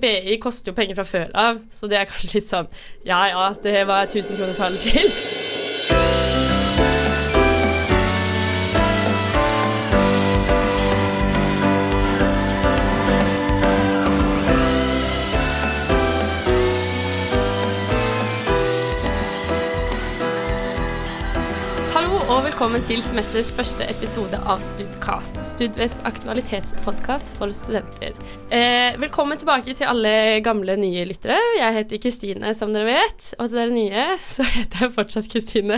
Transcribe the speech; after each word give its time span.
BI 0.00 0.38
koster 0.42 0.72
jo 0.72 0.74
penger 0.74 0.96
fra 0.98 1.04
før 1.06 1.28
av, 1.38 1.58
så 1.70 1.86
det 1.86 2.00
er 2.00 2.08
kanskje 2.10 2.40
litt 2.40 2.48
sånn 2.48 2.66
Ja 3.06 3.20
ja, 3.30 3.44
det 3.62 3.84
var 3.86 4.08
1000 4.08 4.34
kroner 4.34 4.56
fra 4.58 4.66
eller 4.66 4.82
til. 4.82 5.33
Velkommen 22.64 22.86
til 22.88 23.02
semesters 23.04 23.50
første 23.52 23.84
episode 23.92 24.38
av 24.48 24.62
Studcast. 24.64 25.34
Studvests 25.44 26.00
aktualitetspodkast 26.08 27.26
for 27.36 27.52
studenter. 27.52 28.14
Eh, 28.48 28.96
velkommen 29.02 29.36
tilbake 29.36 29.74
til 29.76 29.84
alle 29.84 30.40
gamle, 30.40 30.78
nye 30.80 31.02
lyttere. 31.04 31.36
Jeg 31.58 31.74
heter 31.76 32.00
Kristine, 32.00 32.54
som 32.56 32.72
dere 32.72 32.86
vet. 32.88 33.26
Og 33.36 33.50
til 33.50 33.58
dere 33.58 33.74
nye, 33.74 34.06
så 34.32 34.46
heter 34.48 34.86
jeg 34.86 34.94
fortsatt 34.94 35.28
Kristine. 35.34 35.76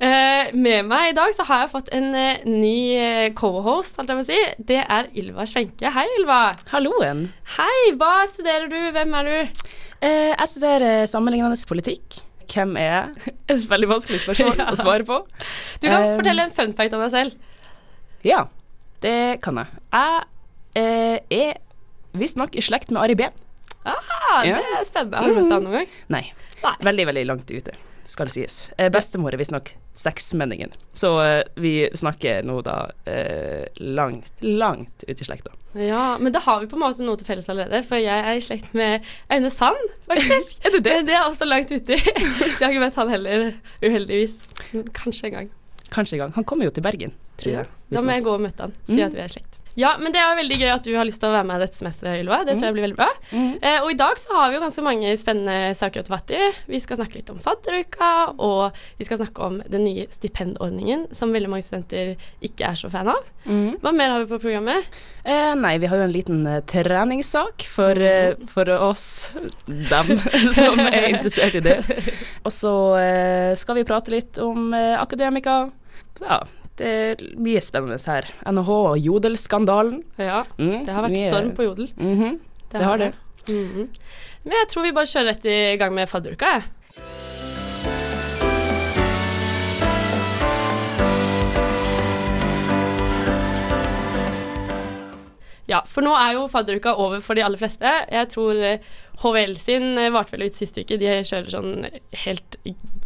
Eh, 0.00 0.54
med 0.56 0.88
meg 0.88 1.10
i 1.10 1.16
dag 1.18 1.34
så 1.36 1.44
har 1.44 1.66
jeg 1.66 1.72
fått 1.74 1.92
en 1.92 2.08
eh, 2.16 2.46
ny 2.48 2.78
eh, 2.94 3.26
co-host, 3.36 4.00
holdt 4.00 4.14
jeg 4.14 4.22
på 4.22 4.24
å 4.24 4.28
si. 4.30 4.40
Det 4.70 4.78
er 4.80 5.10
Ylva 5.12 5.44
Svenke. 5.50 5.92
Hei, 5.92 6.06
Ylva. 6.22 6.54
Halloen. 6.72 7.26
Hei, 7.58 7.92
hva 8.00 8.22
studerer 8.32 8.72
du? 8.72 8.80
Hvem 8.96 9.12
er 9.20 9.28
du? 9.28 9.68
Eh, 10.00 10.32
jeg 10.32 10.54
studerer 10.54 11.04
sammenlignende 11.10 11.60
politikk. 11.68 12.22
Hvem 12.48 12.76
er 12.80 12.88
jeg? 12.88 13.34
Et 13.52 13.64
veldig 13.70 13.88
vanskelig 13.90 14.20
spørsmål 14.24 14.56
Ja. 14.62 14.68
å 14.72 14.76
svare 14.80 15.04
på. 15.08 15.18
Du 15.82 15.88
kan 15.88 16.06
um, 16.06 16.14
fortelle 16.20 16.46
en 16.48 16.54
fun 16.56 16.72
fact 16.78 16.94
om 16.96 17.02
deg 17.04 17.12
selv. 17.12 17.34
Ja, 18.26 18.44
det 19.04 19.16
kan 19.44 19.60
jeg. 19.60 19.82
Jeg 19.92 20.22
eh, 20.80 21.18
er 21.42 21.58
visstnok 22.18 22.56
i 22.58 22.64
slekt 22.64 22.90
med 22.94 23.02
Ari 23.04 23.14
Behn. 23.20 23.36
Ah, 23.88 24.40
Ja. 24.44 24.58
Det 24.58 24.72
er 24.80 24.84
spennende. 24.88 25.20
Har 25.22 25.28
du 25.28 25.38
møtt 25.38 25.52
ham 25.54 25.64
noen 25.68 25.76
gang? 25.80 25.92
Nei, 26.12 26.24
Nei. 26.64 26.72
veldig, 26.88 27.06
veldig 27.12 27.26
langt 27.30 27.52
ute, 27.52 27.76
skal 28.08 28.28
det 28.28 28.32
sies. 28.32 28.54
Eh, 28.80 28.88
bestemor 28.92 29.34
er 29.36 29.40
visstnok 29.40 29.74
seksmenningen, 29.98 30.70
så 30.96 31.10
eh, 31.20 31.42
vi 31.60 31.72
snakker 31.92 32.40
nå 32.48 32.60
da 32.64 32.76
eh, 33.04 33.66
langt, 33.84 34.32
langt 34.40 35.04
ut 35.04 35.20
i 35.20 35.26
slekta. 35.26 35.52
Ja, 35.76 36.16
men 36.18 36.32
da 36.32 36.40
har 36.46 36.62
vi 36.62 36.70
på 36.70 36.78
en 36.78 36.82
måte 36.86 37.04
noe 37.04 37.20
til 37.20 37.28
felles 37.28 37.50
allerede, 37.52 37.82
for 37.86 38.00
jeg 38.00 38.24
er 38.24 38.38
i 38.38 38.44
slekt 38.44 38.72
med 38.78 39.04
Aune 39.34 39.50
Sand, 39.52 39.92
faktisk. 40.08 40.56
Er 40.64 40.72
du 40.74 40.80
det? 40.80 40.94
Men 41.02 41.10
det 41.10 41.18
er 41.18 41.26
også 41.28 41.48
langt 41.48 41.70
uti. 41.74 41.98
Jeg 42.58 42.62
har 42.64 42.72
ikke 42.72 42.82
møtt 42.86 42.96
han 42.98 43.12
heller, 43.12 43.50
uheldigvis. 43.84 44.38
Kanskje 44.96 45.28
en 45.30 45.36
gang. 45.36 45.50
Kanskje 45.92 46.16
en 46.18 46.24
gang. 46.24 46.32
Han 46.40 46.44
kommer 46.48 46.68
jo 46.68 46.72
til 46.74 46.84
Bergen, 46.88 47.12
tror 47.40 47.52
jeg. 47.60 47.68
Da 47.92 48.02
må 48.04 48.12
jeg 48.16 48.24
gå 48.26 48.32
og 48.34 48.42
møte 48.44 48.66
han, 48.66 48.74
si 48.88 48.96
Mm. 48.98 49.04
at 49.06 49.14
vi 49.16 49.20
er 49.22 49.30
i 49.30 49.32
slekt. 49.36 49.47
Ja, 49.78 49.92
men 50.00 50.10
det 50.10 50.18
er 50.18 50.34
veldig 50.34 50.56
gøy 50.58 50.70
at 50.72 50.86
du 50.86 50.90
har 50.98 51.06
lyst 51.06 51.20
til 51.22 51.30
å 51.30 51.36
være 51.36 51.46
med 51.46 51.60
dette 51.62 51.78
semesteret, 51.78 52.18
Ylva. 52.24 52.40
Det 52.42 52.56
tror 52.56 52.66
jeg 52.66 52.74
blir 52.74 52.86
veldig 52.88 52.98
bra. 52.98 53.06
Mm. 53.30 53.52
Eh, 53.62 53.76
og 53.84 53.92
i 53.92 53.98
dag 54.00 54.18
så 54.18 54.34
har 54.34 54.50
vi 54.50 54.58
jo 54.58 54.62
ganske 54.64 54.82
mange 54.82 55.12
spennende 55.20 55.76
saker 55.78 56.02
å 56.02 56.08
ta 56.08 56.14
fatt 56.16 56.32
i. 56.34 56.40
Vi 56.66 56.80
skal 56.82 56.98
snakke 56.98 57.20
litt 57.20 57.30
om 57.30 57.38
fadderuka, 57.42 58.08
og 58.42 58.80
vi 58.98 59.06
skal 59.06 59.20
snakke 59.22 59.46
om 59.46 59.60
den 59.70 59.86
nye 59.86 60.08
stipendordningen 60.10 61.06
som 61.14 61.30
veldig 61.34 61.52
mange 61.52 61.68
studenter 61.68 62.16
ikke 62.42 62.72
er 62.72 62.80
så 62.80 62.90
fan 62.90 63.12
av. 63.14 63.30
Mm. 63.46 63.78
Hva 63.84 63.94
mer 63.94 64.16
har 64.16 64.24
vi 64.24 64.30
på 64.32 64.40
programmet? 64.48 64.98
Eh, 65.22 65.54
nei, 65.62 65.76
vi 65.78 65.92
har 65.92 66.02
jo 66.02 66.08
en 66.08 66.16
liten 66.16 66.42
uh, 66.48 66.58
treningssak 66.66 67.68
for, 67.70 68.02
uh, 68.02 68.34
for 68.50 68.74
oss, 68.82 69.06
dem, 69.68 70.14
som 70.58 70.82
er 70.88 71.12
interessert 71.12 71.62
i 71.62 71.66
det. 71.70 71.78
Og 72.46 72.50
så 72.50 72.74
uh, 72.98 73.54
skal 73.54 73.78
vi 73.78 73.86
prate 73.86 74.18
litt 74.18 74.42
om 74.42 74.72
akademika. 74.74 75.68
Ja, 76.18 76.42
det 76.78 76.86
er 76.88 77.22
mye 77.38 77.60
spennende 77.64 77.98
her. 78.06 78.28
NHH 78.46 78.70
og 78.70 78.98
Jodelskandalen. 79.02 80.02
Ja, 80.18 80.44
Mm, 80.58 80.84
det 80.86 80.94
har 80.94 81.02
vært 81.08 81.16
mye- 81.16 81.30
storm 81.30 81.52
på 81.56 81.64
Jodel. 81.68 81.90
Mhm, 81.96 82.38
det 82.72 82.80
har 82.80 82.96
det. 82.98 83.12
Mhm. 83.48 83.88
Men 84.44 84.52
jeg 84.62 84.68
tror 84.68 84.82
vi 84.82 84.92
bare 84.92 85.04
kjører 85.10 85.26
rett 85.32 85.44
i 85.46 85.76
gang 85.76 85.94
med 85.94 86.08
fadderuka, 86.08 86.46
jeg. 86.46 86.62
Ja, 95.68 95.82
for 95.84 96.00
nå 96.00 96.14
er 96.16 96.32
jo 96.38 96.46
fadderuka 96.48 96.94
over 96.96 97.20
for 97.20 97.36
de 97.36 97.42
aller 97.44 97.60
fleste. 97.60 97.90
Jeg 98.08 98.28
tror 98.32 98.56
eh, 98.64 98.78
HVL 99.22 99.56
sin 99.58 99.98
eh, 99.98 100.12
varte 100.14 100.36
vel 100.36 100.46
ut 100.46 100.58
sist 100.58 100.78
uke. 100.78 100.98
De 101.00 101.08
kjører 101.26 101.50
sånn 101.52 101.88
helt 102.24 102.58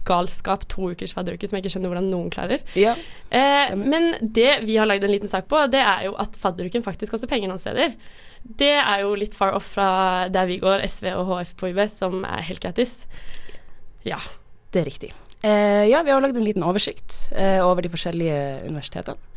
galskap 0.08 0.66
to 0.72 0.90
ukers 0.92 1.14
fadderuke 1.14 1.46
som 1.48 1.56
jeg 1.56 1.64
ikke 1.64 1.74
skjønner 1.76 1.92
hvordan 1.92 2.10
noen 2.10 2.32
klarer. 2.34 2.64
Ja. 2.78 2.96
Eh, 3.30 3.72
men 3.78 4.12
det 4.20 4.62
vi 4.66 4.76
har 4.80 4.88
lagd 4.90 5.06
en 5.06 5.14
liten 5.14 5.30
sak 5.30 5.48
på, 5.50 5.64
det 5.72 5.80
er 5.80 6.08
jo 6.08 6.16
at 6.20 6.36
fadderuken 6.40 6.84
faktisk 6.84 7.14
koster 7.14 7.30
penger 7.30 7.52
noen 7.52 7.62
steder. 7.62 7.96
Det 8.42 8.74
er 8.74 9.04
jo 9.04 9.14
litt 9.18 9.36
far 9.38 9.54
off 9.56 9.74
fra 9.76 10.28
der 10.32 10.48
vi 10.50 10.58
går, 10.62 10.82
SV 10.88 11.12
og 11.14 11.28
HF 11.30 11.56
på 11.60 11.70
UB, 11.70 11.84
som 11.92 12.24
er 12.26 12.44
helt 12.48 12.62
gratis. 12.64 13.02
Ja. 14.06 14.18
Det 14.72 14.80
er 14.82 14.88
riktig. 14.88 15.12
Eh, 15.42 15.84
ja, 15.90 16.02
vi 16.02 16.10
har 16.10 16.22
lagd 16.22 16.36
en 16.38 16.46
liten 16.46 16.64
oversikt 16.66 17.28
eh, 17.34 17.58
over 17.62 17.82
de 17.82 17.90
forskjellige 17.92 18.38
universitetene. 18.68 19.31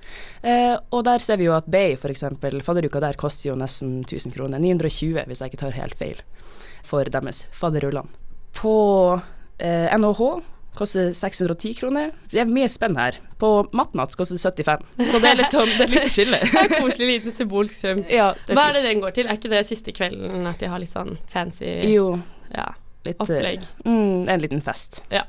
Eh, 0.45 0.75
og 0.93 1.05
der 1.07 1.23
ser 1.23 1.39
vi 1.41 1.47
jo 1.47 1.55
at 1.57 1.69
Bay, 1.71 1.95
f.eks., 1.97 2.23
fadderuka 2.65 3.01
der 3.03 3.17
koster 3.19 3.51
jo 3.51 3.59
nesten 3.59 4.01
1000 4.03 4.35
kroner. 4.35 4.61
920, 4.61 5.23
hvis 5.29 5.41
jeg 5.41 5.53
ikke 5.53 5.63
tar 5.65 5.77
helt 5.77 5.97
feil, 5.99 6.21
for 6.85 7.07
deres 7.09 7.45
fadderullene 7.55 8.11
På 8.55 8.75
eh, 9.57 9.89
NHH 9.97 10.21
koster 10.75 11.13
610 11.15 11.73
kroner. 11.79 12.11
Det 12.31 12.41
er 12.43 12.49
mye 12.51 12.67
spenn 12.69 12.97
her. 12.99 13.17
På 13.39 13.65
matnatt 13.75 14.15
koster 14.19 14.35
det 14.35 14.65
75, 14.67 14.85
så 15.11 15.21
det 15.23 15.29
er 15.31 15.37
litt 15.39 15.53
sånn, 15.55 15.71
det 15.71 15.85
er 15.85 15.87
et 15.87 15.93
lite 15.95 16.11
skille. 16.11 16.39
En 16.65 16.73
koselig 16.75 17.07
liten 17.13 17.35
symbolsk 17.35 17.75
sum. 17.79 18.01
ja, 18.11 18.33
Hva 18.51 18.69
er 18.69 18.79
det 18.79 18.85
den 18.89 19.03
går 19.03 19.15
til? 19.15 19.29
Er 19.29 19.39
ikke 19.39 19.53
det 19.53 19.63
siste 19.69 19.95
kvelden 19.95 20.47
at 20.49 20.59
de 20.59 20.71
har 20.71 20.83
litt 20.83 20.91
sånn 20.91 21.15
fancy. 21.31 21.71
Jo, 21.93 22.09
ja, 22.51 22.67
litt 23.07 23.15
eh, 23.15 23.23
opplegg? 23.23 23.63
Mm, 23.87 24.27
en 24.35 24.43
liten 24.43 24.63
fest. 24.65 25.01
Ja. 25.13 25.23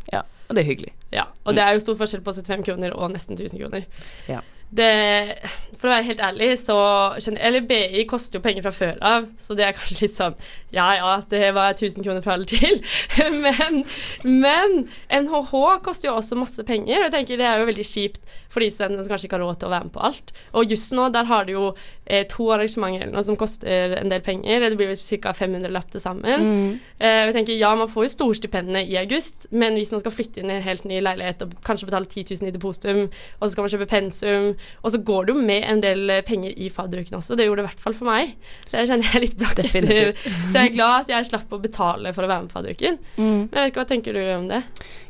Og 0.46 0.54
det 0.54 0.62
er 0.62 0.68
hyggelig. 0.68 0.92
Ja. 1.14 1.28
Og 1.46 1.56
det 1.56 1.62
er 1.64 1.74
jo 1.76 1.82
stor 1.82 1.96
forskjell 2.02 2.22
på 2.26 2.34
75 2.36 2.66
kroner 2.66 2.94
og 2.94 3.14
nesten 3.14 3.38
1000 3.38 3.62
kroner. 3.62 3.86
Ja. 4.30 4.42
Det, 4.74 5.38
for 5.78 5.86
å 5.86 5.92
være 5.92 6.06
helt 6.08 6.22
ærlig, 6.26 6.48
så 6.58 6.76
skjønner 7.22 7.44
Eller 7.46 7.66
BI 7.68 8.02
koster 8.10 8.40
jo 8.40 8.42
penger 8.42 8.64
fra 8.64 8.72
før 8.74 8.96
av, 8.98 9.28
så 9.38 9.54
det 9.54 9.62
er 9.62 9.76
kanskje 9.76 10.00
litt 10.00 10.16
sånn 10.16 10.34
Ja 10.74 10.88
ja, 10.98 11.12
det 11.30 11.52
var 11.54 11.76
1000 11.76 12.02
kroner 12.02 12.24
fra 12.24 12.34
eller 12.34 12.50
til. 12.50 12.80
men, 13.44 13.84
men 14.26 14.74
NHH 15.06 15.54
koster 15.86 16.10
jo 16.10 16.16
også 16.18 16.38
masse 16.40 16.66
penger, 16.66 16.98
og 16.98 17.06
jeg 17.06 17.14
tenker 17.14 17.40
det 17.40 17.46
er 17.46 17.62
jo 17.62 17.68
veldig 17.70 17.86
kjipt 17.86 18.20
for 18.50 18.64
de 18.64 18.72
som 18.74 18.96
kanskje 18.98 19.28
ikke 19.28 19.38
har 19.38 19.46
råd 19.46 19.60
til 19.62 19.70
å 19.70 19.74
være 19.76 19.88
med 19.88 19.94
på 19.94 20.04
alt. 20.10 20.34
Og 20.58 20.74
just 20.74 20.92
nå, 20.96 21.06
der 21.14 21.30
har 21.30 21.46
du 21.46 21.54
jo 21.54 21.66
eh, 22.06 22.24
to 22.30 22.48
arrangementer 22.54 23.04
eller 23.04 23.14
noe 23.14 23.26
som 23.26 23.38
koster 23.38 23.96
en 23.98 24.10
del 24.10 24.22
penger. 24.24 24.62
Det 24.62 24.78
blir 24.78 24.90
vel 24.92 25.20
ca. 25.22 25.32
500 25.36 25.72
lapp 25.74 25.90
til 25.92 26.02
sammen. 26.02 26.46
Mm. 26.46 26.70
Eh, 26.98 27.20
jeg 27.26 27.34
tenker, 27.36 27.58
ja, 27.58 27.72
man 27.78 27.90
får 27.90 28.06
jo 28.06 28.12
storstipendene 28.14 28.84
i 28.86 28.96
august, 29.00 29.48
men 29.50 29.76
hvis 29.78 29.92
man 29.94 30.02
skal 30.02 30.14
flytte 30.14 30.42
inn 30.42 30.52
i 30.52 30.56
en 30.58 30.64
helt 30.64 30.86
ny 30.88 31.00
leilighet 31.02 31.44
og 31.46 31.56
kanskje 31.66 31.90
betale 31.90 32.08
10 32.08 32.38
000 32.40 32.50
i 32.50 32.54
depositum, 32.54 33.02
og 33.38 33.44
så 33.44 33.50
skal 33.52 33.66
man 33.66 33.74
kjøpe 33.74 33.90
pensum, 33.90 34.48
og 34.82 34.94
så 34.94 35.02
går 35.10 35.26
det 35.26 35.34
jo 35.34 35.46
med 35.50 35.68
en 35.70 35.82
del 35.84 36.14
eh, 36.14 36.24
penger 36.26 36.54
i 36.56 36.70
fadderuken 36.72 37.18
også. 37.18 37.36
Det 37.36 37.48
gjorde 37.48 37.62
det 37.62 37.66
i 37.66 37.70
hvert 37.70 37.84
fall 37.86 37.98
for 37.98 38.10
meg. 38.10 38.36
Det 38.70 38.86
kjenner 38.88 39.12
jeg 39.12 39.24
litt 39.26 39.38
blakk 39.40 39.62
etter. 39.64 40.12
Så 40.50 40.54
jeg 40.54 40.70
er 40.70 40.74
glad 40.74 41.04
at 41.04 41.12
jeg 41.12 41.28
slapp 41.28 41.52
å 41.52 41.60
betale 41.62 42.12
for 42.16 42.26
å 42.26 42.30
være 42.30 42.44
med 42.44 42.50
på 42.52 42.58
fadderuken. 42.58 42.98
Mm. 43.16 43.24
Men 43.26 43.58
jeg 43.58 43.62
vet 43.62 43.72
ikke, 43.72 43.82
hva 43.82 43.90
tenker 43.90 44.16
du 44.16 44.22
om 44.36 44.48
det? 44.50 44.62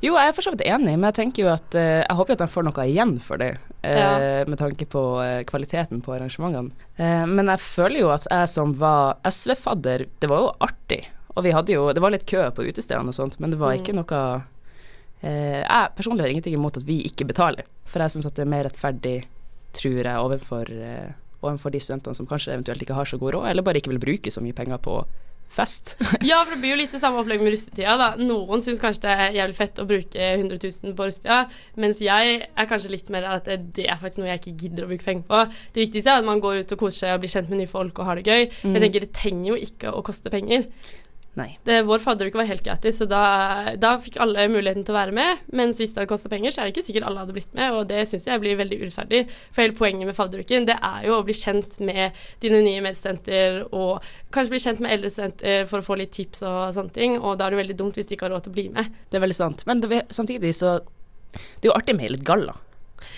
Jo, 0.05 0.17
jeg 0.17 0.31
er 0.31 0.37
for 0.37 0.47
så 0.47 0.53
vidt 0.55 0.67
enig, 0.67 0.97
men 0.97 1.09
jeg 1.11 1.19
tenker 1.21 1.45
jo 1.45 1.53
at 1.53 1.79
eh, 1.79 2.03
jeg 2.03 2.19
håper 2.19 2.33
jo 2.33 2.39
at 2.39 2.45
de 2.45 2.53
får 2.53 2.67
noe 2.69 2.87
igjen 2.87 3.17
for 3.23 3.43
det, 3.43 3.53
Ja. 3.85 4.45
med 4.49 4.59
tanke 4.59 4.87
på 4.87 5.01
eh, 5.23 5.45
kvaliteten 5.45 6.01
på 6.03 6.15
arrangementene. 6.17 6.71
Eh, 6.99 7.27
men 7.27 7.47
jeg 7.47 7.61
føler 7.61 8.01
jo 8.01 8.09
at 8.11 8.27
jeg 8.31 8.49
som 8.49 8.73
var 8.81 9.17
SV-fadder, 9.25 10.07
det 10.21 10.29
var 10.29 10.39
jo 10.43 10.53
artig. 10.61 11.05
Og 11.37 11.45
vi 11.45 11.53
hadde 11.53 11.73
jo 11.75 11.93
Det 11.93 12.01
var 12.03 12.11
litt 12.11 12.27
kø 12.27 12.51
på 12.51 12.65
utestedene 12.67 13.09
og 13.09 13.15
sånt, 13.15 13.39
men 13.39 13.51
det 13.51 13.59
var 13.61 13.75
Mm. 13.77 13.81
ikke 13.83 13.95
noe 13.95 14.43
eh, 15.23 15.63
Jeg 15.63 15.91
personlig 15.97 16.23
har 16.25 16.29
ingenting 16.33 16.55
imot 16.55 16.77
at 16.77 16.87
vi 16.87 17.03
ikke 17.05 17.27
betaler, 17.29 17.65
for 17.85 18.01
jeg 18.01 18.11
syns 18.11 18.27
at 18.27 18.35
det 18.35 18.43
er 18.47 18.51
mer 18.51 18.65
rettferdig, 18.65 19.25
tror 19.73 20.03
jeg, 20.03 20.17
overfor, 20.17 20.71
eh, 20.71 21.13
overfor 21.43 21.71
de 21.71 21.79
studentene 21.81 22.15
som 22.17 22.27
kanskje 22.27 22.55
eventuelt 22.57 22.83
ikke 22.83 22.95
har 22.97 23.05
så 23.05 23.19
god 23.19 23.35
råd, 23.35 23.51
eller 23.51 23.63
bare 23.63 23.77
ikke 23.81 23.93
vil 23.93 23.99
bruke 24.03 24.31
så 24.33 24.41
mye 24.43 24.55
penger 24.57 24.79
på 24.79 25.05
fest. 25.53 25.97
Ja, 26.27 26.41
for 26.45 26.55
det 26.55 26.61
blir 26.63 26.75
jo 26.75 26.81
litt 26.81 26.95
det 26.95 27.01
samme 27.03 27.21
opplegg 27.21 27.43
med 27.45 27.55
russetida. 27.55 27.97
da. 28.01 28.09
Noen 28.19 28.63
syns 28.65 28.81
kanskje 28.83 29.07
det 29.07 29.15
er 29.15 29.39
jævlig 29.39 29.57
fett 29.59 29.81
å 29.83 29.87
bruke 29.89 30.29
100 30.33 30.59
000 30.59 30.97
på 30.99 31.09
russetida, 31.09 31.39
mens 31.81 32.03
jeg 32.03 32.37
er 32.45 32.69
kanskje 32.71 32.93
litt 32.93 33.11
mer 33.15 33.29
at 33.31 33.49
det, 33.49 33.61
det 33.77 33.89
er 33.89 34.01
faktisk 34.01 34.23
noe 34.23 34.33
jeg 34.33 34.43
ikke 34.43 34.57
gidder 34.65 34.87
å 34.87 34.91
bruke 34.91 35.07
penger 35.07 35.27
på. 35.31 35.43
Det 35.75 35.85
viktigste 35.87 36.13
er 36.13 36.23
at 36.23 36.29
man 36.29 36.43
går 36.45 36.63
ut 36.63 36.77
og 36.77 36.85
koser 36.85 37.07
seg 37.07 37.17
og 37.17 37.25
blir 37.25 37.35
kjent 37.37 37.53
med 37.53 37.63
nye 37.63 37.71
folk 37.71 38.01
og 38.01 38.11
har 38.11 38.21
det 38.21 38.27
gøy. 38.27 38.49
Mm. 38.65 38.77
Jeg 38.77 38.87
tenker 38.87 39.07
det 39.07 39.13
trenger 39.17 39.51
jo 39.53 39.59
ikke 39.69 39.95
å 39.95 40.05
koste 40.07 40.33
penger. 40.33 40.69
Nei. 41.37 41.59
Det, 41.69 41.83
vår 41.85 42.01
fadderuke 42.01 42.39
var 42.39 42.47
helt 42.49 42.65
gratis, 42.65 42.97
så 42.97 43.05
da, 43.09 43.23
da 43.77 43.91
fikk 44.01 44.15
alle 44.25 44.47
muligheten 44.49 44.87
til 44.87 44.95
å 44.95 44.97
være 44.97 45.13
med. 45.17 45.43
Mens 45.53 45.77
hvis 45.77 45.91
det 45.93 46.01
hadde 46.01 46.09
kosta 46.09 46.31
penger, 46.33 46.55
så 46.55 46.63
er 46.63 46.69
det 46.69 46.73
ikke 46.73 46.87
sikkert 46.87 47.09
alle 47.11 47.21
hadde 47.21 47.35
blitt 47.37 47.53
med, 47.59 47.75
og 47.77 47.91
det 47.91 48.07
syns 48.09 48.25
jeg 48.31 48.41
blir 48.41 48.57
veldig 48.57 48.79
urettferdig. 48.81 49.21
For 49.51 49.67
hele 49.67 49.77
poenget 49.77 50.09
med 50.09 50.17
fadderuken, 50.17 50.69
det 50.71 50.79
er 50.81 51.05
jo 51.05 51.19
å 51.19 51.27
bli 51.27 51.37
kjent 51.37 51.77
med 51.85 52.17
dine 52.41 52.63
nye 52.65 52.81
medstudenter, 52.87 53.59
og 53.69 54.07
kanskje 54.33 54.55
bli 54.55 54.63
kjent 54.65 54.81
med 54.87 54.97
eldre 54.97 55.11
studenter 55.13 55.69
for 55.69 55.85
å 55.85 55.89
få 55.91 55.99
litt 56.01 56.15
tips 56.17 56.41
og 56.49 56.61
sånne 56.79 56.97
ting, 56.97 57.19
og 57.21 57.37
da 57.37 57.51
er 57.51 57.53
det 57.53 57.61
veldig 57.61 57.79
dumt 57.83 58.01
hvis 58.01 58.09
du 58.09 58.17
ikke 58.17 58.31
har 58.31 58.37
råd 58.39 58.47
til 58.47 58.55
å 58.55 58.57
bli 58.57 58.67
med. 58.79 58.97
Det 59.13 59.21
er 59.21 59.27
veldig 59.27 59.39
sant. 59.43 59.67
Men 59.69 59.85
det, 59.85 60.07
samtidig 60.17 60.55
så 60.57 60.79
Det 61.37 61.67
er 61.67 61.73
jo 61.75 61.77
artig 61.77 61.99
med 61.99 62.15
litt 62.15 62.25
galla. 62.25 62.55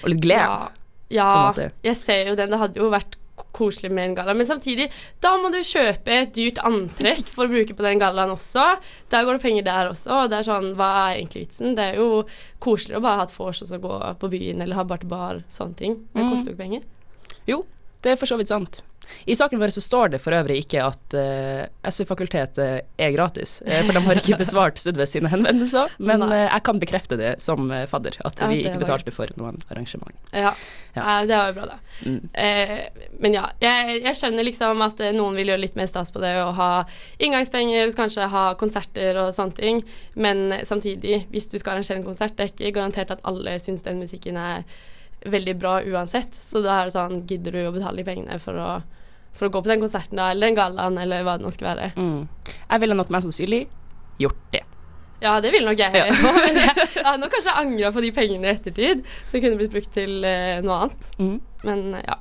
Og 0.03 0.11
litt 0.11 0.25
glede. 0.25 0.43
Ja, 0.43 1.23
ja 1.55 1.71
jeg 1.87 1.95
ser 2.01 2.33
jo 2.33 2.39
den. 2.41 2.51
Det 2.51 2.59
hadde 2.59 2.81
jo 2.81 2.89
vært 2.91 3.18
koselig 3.59 3.91
med 3.93 4.05
en 4.09 4.15
galla. 4.19 4.35
Men 4.39 4.47
samtidig, 4.49 4.87
da 5.25 5.35
må 5.43 5.51
du 5.53 5.59
kjøpe 5.67 6.15
et 6.21 6.33
dyrt 6.37 6.61
antrekk 6.65 7.27
for 7.35 7.47
å 7.47 7.53
bruke 7.53 7.75
på 7.79 7.85
den 7.87 7.99
gallaen 8.03 8.33
også. 8.35 8.69
Der 9.11 9.25
går 9.27 9.39
det 9.39 9.43
penger 9.47 9.67
der 9.69 9.91
også. 9.93 10.11
Og 10.23 10.31
det 10.33 10.39
er 10.41 10.49
sånn, 10.49 10.71
hva 10.79 10.91
er 11.09 11.17
egentlig 11.19 11.47
vitsen? 11.49 11.75
Det 11.79 11.89
er 11.93 11.99
jo 12.01 12.23
koseligere 12.65 13.03
å 13.03 13.07
bare 13.09 13.23
ha 13.23 13.27
et 13.29 13.35
vors 13.39 13.63
og 13.65 13.69
så 13.73 13.81
gå 13.83 13.99
på 14.23 14.31
byen, 14.33 14.63
eller 14.63 14.79
ha 14.79 14.85
bar 14.89 15.03
til 15.03 15.11
bar, 15.13 15.43
sånne 15.51 15.77
ting. 15.77 15.99
Det 16.15 16.23
Mm. 16.25 16.31
koster 16.33 16.51
jo 16.51 16.57
ikke 16.57 16.65
penger. 16.65 16.83
Jo, 17.49 17.65
det 18.05 18.15
er 18.15 18.21
for 18.21 18.31
så 18.31 18.39
vidt 18.41 18.53
sant. 18.53 18.83
I 19.25 19.33
saken 19.33 19.57
vår 19.57 19.71
så 19.73 19.81
står 19.81 20.11
det 20.13 20.19
for 20.21 20.37
øvrig 20.37 20.59
ikke 20.61 20.83
at 20.85 21.15
uh, 21.17 21.63
SV-fakultetet 21.89 22.83
er 23.01 23.13
gratis, 23.15 23.55
uh, 23.65 23.79
for 23.87 23.97
de 23.97 24.03
har 24.05 24.19
ikke 24.21 24.37
besvart 24.43 24.77
Sudve 24.83 25.07
sine 25.09 25.31
henvendelser. 25.33 25.95
Men 25.97 26.27
eh, 26.29 26.45
jeg 26.45 26.65
kan 26.67 26.83
bekrefte 26.83 27.17
det 27.17 27.31
som 27.41 27.71
eh, 27.73 27.87
fadder, 27.89 28.19
at 28.29 28.43
Ja, 28.45 28.51
vi 28.53 28.59
ikke 28.69 28.83
betalte 28.83 29.15
for 29.17 29.33
noen 29.41 29.57
arrangement. 29.73 30.13
Ja, 30.37 30.53
Ja. 30.99 31.03
Eh, 31.21 31.27
det 31.31 31.37
var 31.37 31.49
jo 31.49 31.55
bra, 31.57 31.67
da. 31.71 31.79
Mm. 32.05 32.21
Eh, 32.45 33.09
men 33.25 33.37
ja, 33.39 33.47
jeg, 33.63 33.97
jeg 34.03 34.19
skjønner 34.21 34.47
liksom 34.47 34.85
at 34.85 35.01
eh, 35.01 35.15
noen 35.17 35.37
vil 35.39 35.53
gjøre 35.55 35.63
litt 35.65 35.77
mer 35.79 35.89
stas 35.89 36.13
på 36.13 36.21
det 36.23 36.35
å 36.43 36.51
ha 36.59 36.71
inngangspenger, 37.23 37.93
kanskje 37.97 38.29
ha 38.33 38.45
konserter 38.61 39.19
og 39.25 39.33
sånne 39.37 39.57
ting, 39.57 39.83
men 40.21 40.51
eh, 40.53 40.65
samtidig, 40.69 41.23
hvis 41.33 41.49
du 41.53 41.57
skal 41.59 41.77
arrangere 41.79 42.03
en 42.03 42.09
konsert, 42.09 42.37
det 42.37 42.45
er 42.45 42.53
ikke 42.55 42.77
garantert 42.81 43.13
at 43.15 43.25
alle 43.29 43.57
syns 43.63 43.87
den 43.87 44.01
musikken 44.03 44.37
er 44.41 44.69
veldig 45.27 45.57
bra 45.59 45.79
uansett, 45.83 46.35
så 46.39 46.63
da 46.65 46.81
er 46.81 46.89
det 46.89 46.95
sånn, 46.95 47.23
gidder 47.29 47.57
du 47.57 47.61
å 47.67 47.75
betale 47.75 48.01
de 48.01 48.07
pengene 48.07 48.39
for 48.43 48.59
å, 48.59 48.71
for 49.37 49.49
å 49.49 49.53
gå 49.55 49.63
på 49.65 49.73
den 49.73 49.83
konserten 49.83 50.21
da, 50.21 50.31
eller 50.33 50.49
den 50.49 50.59
gallaen, 50.59 50.99
eller 51.03 51.27
hva 51.27 51.39
det 51.39 51.47
nå 51.47 51.53
skal 51.55 51.73
være. 51.73 51.93
Mm. 51.99 52.53
Jeg 52.61 52.85
ville 52.85 52.99
nok 52.99 53.13
mest 53.15 53.29
sannsynlig 53.29 53.63
gjort 54.23 54.45
det. 54.55 54.65
Ja, 55.23 55.41
det 55.43 55.51
ville 55.51 55.67
nok 55.67 55.81
jeg. 55.83 55.99
Ja. 55.99 56.07
men 56.39 56.61
jeg, 56.61 56.87
jeg 56.95 57.03
hadde 57.03 57.19
nok 57.25 57.35
kanskje 57.35 57.57
angra 57.59 57.91
på 57.95 58.05
de 58.05 58.13
pengene 58.15 58.47
i 58.47 58.55
ettertid, 58.55 59.03
som 59.27 59.43
kunne 59.43 59.59
blitt 59.59 59.75
brukt 59.75 59.91
til 59.95 60.23
uh, 60.23 60.61
noe 60.63 60.85
annet. 60.85 61.11
Mm. 61.19 61.37
Men 61.67 61.85
ja. 62.05 62.19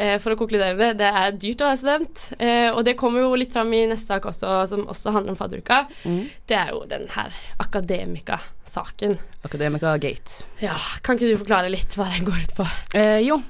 Eh, 0.00 0.16
for 0.22 0.32
å 0.32 0.38
konkludere 0.40 0.78
det, 0.78 0.94
det 1.02 1.08
er 1.12 1.34
dyrt 1.36 1.60
å 1.60 1.68
være 1.68 1.80
student. 1.82 2.22
Eh, 2.40 2.68
og 2.72 2.80
det 2.86 2.96
kommer 3.00 3.20
jo 3.20 3.36
litt 3.36 3.52
fram 3.52 3.72
i 3.76 3.82
neste 3.90 4.14
sak 4.14 4.30
også, 4.30 4.54
som 4.70 4.86
også 4.88 5.12
handler 5.12 5.34
om 5.34 5.38
fadderuka. 5.40 5.82
Mm. 6.08 6.22
Det 6.48 6.56
er 6.56 6.72
jo 6.72 6.80
den 6.88 7.04
her 7.12 7.36
akademika-saken. 7.60 9.18
Akademika-gate. 9.44 10.46
Ja, 10.64 10.78
kan 11.04 11.20
ikke 11.20 11.34
du 11.34 11.42
forklare 11.42 11.72
litt 11.72 11.98
hva 11.98 12.08
den 12.14 12.28
går 12.28 12.46
ut 12.46 12.56
på? 12.56 12.68
Eh, 12.96 13.20
jo, 13.26 13.42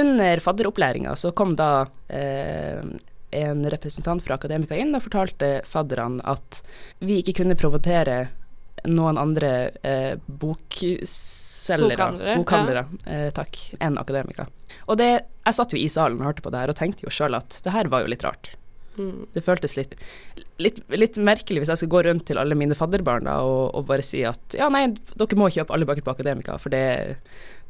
under 0.00 0.40
fadderopplæringa 0.40 1.12
så 1.18 1.34
kom 1.36 1.52
da 1.58 1.70
eh, 2.08 2.80
en 3.30 3.64
representant 3.70 4.24
fra 4.24 4.40
Akademika 4.40 4.78
inn 4.80 4.96
og 4.96 5.04
fortalte 5.04 5.60
fadderne 5.68 6.24
at 6.24 6.62
vi 7.04 7.20
ikke 7.20 7.42
kunne 7.42 7.58
provotere 7.58 8.30
noen 8.88 9.18
andre 9.20 9.50
eh, 9.86 10.14
bokselgere, 10.26 11.90
Bokhandlere, 11.90 12.38
bokhandlere 12.40 12.84
eh, 13.06 13.28
takk, 13.36 13.58
enn 13.80 13.98
Akademika. 14.00 14.46
Og 14.86 14.98
det, 15.00 15.10
jeg 15.44 15.58
satt 15.58 15.74
jo 15.74 15.80
i 15.80 15.90
salen 15.92 16.20
og 16.20 16.30
hørte 16.30 16.44
på 16.46 16.52
det 16.54 16.62
her 16.62 16.72
og 16.72 16.78
tenkte 16.78 17.06
jo 17.06 17.12
sjøl 17.14 17.38
at 17.38 17.60
det 17.64 17.74
her 17.74 17.90
var 17.92 18.04
jo 18.04 18.12
litt 18.12 18.24
rart. 18.26 18.52
Mm. 18.98 19.26
Det 19.32 19.42
føltes 19.44 19.76
litt, 19.78 19.94
litt, 20.58 20.80
litt 20.92 21.18
merkelig 21.20 21.62
hvis 21.62 21.70
jeg 21.72 21.82
skal 21.82 21.92
gå 21.92 22.02
rundt 22.04 22.26
til 22.28 22.40
alle 22.40 22.56
mine 22.58 22.76
fadderbarn 22.76 23.28
da, 23.28 23.38
og, 23.46 23.70
og 23.78 23.86
bare 23.88 24.04
si 24.04 24.24
at 24.26 24.56
ja, 24.58 24.68
nei, 24.72 24.88
dere 25.14 25.38
må 25.38 25.50
kjøpe 25.52 25.76
alle 25.76 25.88
bøker 25.88 26.04
på 26.06 26.14
Akademika, 26.16 26.58
for 26.60 26.74
det 26.74 26.80
er 26.90 27.12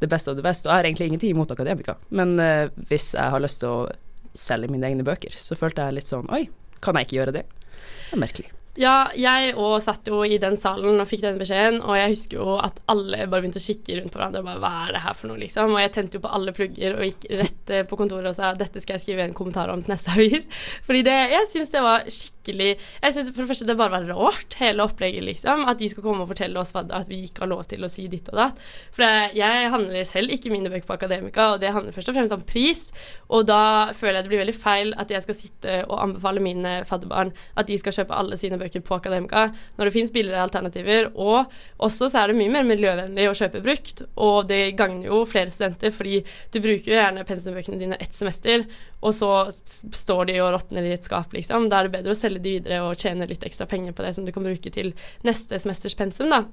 det 0.01 0.09
beste 0.11 0.33
av 0.33 0.39
det 0.39 0.47
beste. 0.47 0.67
Og 0.67 0.73
jeg 0.73 0.81
har 0.81 0.89
egentlig 0.89 1.11
ingenting 1.11 1.35
imot 1.35 1.53
Akademika, 1.55 1.99
men 2.17 2.39
eh, 2.43 2.71
hvis 2.91 3.13
jeg 3.19 3.35
har 3.35 3.45
lyst 3.45 3.61
til 3.63 3.75
å 3.75 4.39
selge 4.39 4.71
mine 4.73 4.89
egne 4.89 5.07
bøker, 5.07 5.35
så 5.37 5.59
følte 5.59 5.87
jeg 5.87 6.01
litt 6.01 6.11
sånn 6.11 6.31
oi, 6.33 6.47
kan 6.81 6.97
jeg 6.97 7.09
ikke 7.11 7.21
gjøre 7.21 7.37
det? 7.41 7.45
Det 7.77 8.17
er 8.17 8.25
merkelig. 8.25 8.51
Ja, 8.81 9.11
jeg 9.13 9.53
òg 9.61 9.75
satt 9.85 10.09
jo 10.09 10.23
i 10.25 10.39
den 10.41 10.55
salen 10.57 11.03
og 11.03 11.09
fikk 11.09 11.21
denne 11.21 11.41
beskjeden, 11.43 11.83
og 11.85 11.99
jeg 11.99 12.15
husker 12.15 12.39
jo 12.39 12.55
at 12.65 12.79
alle 12.89 13.27
bare 13.27 13.43
begynte 13.43 13.61
å 13.61 13.65
kikke 13.65 13.99
rundt 13.99 14.15
på 14.15 14.21
hverandre 14.21 14.41
og 14.41 14.47
bare 14.49 14.63
hva 14.63 14.71
er 14.87 14.95
det 14.95 15.03
her 15.05 15.17
for 15.19 15.29
noe, 15.29 15.41
liksom. 15.43 15.75
Og 15.75 15.83
jeg 15.83 15.93
tente 15.93 16.17
jo 16.17 16.23
på 16.25 16.31
alle 16.33 16.55
plugger 16.57 16.97
og 16.97 17.05
gikk 17.05 17.27
rett 17.43 17.73
eh, 17.77 17.85
på 17.85 17.99
kontoret 18.01 18.31
og 18.31 18.39
sa 18.39 18.55
dette 18.57 18.81
skal 18.81 18.97
jeg 18.97 19.05
skrive 19.05 19.27
en 19.27 19.37
kommentar 19.37 19.69
om 19.69 19.83
til 19.85 19.93
neste 19.93 20.15
avis. 20.15 20.47
Fordi 20.87 21.03
det, 21.11 21.17
jeg 21.35 21.51
syns 21.51 21.75
det 21.75 21.83
var 21.85 22.09
skikkelig 22.09 22.71
Jeg 22.71 23.13
syns 23.13 23.29
for 23.29 23.43
det 23.43 23.49
første 23.51 23.67
det 23.69 23.77
bare 23.77 23.93
var 23.99 24.09
rart, 24.09 24.57
hele 24.63 24.87
opplegget, 24.87 25.27
liksom. 25.29 25.67
At 25.69 25.83
de 25.83 25.91
skal 25.93 26.07
komme 26.07 26.25
og 26.25 26.33
fortelle 26.33 26.65
oss 26.65 26.73
at 26.81 27.13
vi 27.13 27.21
ikke 27.27 27.45
har 27.45 27.53
lov 27.53 27.67
til 27.69 27.85
å 27.85 27.93
si 27.93 28.07
ditt 28.09 28.33
og 28.33 28.41
datt. 28.41 28.65
For 28.97 29.05
det, 29.05 29.37
jeg 29.37 29.69
handler 29.77 30.09
selv 30.09 30.33
ikke 30.33 30.55
mine 30.55 30.73
bøker 30.73 30.89
på 30.89 30.97
Akademika, 30.97 31.51
og 31.53 31.61
det 31.61 31.75
handler 31.77 31.93
først 31.93 32.15
og 32.15 32.17
fremst 32.17 32.39
om 32.39 32.49
pris. 32.49 32.87
Og 33.29 33.45
da 33.53 33.93
føler 33.93 34.23
jeg 34.23 34.31
det 34.31 34.33
blir 34.33 34.45
veldig 34.47 34.57
feil 34.57 34.97
at 34.97 35.13
jeg 35.13 35.29
skal 35.29 35.37
sitte 35.37 35.79
og 35.85 36.01
anbefale 36.01 36.41
mine 36.49 36.79
fadderbarn 36.89 37.37
at 37.61 37.69
de 37.69 37.77
skal 37.79 38.01
kjøpe 38.01 38.17
alle 38.17 38.41
sine 38.41 38.57
bøker 38.57 38.70
på 38.79 38.95
Akademika, 38.95 39.49
når 39.75 39.89
det 39.89 39.95
finnes 39.97 40.13
billigere 40.15 40.45
alternativer. 40.47 41.11
Og 41.19 41.51
også 41.83 42.07
så 42.13 42.23
er 42.23 42.31
det 42.31 42.39
mye 42.39 42.53
mer 42.55 42.69
miljøvennlig 42.69 43.27
å 43.27 43.35
kjøpe 43.35 43.65
brukt, 43.65 44.05
og 44.15 44.47
det 44.53 44.77
gagner 44.79 45.11
jo 45.11 45.25
flere 45.27 45.51
studenter, 45.51 45.91
fordi 45.91 46.23
du 46.55 46.61
bruker 46.63 46.93
jo 46.93 47.01
gjerne 47.01 47.27
pensumbøkene 47.27 47.81
dine 47.81 47.99
ett 47.99 48.15
semester, 48.15 48.63
og 49.01 49.15
så 49.17 49.33
står 49.51 50.27
de 50.29 50.39
og 50.45 50.53
råtner 50.55 50.85
i 50.87 50.93
et 50.93 51.07
skap, 51.09 51.33
liksom. 51.33 51.67
Da 51.73 51.81
er 51.81 51.89
det 51.89 51.95
bedre 51.97 52.13
å 52.15 52.19
selge 52.21 52.45
de 52.45 52.55
videre 52.59 52.83
og 52.85 53.01
tjene 53.01 53.27
litt 53.27 53.43
ekstra 53.49 53.67
penger 53.67 53.97
på 53.97 54.05
det 54.05 54.15
som 54.15 54.27
du 54.29 54.33
kan 54.37 54.45
bruke 54.45 54.71
til 54.71 54.93
neste 55.27 55.59
semesters 55.59 55.97
pensum, 55.97 56.29
da. 56.29 56.45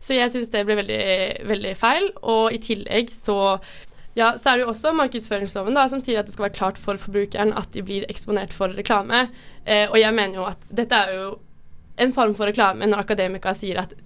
Så 0.00 0.16
jeg 0.16 0.32
syns 0.32 0.50
det 0.50 0.64
ble 0.66 0.78
veldig, 0.80 1.02
veldig 1.52 1.74
feil. 1.76 2.08
Og 2.24 2.56
i 2.56 2.60
tillegg 2.64 3.12
så 3.12 3.36
ja, 4.18 4.34
så 4.36 4.50
er 4.50 4.58
det 4.58 4.66
jo 4.66 4.72
også 4.74 4.92
markedsføringsloven 4.96 5.76
da, 5.76 5.86
som 5.88 6.02
sier 6.04 6.20
at 6.20 6.28
det 6.28 6.34
skal 6.34 6.48
være 6.48 6.58
klart 6.58 6.80
for 6.80 7.00
forbrukeren 7.00 7.54
at 7.56 7.72
de 7.72 7.84
blir 7.86 8.04
eksponert 8.12 8.52
for 8.52 8.72
reklame. 8.76 9.26
Eh, 9.64 9.86
og 9.88 9.96
jeg 10.00 10.12
mener 10.16 10.42
jo 10.42 10.46
at 10.50 10.68
dette 10.68 10.98
er 10.98 11.14
jo 11.16 11.26
en 12.02 12.12
form 12.12 12.34
for 12.36 12.48
reklame 12.48 12.88
når 12.88 13.06
Akademika 13.06 13.54
sier 13.56 13.82
at 13.84 13.96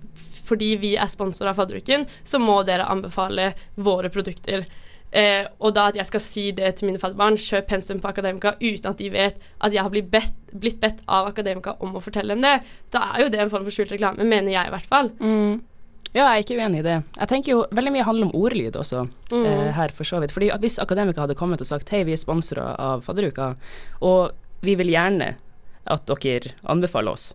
fordi 0.46 0.76
vi 0.78 0.94
er 0.94 1.10
sponsor 1.10 1.50
av 1.50 1.58
fadderuken, 1.58 2.04
så 2.22 2.38
må 2.38 2.60
dere 2.66 2.86
anbefale 2.86 3.48
våre 3.82 4.12
produkter. 4.14 4.62
Eh, 5.10 5.42
og 5.58 5.74
da 5.74 5.88
at 5.90 5.98
jeg 5.98 6.06
skal 6.06 6.22
si 6.22 6.44
det 6.54 6.72
til 6.78 6.90
mine 6.90 7.00
fadderbarn, 7.02 7.38
kjøp 7.40 7.66
pensum 7.70 7.98
på 8.02 8.10
Akademika 8.12 8.54
uten 8.60 8.90
at 8.92 9.02
de 9.02 9.10
vet 9.10 9.38
at 9.58 9.74
jeg 9.74 9.82
har 9.82 9.90
blitt 9.90 10.10
bedt, 10.12 10.34
blitt 10.54 10.78
bedt 10.82 11.02
av 11.10 11.32
Akademika 11.32 11.74
om 11.82 11.98
å 11.98 12.02
fortelle 12.04 12.34
dem 12.36 12.46
det, 12.46 12.60
da 12.94 13.08
er 13.14 13.24
jo 13.24 13.32
det 13.34 13.42
en 13.42 13.50
form 13.50 13.66
for 13.66 13.74
skjult 13.74 13.94
reklame, 13.96 14.26
mener 14.26 14.54
jeg 14.54 14.70
i 14.70 14.74
hvert 14.76 14.92
fall. 14.92 15.10
Ja, 16.14 16.24
jeg 16.32 16.38
er 16.38 16.44
ikke 16.44 16.56
uenig 16.62 16.78
i 16.80 16.82
det. 16.86 16.96
Jeg 17.18 17.28
tenker 17.28 17.50
jo 17.52 17.66
veldig 17.76 17.92
mye 17.92 18.04
handler 18.06 18.26
om 18.30 18.32
ordlyd 18.38 18.76
også, 18.76 19.02
Mm. 19.32 19.44
eh, 19.46 19.72
her 19.72 19.88
for 19.92 20.04
så 20.04 20.20
vidt. 20.20 20.32
Fordi 20.32 20.50
hvis 20.60 20.78
akademikere 20.78 21.26
hadde 21.26 21.34
kommet 21.36 21.60
og 21.60 21.66
sagt 21.66 21.88
hei, 21.90 22.04
vi 22.04 22.12
er 22.12 22.16
sponsorer 22.16 22.76
av 22.78 23.02
Fadderuka, 23.04 23.56
og 24.00 24.32
vi 24.62 24.74
vil 24.76 24.88
gjerne 24.94 25.34
at 25.86 26.06
dere 26.06 26.52
anbefaler 26.66 27.12
oss. 27.12 27.34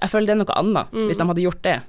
Jeg 0.00 0.10
føler 0.10 0.26
det 0.26 0.30
er 0.36 0.44
noe 0.44 0.56
annet 0.58 0.92
Mm. 0.92 1.06
hvis 1.08 1.18
de 1.18 1.24
hadde 1.26 1.42
gjort 1.42 1.62
det. 1.62 1.82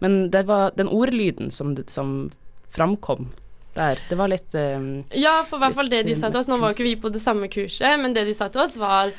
Men 0.00 0.30
det 0.30 0.46
var 0.46 0.70
den 0.76 0.88
ordlyden 0.88 1.50
som, 1.52 1.76
som 1.86 2.30
framkom 2.70 3.28
der, 3.74 3.96
det 4.08 4.16
var 4.18 4.28
litt 4.28 4.54
um, 4.54 5.04
Ja, 5.12 5.42
for 5.44 5.56
i 5.58 5.60
hvert 5.60 5.74
fall 5.74 5.88
det 5.88 6.04
de 6.06 6.14
sa 6.14 6.30
til 6.30 6.40
oss. 6.40 6.48
Nå 6.48 6.58
var 6.58 6.70
ikke 6.72 6.82
vi 6.82 6.96
på 6.96 7.12
det 7.12 7.20
samme 7.22 7.46
kurset, 7.48 8.00
men 8.00 8.12
det 8.14 8.24
de 8.26 8.34
sa 8.34 8.48
til 8.48 8.62
oss, 8.62 8.76
var 8.76 9.12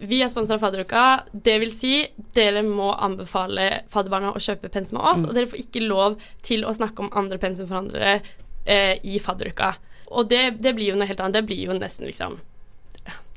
vi 0.00 0.22
er 0.22 0.28
sponsa 0.32 0.54
av 0.54 0.60
Fadderuka. 0.64 1.24
Det 1.32 1.58
vil 1.60 1.70
si, 1.72 2.06
dere 2.34 2.62
må 2.66 2.92
anbefale 2.94 3.82
fadderbarna 3.92 4.32
å 4.34 4.40
kjøpe 4.42 4.68
pensum 4.72 4.98
av 5.00 5.12
oss, 5.14 5.24
Mm. 5.24 5.28
og 5.28 5.34
dere 5.34 5.46
får 5.46 5.58
ikke 5.64 5.84
lov 5.88 6.16
til 6.42 6.64
å 6.64 6.74
snakke 6.74 7.00
om 7.00 7.10
andre 7.12 7.38
pensumforhandlere 7.38 8.20
eh, 8.66 8.98
i 9.04 9.18
fadderuka. 9.18 9.74
Og 10.10 10.28
det, 10.28 10.60
det 10.62 10.74
blir 10.74 10.90
jo 10.92 10.96
noe 10.96 11.06
helt 11.06 11.20
annet. 11.20 11.34
Det 11.34 11.46
blir 11.46 11.66
jo 11.66 11.72
nesten 11.78 12.06
liksom 12.06 12.40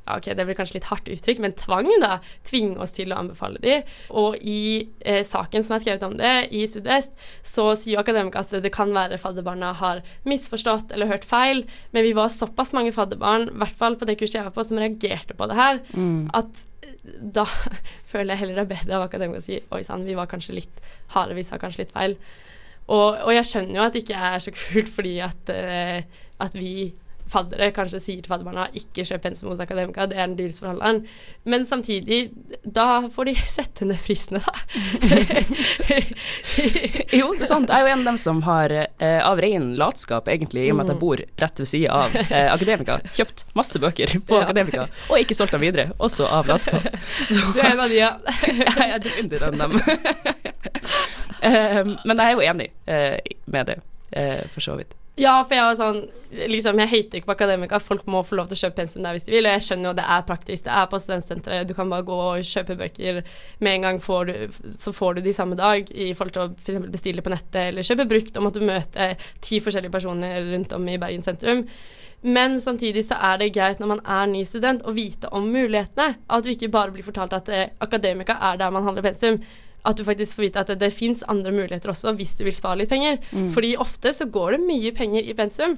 ja, 0.08 0.16
ok, 0.16 0.30
det 0.38 0.46
blir 0.48 0.56
kanskje 0.56 0.78
litt 0.78 0.88
hardt 0.88 1.10
uttrykk, 1.12 1.42
men 1.44 1.56
tvang, 1.60 1.90
da. 2.00 2.18
Tvinge 2.48 2.80
oss 2.84 2.96
til 2.96 3.12
å 3.12 3.20
anbefale 3.20 3.60
de. 3.64 3.80
Og 4.16 4.38
i 4.40 4.88
eh, 5.04 5.24
saken 5.28 5.66
som 5.66 5.76
er 5.76 5.84
skrevet 5.84 6.06
om 6.08 6.16
det, 6.20 6.34
i 6.56 6.64
Sudvest, 6.70 7.12
så 7.44 7.70
sier 7.76 7.98
jo 7.98 8.04
akademikere 8.04 8.46
at 8.46 8.56
det 8.64 8.72
kan 8.76 8.94
være 8.96 9.20
fadderbarna 9.22 9.74
har 9.82 10.02
misforstått 10.28 10.96
eller 10.96 11.12
hørt 11.12 11.28
feil, 11.28 11.66
men 11.92 12.08
vi 12.08 12.16
var 12.18 12.32
såpass 12.34 12.72
mange 12.78 12.94
fadderbarn, 12.96 13.50
i 13.52 13.60
hvert 13.60 13.78
fall 13.80 14.00
på 14.00 14.08
det 14.08 14.16
kurset 14.22 14.40
jeg 14.40 14.48
var 14.48 14.56
på, 14.56 14.66
som 14.68 14.80
reagerte 14.80 15.36
på 15.38 15.50
det 15.52 15.60
her, 15.60 15.82
mm. 15.92 16.22
at 16.38 16.64
eh, 16.86 17.00
da 17.36 17.44
føler 18.12 18.34
jeg 18.34 18.46
heller 18.46 18.62
det 18.62 18.66
er 18.68 18.76
bedre 18.76 19.00
av 19.00 19.08
akademikere 19.10 19.44
å 19.44 19.48
si 19.48 19.60
oi 19.76 19.84
sann, 19.84 20.08
vi 20.08 20.16
var 20.18 20.32
kanskje 20.32 20.62
litt 20.62 20.86
harde, 21.16 21.36
vi 21.36 21.46
sa 21.48 21.60
kanskje 21.60 21.84
litt 21.84 21.96
feil. 21.96 22.16
Og, 22.88 23.20
og 23.28 23.34
jeg 23.36 23.50
skjønner 23.50 23.76
jo 23.76 23.84
at 23.84 23.96
det 23.96 24.06
ikke 24.06 24.28
er 24.30 24.40
så 24.40 24.54
kult 24.56 24.88
fordi 24.96 25.18
at, 25.20 25.50
uh, 25.52 26.24
at 26.46 26.54
vi 26.56 26.94
faddere 27.32 27.70
kanskje 27.76 28.00
sier 28.04 28.22
til 28.24 28.32
fadderbarna 28.32 28.68
ikke 28.78 29.06
kjøp 29.08 29.24
pensum 29.26 29.50
hos 29.52 29.62
akademika, 29.64 30.06
det 30.10 30.18
er 30.18 30.28
den 30.30 30.38
dyreste 30.40 30.64
forhandleren. 30.64 31.04
Men 31.48 31.66
samtidig, 31.68 32.32
da 32.64 33.08
får 33.14 33.30
de 33.30 33.36
sette 33.58 33.88
ned 33.90 34.02
prisene, 34.04 34.42
da. 34.44 34.54
Jo, 37.18 37.32
det 37.34 37.46
er 37.46 37.50
sant. 37.50 37.72
Jeg 37.72 37.80
er 37.80 37.86
jo 37.88 37.92
en 37.94 38.04
av 38.04 38.10
dem 38.12 38.20
som 38.22 38.42
har, 38.48 38.74
eh, 38.74 39.20
av 39.24 39.40
ren 39.42 39.72
latskap 39.80 40.28
egentlig, 40.32 40.68
i 40.68 40.72
og 40.74 40.80
med 40.80 40.88
at 40.88 40.96
jeg 40.96 41.02
bor 41.02 41.22
rett 41.44 41.62
ved 41.64 41.70
sida 41.70 42.02
av 42.04 42.18
eh, 42.28 42.50
Akademika, 42.54 43.00
kjøpt 43.18 43.46
masse 43.58 43.80
bøker 43.82 44.18
på 44.28 44.38
Ja. 44.38 44.46
Akademika, 44.48 44.88
og 45.10 45.22
ikke 45.22 45.36
solgt 45.38 45.56
dem 45.56 45.64
videre, 45.66 45.92
også 46.04 46.28
av 46.30 46.48
latskap. 46.50 46.86
Så 47.30 47.42
Du 47.58 47.62
er 47.64 47.72
en 47.72 47.84
av 47.86 47.90
de, 47.90 47.98
ja. 48.00 48.12
jeg 48.48 48.90
er 48.92 49.02
definitivt 49.04 49.48
en 49.48 49.62
av 49.66 49.74
dem. 49.74 49.82
Eh, 51.42 51.84
men 51.86 52.18
jeg 52.18 52.26
er 52.26 52.34
jo 52.34 52.46
enig 52.46 52.70
eh, 52.90 53.36
med 53.46 53.70
det, 53.70 53.76
eh, 54.18 54.46
for 54.54 54.64
så 54.66 54.78
vidt. 54.80 54.96
Ja, 55.18 55.40
for 55.42 55.58
jeg 55.58 55.66
var 55.66 55.78
sånn 55.80 56.06
Liksom, 56.28 56.76
jeg 56.82 56.92
hater 56.92 57.18
ikke 57.22 57.30
på 57.30 57.36
akademika. 57.38 57.78
Folk 57.80 58.02
må 58.12 58.20
få 58.28 58.36
lov 58.36 58.50
til 58.50 58.58
å 58.58 58.60
kjøpe 58.60 58.82
pensum 58.82 59.06
der 59.06 59.16
hvis 59.16 59.24
de 59.24 59.32
vil. 59.32 59.46
Og 59.48 59.54
jeg 59.56 59.64
skjønner 59.64 59.88
jo 59.88 59.94
det 59.96 60.04
er 60.12 60.26
praktisk. 60.28 60.66
Det 60.66 60.74
er 60.76 60.90
på 60.92 61.00
studentsenteret. 61.00 61.70
Du 61.70 61.72
kan 61.78 61.88
bare 61.88 62.04
gå 62.04 62.18
og 62.26 62.50
kjøpe 62.50 62.76
bøker 62.82 63.22
med 63.64 63.78
en 63.78 63.86
gang, 63.86 64.02
får 64.04 64.28
du, 64.28 64.34
så 64.76 64.92
får 64.92 65.16
du 65.16 65.22
de 65.24 65.34
samme 65.38 65.56
dag. 65.56 65.88
I 65.88 66.10
forhold 66.12 66.36
til 66.36 66.44
å 66.44 66.50
f.eks. 66.52 66.90
bestille 66.92 67.24
på 67.24 67.32
nettet 67.32 67.62
eller 67.70 67.88
kjøpe 67.88 68.10
brukt, 68.12 68.36
og 68.36 68.44
måtte 68.44 68.68
møte 68.68 69.14
ti 69.40 69.62
forskjellige 69.64 69.96
personer 69.96 70.52
rundt 70.52 70.76
om 70.76 70.92
i 70.92 71.00
Bergen 71.00 71.24
sentrum. 71.24 71.64
Men 72.28 72.60
samtidig 72.60 73.06
så 73.08 73.16
er 73.24 73.40
det 73.40 73.54
greit 73.56 73.80
når 73.80 73.94
man 73.94 74.04
er 74.04 74.28
ny 74.28 74.44
student 74.50 74.84
å 74.84 74.92
vite 74.98 75.32
om 75.32 75.48
mulighetene. 75.48 76.18
At 76.28 76.44
du 76.44 76.52
ikke 76.52 76.74
bare 76.76 76.92
blir 76.92 77.08
fortalt 77.08 77.40
at 77.40 77.54
eh, 77.56 77.70
akademika 77.80 78.36
er 78.52 78.60
der 78.60 78.76
man 78.76 78.84
handler 78.84 79.08
pensum. 79.08 79.40
At 79.88 80.00
du 80.00 80.04
faktisk 80.08 80.36
får 80.38 80.48
vite 80.48 80.64
at 80.64 80.72
det, 80.74 80.82
det 80.84 80.92
fins 80.96 81.24
andre 81.32 81.54
muligheter 81.56 81.94
også 81.94 82.12
hvis 82.18 82.36
du 82.40 82.44
vil 82.48 82.56
spare 82.56 82.82
litt 82.82 82.92
penger. 82.92 83.22
Fordi 83.56 83.76
ofte 83.80 84.12
så 84.16 84.28
går 84.32 84.58
det 84.58 84.66
mye 84.66 84.92
penger 84.96 85.24
i 85.24 85.36
pensum. 85.38 85.78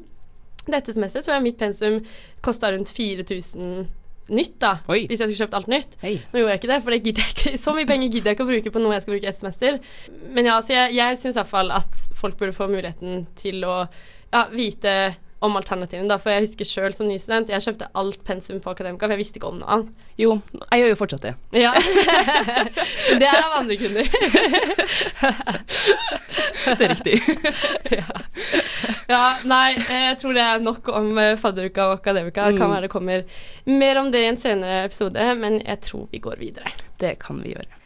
Dette 0.70 0.94
semesteret 0.94 1.26
tror 1.26 1.38
jeg 1.38 1.46
mitt 1.46 1.62
pensum 1.62 2.02
kosta 2.46 2.72
rundt 2.74 2.92
4000 2.94 3.88
nytt, 4.30 4.58
da. 4.62 4.76
Oi. 4.90 5.04
Hvis 5.10 5.22
jeg 5.22 5.32
skulle 5.32 5.46
kjøpt 5.46 5.58
alt 5.58 5.72
nytt. 5.72 5.96
Hei. 6.04 6.16
Nå 6.32 6.42
gjorde 6.42 6.54
jeg 6.54 6.62
ikke 6.62 6.72
det, 6.72 6.80
for 6.86 6.94
det 6.94 7.00
gidder 7.06 7.26
jeg 7.26 7.36
ikke. 7.36 7.54
så 7.64 7.74
mye 7.76 7.90
penger 7.90 8.12
gidder 8.14 8.32
jeg 8.32 8.38
ikke 8.38 8.46
å 8.46 8.52
bruke 8.52 8.74
på 8.76 8.84
noe 8.84 8.96
jeg 8.96 9.06
skal 9.06 9.16
bruke 9.16 9.32
ett 9.32 9.42
semester. 9.42 9.80
Men 10.36 10.52
ja, 10.52 10.60
så 10.66 10.76
jeg, 10.76 10.94
jeg 11.00 11.20
syns 11.22 11.40
iallfall 11.40 11.74
at 11.76 12.06
folk 12.20 12.38
burde 12.40 12.58
få 12.58 12.70
muligheten 12.72 13.26
til 13.40 13.66
å 13.68 13.80
ja, 13.86 14.46
vite 14.54 14.96
om 15.42 15.56
alternativene, 15.56 16.10
da. 16.12 16.18
For 16.20 16.32
jeg 16.34 16.46
husker 16.48 16.68
sjøl 16.68 16.94
som 16.96 17.08
ny 17.08 17.16
student, 17.22 17.50
jeg 17.50 17.64
kjøpte 17.64 17.88
alt 17.96 18.24
pensum 18.28 18.60
på 18.64 18.74
Akademika, 18.74 19.06
for 19.08 19.14
jeg 19.16 19.22
visste 19.22 19.40
ikke 19.40 19.48
om 19.54 19.60
noe 19.62 19.70
annet. 19.72 20.06
Jo, 20.20 20.34
jeg 20.72 20.82
gjør 20.84 20.90
jo 20.92 20.98
fortsatt 21.00 21.26
det. 21.30 21.34
Ja. 21.56 21.72
det 23.22 23.28
er 23.30 23.40
av 23.46 23.58
andre 23.62 23.78
kunder. 23.80 24.06
Det 26.70 26.86
er 26.86 26.92
riktig. 26.92 27.16
Ja, 29.10 29.24
nei, 29.50 29.72
jeg 29.90 30.18
tror 30.22 30.36
det 30.38 30.42
er 30.44 30.60
nok 30.62 30.86
om 30.94 31.08
eh, 31.18 31.32
fadderuka 31.42 31.88
og 31.90 31.96
akademika. 31.96 32.44
Det 32.52 32.60
kan 32.60 32.68
Mm. 32.70 32.74
være 32.76 32.82
det 32.86 32.90
kommer 32.94 33.24
mer 33.66 33.98
om 33.98 34.12
det 34.14 34.20
i 34.22 34.28
en 34.30 34.38
senere 34.38 34.84
episode, 34.86 35.24
men 35.40 35.58
jeg 35.66 35.80
tror 35.82 36.06
vi 36.12 36.20
går 36.22 36.38
videre. 36.38 36.70
Det 37.02 37.16
kan 37.20 37.40
vi 37.42 37.56
gjøre. 37.56 37.79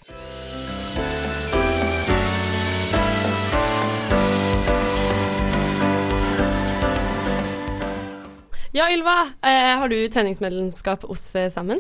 Ja, 8.74 8.88
Ylva, 8.92 9.30
eh, 9.42 9.78
har 9.80 9.90
du 9.90 10.08
treningsmedlemskap 10.10 11.04
hos 11.06 11.36
eh, 11.36 11.50
Sammen? 11.54 11.80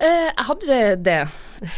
Eh, 0.00 0.28
jeg 0.32 0.46
hadde 0.48 0.78
det. 1.06 1.20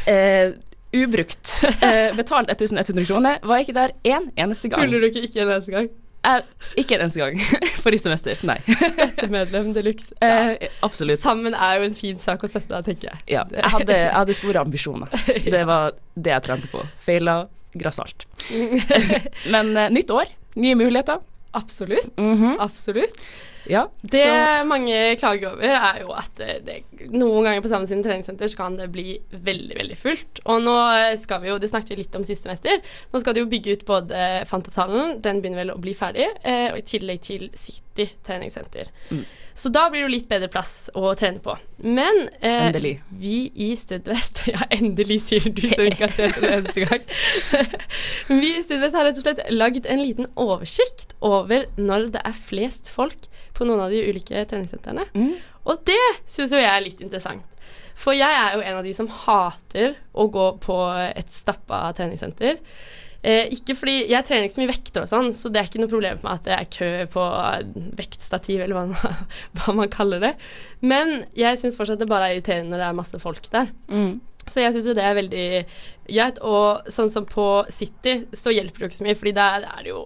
Eh, 0.08 0.52
ubrukt. 0.96 1.50
Eh, 1.84 2.14
betalt 2.16 2.48
1100 2.50 3.04
kroner. 3.06 3.36
Var 3.44 3.60
ikke 3.64 3.74
der 3.76 3.92
én 4.04 4.30
eneste 4.40 4.68
gang. 4.72 4.86
Tuller 4.88 5.00
du 5.04 5.10
ikke 5.10 5.26
ikke 5.28 5.42
en 5.44 5.52
eneste 5.52 5.74
gang? 5.74 5.90
Eh, 6.24 6.40
ikke 6.80 6.96
en 6.96 7.04
eneste 7.04 7.20
gang 7.20 7.36
forrige 7.84 8.02
semester. 8.06 8.40
Nei. 8.48 8.56
Støttemedlem 8.94 9.74
de 9.76 9.84
luxe. 9.84 10.10
Ja. 10.24 10.54
Eh, 10.56 10.72
absolutt. 10.88 11.20
Sammen 11.20 11.52
er 11.56 11.78
jo 11.82 11.88
en 11.90 11.96
fin 12.00 12.20
sak 12.20 12.44
å 12.44 12.50
støtte 12.50 12.72
deg, 12.78 12.88
tenker 12.88 13.12
jeg. 13.12 13.22
Ja, 13.36 13.44
jeg 13.52 13.74
hadde, 13.76 13.96
jeg 14.06 14.16
hadde 14.16 14.38
store 14.40 14.64
ambisjoner. 14.64 15.20
Det 15.44 15.62
var 15.68 15.92
det 16.16 16.32
jeg 16.34 16.46
trente 16.48 16.72
på. 16.72 16.84
Feila 17.04 17.42
grassat. 17.76 18.24
Men 19.52 19.76
eh, 19.76 19.92
nytt 20.00 20.16
år, 20.16 20.32
nye 20.60 20.80
muligheter. 20.80 21.20
Absolutt. 21.60 22.12
Mhm. 22.20 22.56
Absolutt. 22.62 23.20
Ja, 23.68 23.88
Det 24.02 24.22
så 24.24 24.64
mange 24.68 24.96
klager 25.20 25.52
over, 25.52 25.74
er 25.76 26.00
jo 26.02 26.14
at 26.16 26.40
det, 26.64 26.80
noen 27.10 27.44
ganger 27.46 27.64
på 27.64 27.72
samme 27.72 27.88
sine 27.90 28.04
treningssenter 28.04 28.50
så 28.50 28.62
kan 28.62 28.78
det 28.78 28.88
bli 28.94 29.18
veldig 29.30 29.76
veldig 29.76 29.98
fullt. 30.00 30.42
Og 30.46 30.62
nå 30.64 30.76
skal 31.20 31.42
vi 31.44 31.52
jo, 31.52 31.58
det 31.60 31.72
snakket 31.72 31.94
vi 31.94 32.00
litt 32.02 32.16
om 32.18 32.24
siste 32.26 32.48
semester, 32.48 32.80
nå 33.12 33.22
skal 33.22 33.36
de 33.36 33.44
jo 33.44 33.50
bygge 33.50 33.76
ut 33.76 33.86
både 33.88 34.24
Fantofthallen, 34.50 35.18
den 35.24 35.42
begynner 35.42 35.64
vel 35.64 35.74
å 35.74 35.80
bli 35.82 35.94
ferdig, 35.96 36.30
eh, 36.42 36.70
og 36.72 36.80
i 36.80 36.86
tillegg 36.86 37.22
til 37.26 37.48
City 37.58 38.10
treningssenter. 38.26 38.90
Mm. 39.10 39.24
Så 39.60 39.68
da 39.68 39.88
blir 39.90 40.00
det 40.00 40.06
jo 40.06 40.12
litt 40.14 40.28
bedre 40.30 40.48
plass 40.52 40.74
å 40.96 41.10
trene 41.18 41.42
på. 41.42 41.56
Men 41.82 42.28
eh, 42.40 42.70
vi 43.20 43.50
i 43.52 43.70
Studvest 43.76 44.44
Ja, 44.52 44.64
endelig, 44.72 45.20
sier 45.28 45.50
du 45.50 45.66
som 45.66 45.84
ikke 45.84 46.06
har 46.06 46.14
trent 46.16 46.38
en 46.38 46.54
eneste 46.54 46.86
gang. 46.86 47.04
vi 48.42 48.54
i 48.54 48.62
Studvest 48.64 48.96
har 48.96 49.08
rett 49.08 49.20
og 49.20 49.26
slett 49.26 49.42
lagd 49.52 49.88
en 49.90 50.02
liten 50.02 50.30
oversikt 50.40 51.16
over 51.20 51.66
når 51.76 52.10
det 52.16 52.24
er 52.24 52.40
flest 52.48 52.88
folk 52.92 53.28
på 53.60 53.68
noen 53.68 53.84
av 53.84 53.92
de 53.92 54.00
ulike 54.08 54.42
treningssentrene. 54.50 55.04
Mm. 55.14 55.34
Og 55.68 55.84
det 55.86 56.00
syns 56.24 56.54
jo 56.56 56.60
jeg 56.62 56.70
er 56.72 56.84
litt 56.86 57.04
interessant. 57.04 57.44
For 58.00 58.16
jeg 58.16 58.32
er 58.32 58.54
jo 58.56 58.62
en 58.64 58.78
av 58.80 58.86
de 58.86 58.94
som 58.96 59.10
hater 59.26 59.98
å 60.16 60.24
gå 60.32 60.46
på 60.64 60.76
et 61.04 61.28
stappa 61.36 61.82
treningssenter. 61.98 62.56
Eh, 63.20 63.50
ikke 63.52 63.74
fordi 63.76 64.06
Jeg 64.08 64.24
trener 64.24 64.46
ikke 64.46 64.54
så 64.56 64.60
mye 64.62 64.70
vekter 64.70 65.02
og 65.04 65.08
sånn, 65.10 65.26
så 65.36 65.50
det 65.52 65.60
er 65.60 65.66
ikke 65.68 65.82
noe 65.82 65.90
problem 65.92 66.16
for 66.16 66.30
meg 66.30 66.38
at 66.38 66.46
det 66.46 66.54
er 66.56 66.70
kø 66.72 66.88
på 67.12 67.24
vektstativ, 67.98 68.62
eller 68.64 68.78
hva, 68.78 68.86
man- 68.94 69.26
hva 69.60 69.74
man 69.82 69.92
kaller 69.92 70.22
det. 70.24 70.30
Men 70.80 71.26
jeg 71.36 71.60
syns 71.60 71.76
fortsatt 71.76 72.00
det 72.00 72.08
bare 72.08 72.30
er 72.30 72.38
irriterende 72.38 72.72
når 72.72 72.80
det 72.80 72.88
er 72.88 72.98
masse 73.02 73.20
folk 73.22 73.50
der. 73.52 73.68
mm. 73.92 74.10
Så 74.50 74.62
jeg 74.64 74.72
syns 74.72 74.86
jo 74.88 74.94
det 74.96 75.04
er 75.04 75.14
veldig 75.14 75.42
greit. 76.08 76.38
Og 76.48 76.88
sånn 76.90 77.10
som 77.12 77.26
på 77.28 77.44
City, 77.70 78.22
så 78.34 78.50
hjelper 78.50 78.80
det 78.80 78.86
jo 78.86 78.88
ikke 78.88 78.98
så 79.02 79.04
mye, 79.06 79.18
fordi 79.20 79.34
der 79.36 79.66
er 79.68 79.84
det 79.84 79.92
jo 79.92 80.00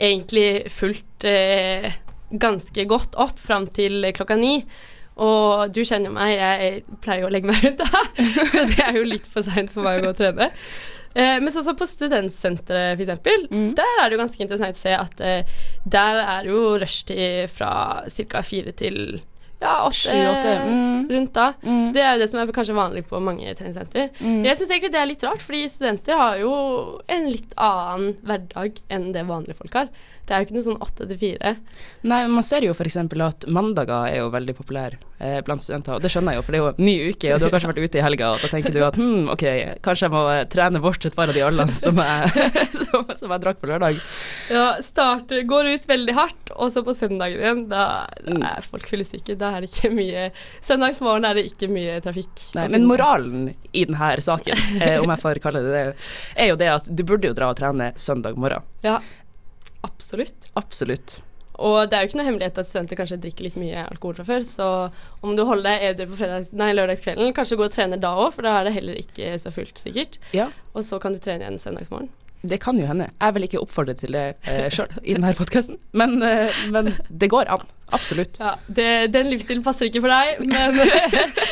egentlig 0.00 0.48
fullt 0.72 1.26
eh, 1.28 1.92
ganske 2.30 2.84
godt 2.90 3.16
opp 3.20 3.40
fram 3.40 3.66
til 3.72 4.04
klokka 4.16 4.36
ni. 4.38 4.62
Og 5.18 5.72
du 5.74 5.80
kjenner 5.82 6.12
meg, 6.14 6.36
jeg 6.38 6.98
pleier 7.02 7.24
jo 7.24 7.30
å 7.30 7.32
legge 7.34 7.50
meg 7.50 7.64
ut 7.64 7.80
da, 7.80 8.04
så 8.52 8.62
det 8.70 8.84
er 8.84 9.00
jo 9.00 9.08
litt 9.08 9.26
for 9.32 9.46
seint 9.46 9.72
for 9.74 9.82
meg 9.82 9.98
å 9.98 10.04
gå 10.06 10.12
og 10.12 10.20
trene. 10.20 10.52
Eh, 11.18 11.38
men 11.42 11.50
sånn 11.50 11.64
som 11.66 11.78
på 11.78 11.88
studentsenteret, 11.88 13.00
f.eks., 13.00 13.48
Mm. 13.50 13.72
der 13.74 13.96
er 13.98 14.06
det 14.06 14.14
jo 14.14 14.20
ganske 14.20 14.44
interessant 14.44 14.76
å 14.76 14.78
se 14.78 14.92
at 14.94 15.20
eh, 15.24 15.56
der 15.84 16.20
er 16.22 16.44
det 16.46 16.52
jo 16.52 16.76
rushtid 16.78 17.50
fra 17.50 17.72
ca. 18.06 18.42
fire 18.46 18.72
til 18.76 19.20
ja, 19.58 19.72
åtte, 19.88 20.14
åtte, 20.30 20.52
mm. 20.68 21.08
rundt 21.10 21.32
da. 21.34 21.48
Mm. 21.64 21.88
Det 21.96 22.02
er 22.04 22.12
jo 22.14 22.20
det 22.22 22.28
som 22.30 22.38
er 22.38 22.52
kanskje 22.54 22.76
vanlig 22.78 23.02
på 23.10 23.18
mange 23.18 23.54
treningssenter. 23.58 24.12
Mm. 24.20 24.44
Jeg 24.46 24.60
syns 24.60 24.70
egentlig 24.70 24.92
det 24.94 25.00
er 25.00 25.10
litt 25.10 25.24
rart, 25.26 25.42
fordi 25.42 25.64
studenter 25.72 26.20
har 26.20 26.38
jo 26.38 26.52
en 27.10 27.26
litt 27.26 27.56
annen 27.58 28.14
hverdag 28.22 28.78
enn 28.86 29.10
det 29.16 29.26
vanlige 29.26 29.58
folk 29.58 29.74
har. 29.80 29.90
Det 30.28 30.34
er 30.36 30.42
jo 30.42 30.46
ikke 30.48 30.56
noe 30.58 30.66
sånn 30.68 30.80
åtte 30.84 31.06
til 31.08 31.18
fire. 31.22 31.54
Nei, 32.04 32.18
men 32.26 32.34
man 32.36 32.44
ser 32.44 32.66
jo 32.66 32.74
f.eks. 32.76 32.96
at 33.00 33.46
mandager 33.48 34.10
er 34.12 34.18
jo 34.20 34.28
veldig 34.34 34.54
populære 34.58 34.98
eh, 35.24 35.38
blant 35.46 35.64
studenter, 35.64 35.96
og 35.96 36.04
det 36.04 36.10
skjønner 36.12 36.36
jeg 36.36 36.42
jo, 36.42 36.44
for 36.46 36.52
det 36.54 36.58
er 36.60 36.64
jo 36.66 36.72
en 36.74 36.84
ny 36.84 36.94
uke, 37.14 37.32
og 37.34 37.40
du 37.40 37.46
har 37.48 37.54
kanskje 37.56 37.70
vært 37.72 37.80
ute 37.88 37.98
i 38.00 38.04
helga, 38.04 38.30
og 38.36 38.44
da 38.44 38.50
tenker 38.52 38.76
du 38.76 38.80
at 38.86 38.98
hm, 39.00 39.30
ok, 39.34 39.44
kanskje 39.88 40.06
jeg 40.06 40.14
må 40.14 40.22
eh, 40.34 40.44
trene 40.52 40.82
bort 40.84 41.08
et 41.08 41.16
par 41.16 41.32
av 41.32 41.38
de 41.38 41.44
øllene 41.48 41.74
som 41.80 41.96
som, 42.88 43.08
som 43.16 43.32
jeg 43.34 43.42
drakk 43.42 43.58
på 43.62 43.68
lørdag. 43.70 43.98
Ja, 44.52 44.66
starter, 44.84 45.42
går 45.48 45.72
ut 45.74 45.88
veldig 45.88 46.14
hardt, 46.16 46.52
og 46.56 46.70
så 46.72 46.82
på 46.86 46.94
søndagen 46.96 47.40
igjen, 47.40 47.64
da, 47.72 47.86
da 48.20 48.36
Mm. 48.38 48.42
er 48.44 48.64
folk 48.66 48.84
fyllesyke. 48.90 49.34
Da 49.40 49.54
er 49.56 49.64
det 49.64 49.70
ikke 49.72 49.88
mye 49.94 50.26
Søndagsmorgen 50.64 51.24
er 51.24 51.38
det 51.38 51.46
ikke 51.48 51.68
mye 51.72 51.94
trafikk. 52.04 52.42
Nei, 52.58 52.66
men 52.72 52.84
moralen 52.88 53.48
i 53.72 53.84
denne 53.88 54.10
saken, 54.22 54.58
eh, 54.84 54.98
om 55.00 55.08
jeg 55.14 55.22
får 55.22 55.40
kalle 55.44 55.62
det 55.64 55.72
det, 55.72 55.84
er 56.36 56.50
jo 56.52 56.58
det 56.60 56.68
at 56.74 56.88
du 56.92 57.02
burde 57.08 57.30
jo 57.30 57.36
dra 57.38 57.48
og 57.52 57.58
trene 57.58 57.90
søndag 57.98 58.36
morgen. 58.38 58.66
Ja, 58.84 58.98
absolutt. 59.88 60.50
Absolutt. 60.58 61.18
Og 61.58 61.88
det 61.90 61.96
er 61.98 62.04
jo 62.04 62.10
ikke 62.12 62.20
noe 62.20 62.28
hemmelighet 62.28 62.58
at 62.62 62.68
studenter 62.68 62.98
kanskje 63.00 63.18
drikker 63.22 63.48
litt 63.48 63.56
mye 63.58 63.82
alkohol 63.88 64.14
fra 64.20 64.26
før, 64.28 64.44
så 64.46 64.66
om 65.26 65.34
du 65.34 65.42
holder 65.48 65.66
deg 65.72 65.86
edru 65.88 66.12
på 66.12 66.20
fredags, 66.20 66.52
nei, 66.54 66.68
lørdagskvelden, 66.76 67.32
kanskje 67.34 67.58
gå 67.58 67.66
og 67.66 67.74
trene 67.74 67.98
da 67.98 68.12
òg, 68.14 68.30
for 68.36 68.46
da 68.46 68.60
er 68.60 68.68
det 68.68 68.76
heller 68.76 69.00
ikke 69.00 69.32
så 69.42 69.50
fullt, 69.54 69.80
sikkert. 69.82 70.20
Ja, 70.36 70.52
Og 70.78 70.86
så 70.86 71.00
kan 71.02 71.16
du 71.16 71.18
trene 71.22 71.42
igjen 71.42 71.58
søndagsmorgen. 71.58 72.12
Det 72.42 72.60
kan 72.62 72.78
jo 72.78 72.86
hende. 72.86 73.08
Jeg 73.20 73.34
vil 73.34 73.46
ikke 73.48 73.60
oppfordre 73.64 73.94
til 73.98 74.12
det 74.14 74.26
eh, 74.46 74.68
sjøl 74.70 74.92
i 75.02 75.16
denne 75.16 75.32
podkasten, 75.38 75.78
men, 75.98 76.18
eh, 76.22 76.54
men 76.74 76.92
det 77.10 77.28
går 77.32 77.50
an. 77.50 77.64
Absolutt. 77.96 78.36
Ja, 78.38 78.52
det, 78.68 78.84
Den 79.14 79.30
livsstilen 79.32 79.62
passer 79.64 79.88
ikke 79.88 80.02
for 80.04 80.12
deg, 80.12 80.42
men 80.44 80.76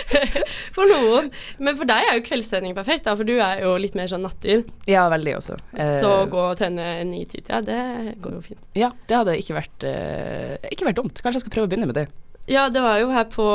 for 0.76 0.90
noen. 0.90 1.31
Men 1.59 1.78
for 1.78 1.88
deg 1.88 2.11
er 2.11 2.19
jo 2.19 2.25
kveldstrening 2.26 2.76
perfekt, 2.76 3.07
da, 3.09 3.14
for 3.16 3.25
du 3.28 3.35
er 3.40 3.62
jo 3.64 3.73
litt 3.81 3.97
mer 3.99 4.11
sånn 4.11 4.25
nattdyr. 4.26 4.62
Ja, 4.90 5.07
veldig 5.12 5.37
også. 5.38 5.57
Eh, 5.76 5.95
Så 6.02 6.12
gå 6.33 6.43
og 6.50 6.59
trene 6.61 6.90
ny 7.09 7.25
tid, 7.31 7.49
ja, 7.50 7.62
det 7.64 7.81
går 8.23 8.37
jo 8.38 8.45
fint. 8.50 8.62
Ja, 8.76 8.93
det 9.09 9.16
hadde 9.21 9.38
ikke 9.40 9.57
vært, 9.59 9.88
eh, 9.88 10.57
ikke 10.73 10.90
vært 10.90 11.00
dumt. 11.00 11.23
Kanskje 11.23 11.40
jeg 11.40 11.47
skal 11.47 11.57
prøve 11.57 11.71
å 11.71 11.73
begynne 11.73 11.88
med 11.90 12.00
det. 12.02 12.07
Ja, 12.52 12.69
det 12.71 12.85
var 12.85 13.00
jo 13.02 13.09
her 13.11 13.25
på 13.33 13.47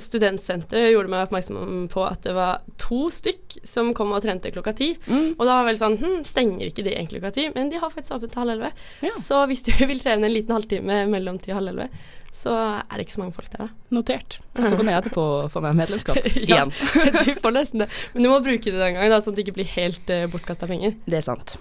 studentsenteret 0.00 0.92
gjorde 0.94 1.10
meg 1.12 1.26
oppmerksom 1.26 1.88
på 1.92 2.04
at 2.06 2.22
det 2.24 2.32
var 2.36 2.62
to 2.80 3.06
stykk 3.12 3.58
som 3.68 3.90
kom 3.96 4.14
og 4.16 4.22
trente 4.24 4.52
klokka 4.54 4.72
ti. 4.78 4.92
Mm. 5.04 5.34
Og 5.36 5.42
da 5.44 5.58
var 5.58 5.66
vel 5.68 5.76
sånn 5.80 5.98
hm, 6.00 6.22
Stenger 6.28 6.70
ikke 6.70 6.84
de 6.86 6.94
egentlig 6.94 7.20
klokka 7.20 7.34
ti? 7.36 7.44
Men 7.56 7.68
de 7.72 7.80
har 7.82 7.92
faktisk 7.92 8.16
åpent 8.16 8.32
til 8.32 8.40
halv 8.44 8.54
elleve. 8.54 8.72
Ja. 9.04 9.12
Så 9.20 9.42
hvis 9.50 9.64
du 9.68 9.72
vil 9.90 10.00
trene 10.00 10.28
en 10.30 10.32
liten 10.34 10.56
halvtime 10.56 11.02
mellom 11.12 11.36
ti 11.42 11.52
og 11.52 11.60
halv 11.60 11.74
elleve, 11.74 11.90
så 12.32 12.54
er 12.56 12.94
det 12.96 13.04
ikke 13.04 13.12
så 13.18 13.20
mange 13.20 13.36
folk 13.36 13.50
der, 13.52 13.66
da. 13.66 13.86
Notert. 13.92 14.38
Jeg 14.56 14.64
får 14.72 14.78
gå 14.80 14.88
ned 14.88 14.98
etterpå 15.02 15.26
og 15.42 15.50
få 15.52 15.60
meg 15.66 15.76
medlemskap 15.82 16.16
Ja. 16.48 16.62
igjen. 16.64 16.72
du 16.72 17.34
får 17.44 17.56
nesten 17.58 17.84
det. 17.84 17.90
Men 18.14 18.24
du 18.24 18.32
må 18.32 18.40
bruke 18.40 18.64
det 18.72 18.78
den 18.80 18.96
gangen, 18.96 19.12
da, 19.12 19.20
sånn 19.20 19.36
at 19.36 19.42
det 19.42 19.44
ikke 19.48 19.58
blir 19.60 19.72
helt 19.76 20.12
uh, 20.14 20.24
bortkasta 20.32 20.70
penger. 20.70 20.96
Det 21.04 21.20
er 21.20 21.26
sant. 21.28 21.58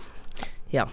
Ja. 0.71 0.87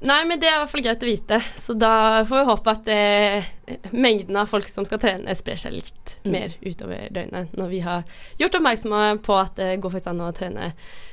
Nei, 0.00 0.22
men 0.24 0.40
det 0.40 0.48
er 0.48 0.54
i 0.56 0.60
hvert 0.62 0.70
fall 0.72 0.82
greit 0.86 1.02
å 1.04 1.08
vite. 1.10 1.38
Så 1.60 1.74
da 1.76 2.22
får 2.24 2.38
vi 2.40 2.48
håpe 2.48 2.72
at 2.72 2.86
eh, 2.88 3.44
mengden 3.92 4.38
av 4.40 4.48
folk 4.48 4.68
som 4.72 4.86
skal 4.88 4.98
trene, 5.02 5.34
sprer 5.36 5.60
seg 5.60 5.74
litt 5.76 5.96
Mm. 6.20 6.32
mer 6.32 6.52
utover 6.60 7.06
døgnet. 7.12 7.52
Når 7.56 7.68
vi 7.70 7.78
har 7.80 8.02
gjort 8.40 8.56
oppmerksomme 8.58 9.22
på 9.24 9.36
at 9.40 9.54
det 9.56 9.78
går 9.80 9.90
faktisk 9.94 10.10
an 10.10 10.20
å 10.20 10.32
trene 10.36 10.72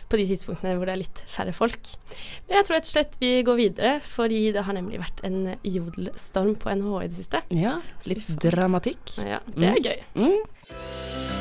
på 0.10 0.18
de 0.20 0.26
tidspunktene 0.28 0.74
hvor 0.76 0.86
det 0.88 0.94
er 0.96 1.02
litt 1.02 1.22
færre 1.32 1.54
folk. 1.56 1.80
Men 2.48 2.58
jeg 2.58 2.66
tror 2.68 2.76
rett 2.78 2.90
og 2.90 2.92
slett 2.92 3.16
vi 3.20 3.32
går 3.44 3.56
videre, 3.60 3.94
fordi 4.04 4.42
det 4.56 4.64
har 4.68 4.74
nemlig 4.76 5.00
vært 5.00 5.24
en 5.28 5.56
jodelstorm 5.64 6.56
på 6.60 6.72
NHH 6.76 7.04
i 7.04 7.08
det 7.08 7.16
siste. 7.22 7.42
ja. 7.56 7.78
Litt 8.08 8.28
dramatikk. 8.44 9.16
Ja, 9.24 9.40
det 9.48 9.64
er 9.64 9.76
Mm. 9.76 9.84
gøy. 9.84 10.00
Mm. 10.16 11.37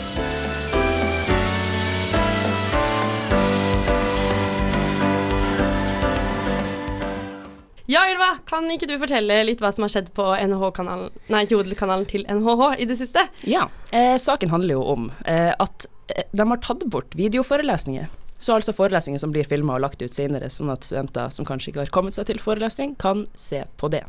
Ja, 7.87 8.03
Ylva, 8.11 8.33
kan 8.51 8.67
ikke 8.75 8.89
du 8.91 8.97
fortelle 8.99 9.39
litt 9.47 9.61
hva 9.63 9.71
som 9.75 9.85
har 9.87 9.93
skjedd 9.93 10.09
på 10.17 10.25
NHH-kanalen, 10.35 11.13
nei, 11.31 11.45
Jodel-kanalen 11.47 12.09
til 12.11 12.27
NHH 12.27 12.81
i 12.83 12.89
det 12.91 12.99
siste? 12.99 13.29
Ja. 13.47 13.69
Eh, 13.95 14.17
saken 14.19 14.51
handler 14.51 14.81
jo 14.81 14.83
om 14.97 15.11
eh, 15.23 15.53
at 15.55 15.87
eh, 16.11 16.27
de 16.35 16.49
har 16.51 16.63
tatt 16.67 16.83
bort 16.91 17.15
videoforelesninger. 17.15 18.11
Så 18.43 18.57
altså 18.59 18.75
forelesninger 18.77 19.23
som 19.23 19.31
blir 19.33 19.47
filma 19.49 19.79
og 19.79 19.85
lagt 19.87 20.03
ut 20.03 20.13
senere, 20.13 20.51
sånn 20.53 20.75
at 20.75 20.85
studenter 20.85 21.31
som 21.33 21.47
kanskje 21.49 21.71
ikke 21.71 21.85
har 21.85 21.95
kommet 21.95 22.19
seg 22.19 22.27
til 22.29 22.43
forelesning, 22.43 22.97
kan 23.01 23.23
se 23.39 23.63
på 23.79 23.89
det. 23.95 24.03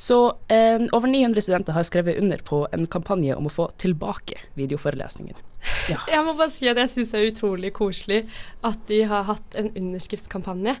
Så 0.00 0.22
eh, 0.46 0.86
over 0.94 1.10
900 1.10 1.44
studenter 1.44 1.76
har 1.76 1.90
skrevet 1.90 2.22
under 2.22 2.40
på 2.46 2.64
en 2.72 2.86
kampanje 2.86 3.36
om 3.36 3.50
å 3.50 3.52
få 3.52 3.68
tilbake 3.82 4.38
videoforelesningen. 4.56 5.36
Ja. 5.88 5.98
Jeg 6.12 6.24
må 6.26 6.34
bare 6.38 6.52
si 6.52 6.68
at 6.70 6.78
jeg 6.78 6.90
syns 6.92 7.12
det 7.12 7.20
er 7.20 7.30
utrolig 7.32 7.70
koselig 7.76 8.20
at 8.66 8.78
de 8.90 9.00
har 9.08 9.22
hatt 9.28 9.56
en 9.58 9.70
underskriftskampanje. 9.78 10.74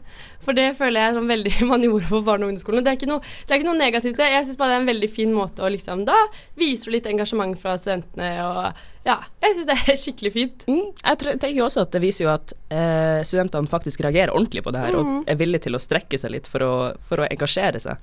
For 0.44 0.52
det 0.56 0.66
føler 0.78 1.00
jeg 1.02 1.16
som 1.16 1.30
veldig 1.30 1.54
man 1.70 1.84
gjorde 1.84 2.10
på 2.10 2.18
barne- 2.26 2.44
og 2.46 2.50
ungdomsskolen. 2.52 2.84
Det 2.84 2.90
er 2.92 2.98
ikke 3.00 3.10
noe, 3.10 3.22
det 3.42 3.50
er 3.54 3.58
ikke 3.60 3.70
noe 3.70 3.80
negativt. 3.80 4.18
Jeg 4.22 4.46
syns 4.46 4.60
bare 4.60 4.70
det 4.72 4.78
er 4.78 4.84
en 4.84 4.92
veldig 4.92 5.10
fin 5.12 5.32
måte 5.34 5.64
å 5.64 5.72
liksom 5.72 5.98
Da 6.08 6.18
viser 6.58 6.84
du 6.88 6.92
litt 6.96 7.10
engasjement 7.10 7.54
fra 7.60 7.72
studentene 7.80 8.30
og 8.44 8.62
ja, 9.08 9.16
jeg 9.40 9.54
syns 9.56 9.68
det 9.70 9.76
er 9.78 10.00
skikkelig 10.04 10.32
fint. 10.34 10.58
Mm, 10.68 10.88
jeg 11.00 11.14
tenker 11.40 11.64
også 11.64 11.80
at 11.86 11.92
det 11.94 12.02
viser 12.04 12.22
jo 12.26 12.32
at 12.34 12.48
eh, 12.74 13.20
studentene 13.26 13.70
faktisk 13.70 13.98
reagerer 14.04 14.34
ordentlig 14.34 14.62
på 14.66 14.72
det 14.74 14.82
her, 14.84 14.92
mm. 14.92 14.98
og 15.00 15.06
er 15.30 15.40
villige 15.40 15.64
til 15.68 15.76
å 15.78 15.82
strekke 15.82 16.16
seg 16.20 16.30
litt 16.34 16.48
for 16.50 16.60
å, 16.66 16.72
for 17.08 17.16
å 17.22 17.30
engasjere 17.30 17.78
seg. 17.82 17.96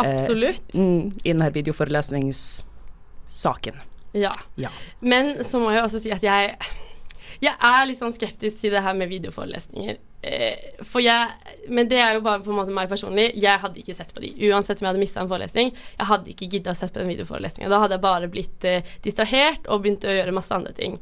Absolutt. 0.00 0.66
Eh, 0.72 0.80
I 1.24 1.32
denne 1.34 1.48
videoforelesningssaken. 1.52 3.76
Ja. 4.16 4.32
ja. 4.58 4.70
Men 5.00 5.38
så 5.46 5.60
må 5.62 5.70
jeg 5.74 5.84
også 5.84 6.02
si 6.02 6.14
at 6.14 6.24
jeg 6.26 6.56
jeg 7.40 7.56
er 7.56 7.86
litt 7.88 8.00
sånn 8.00 8.12
skeptisk 8.12 8.60
til 8.60 8.74
det 8.74 8.82
her 8.84 8.96
med 8.96 9.08
videoforelesninger. 9.08 9.96
Eh, 10.20 10.82
for 10.84 11.00
jeg, 11.00 11.54
men 11.72 11.88
det 11.88 11.96
er 11.96 12.18
jo 12.18 12.24
bare 12.26 12.42
på 12.44 12.52
en 12.52 12.58
måte 12.58 12.74
meg 12.76 12.90
personlig. 12.90 13.30
Jeg 13.40 13.62
hadde 13.62 13.80
ikke 13.80 13.96
sett 13.96 14.12
på 14.12 14.20
de. 14.20 14.34
Uansett 14.50 14.80
om 14.80 14.84
jeg 14.84 14.92
hadde 14.92 15.00
mista 15.00 15.22
en 15.22 15.30
forelesning. 15.30 15.72
Jeg 15.72 16.08
hadde 16.10 16.32
ikke 16.34 16.50
gidda 16.52 16.74
å 16.74 16.76
sett 16.76 16.92
på 16.92 17.00
den 17.00 17.08
videoforelesninga. 17.14 17.70
Da 17.72 17.80
hadde 17.80 17.96
jeg 17.96 18.04
bare 18.04 18.30
blitt 18.32 18.68
eh, 18.68 18.92
distrahert 19.06 19.70
og 19.72 19.86
begynt 19.86 20.04
å 20.04 20.12
gjøre 20.12 20.36
masse 20.36 20.52
andre 20.56 20.74
ting. 20.76 20.98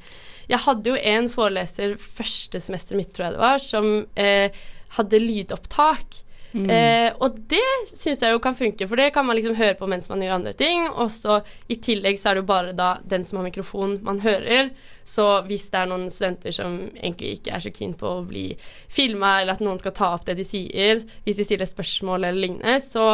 Jeg 0.49 0.63
hadde 0.63 0.93
jo 0.93 1.03
en 1.11 1.29
foreleser 1.33 1.97
første 1.99 2.63
semesteret 2.63 3.03
mitt, 3.03 3.11
tror 3.17 3.27
jeg 3.27 3.37
det 3.37 3.43
var, 3.43 3.65
som 3.65 3.91
eh, 4.15 4.63
hadde 4.95 5.23
lydopptak. 5.25 6.23
Mm. 6.53 6.69
Eh, 6.73 7.13
og 7.21 7.37
det 7.51 7.65
syns 7.91 8.23
jeg 8.25 8.33
jo 8.33 8.41
kan 8.43 8.57
funke, 8.57 8.87
for 8.89 9.01
det 9.01 9.11
kan 9.13 9.27
man 9.29 9.37
liksom 9.37 9.57
høre 9.59 9.77
på 9.77 9.89
mens 9.91 10.09
man 10.09 10.23
gjør 10.25 10.39
andre 10.39 10.55
ting. 10.57 10.87
Og 10.89 11.11
så 11.13 11.41
i 11.69 11.77
tillegg 11.83 12.21
så 12.21 12.31
er 12.31 12.39
det 12.39 12.45
jo 12.45 12.53
bare 12.53 12.77
da 12.77 12.95
den 13.05 13.27
som 13.29 13.41
har 13.41 13.49
mikrofon, 13.49 13.99
man 14.07 14.23
hører. 14.25 14.73
Så 15.09 15.25
hvis 15.49 15.69
det 15.73 15.81
er 15.81 15.89
noen 15.89 16.09
studenter 16.13 16.53
som 16.53 16.79
egentlig 16.91 17.39
ikke 17.39 17.55
er 17.57 17.65
så 17.65 17.73
keen 17.73 17.95
på 17.97 18.11
å 18.19 18.25
bli 18.29 18.47
filma, 18.93 19.39
eller 19.41 19.57
at 19.57 19.65
noen 19.65 19.81
skal 19.81 19.97
ta 19.97 20.13
opp 20.17 20.27
det 20.29 20.37
de 20.41 20.47
sier, 20.47 21.05
hvis 21.25 21.41
de 21.41 21.47
stiller 21.49 21.69
spørsmål 21.69 22.29
eller 22.29 22.43
lignende, 22.45 22.77
så 22.85 23.07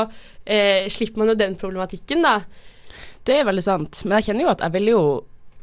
eh, 0.43 0.91
slipper 0.91 1.23
man 1.23 1.35
jo 1.35 1.39
den 1.39 1.59
problematikken, 1.61 2.27
da. 2.27 2.41
Det 3.25 3.39
er 3.41 3.47
veldig 3.49 3.65
sant, 3.65 4.03
men 4.05 4.19
jeg 4.19 4.31
kjenner 4.31 4.47
jo 4.47 4.53
at 4.53 4.65
jeg 4.67 4.75
ville 4.75 4.97
jo 4.97 5.05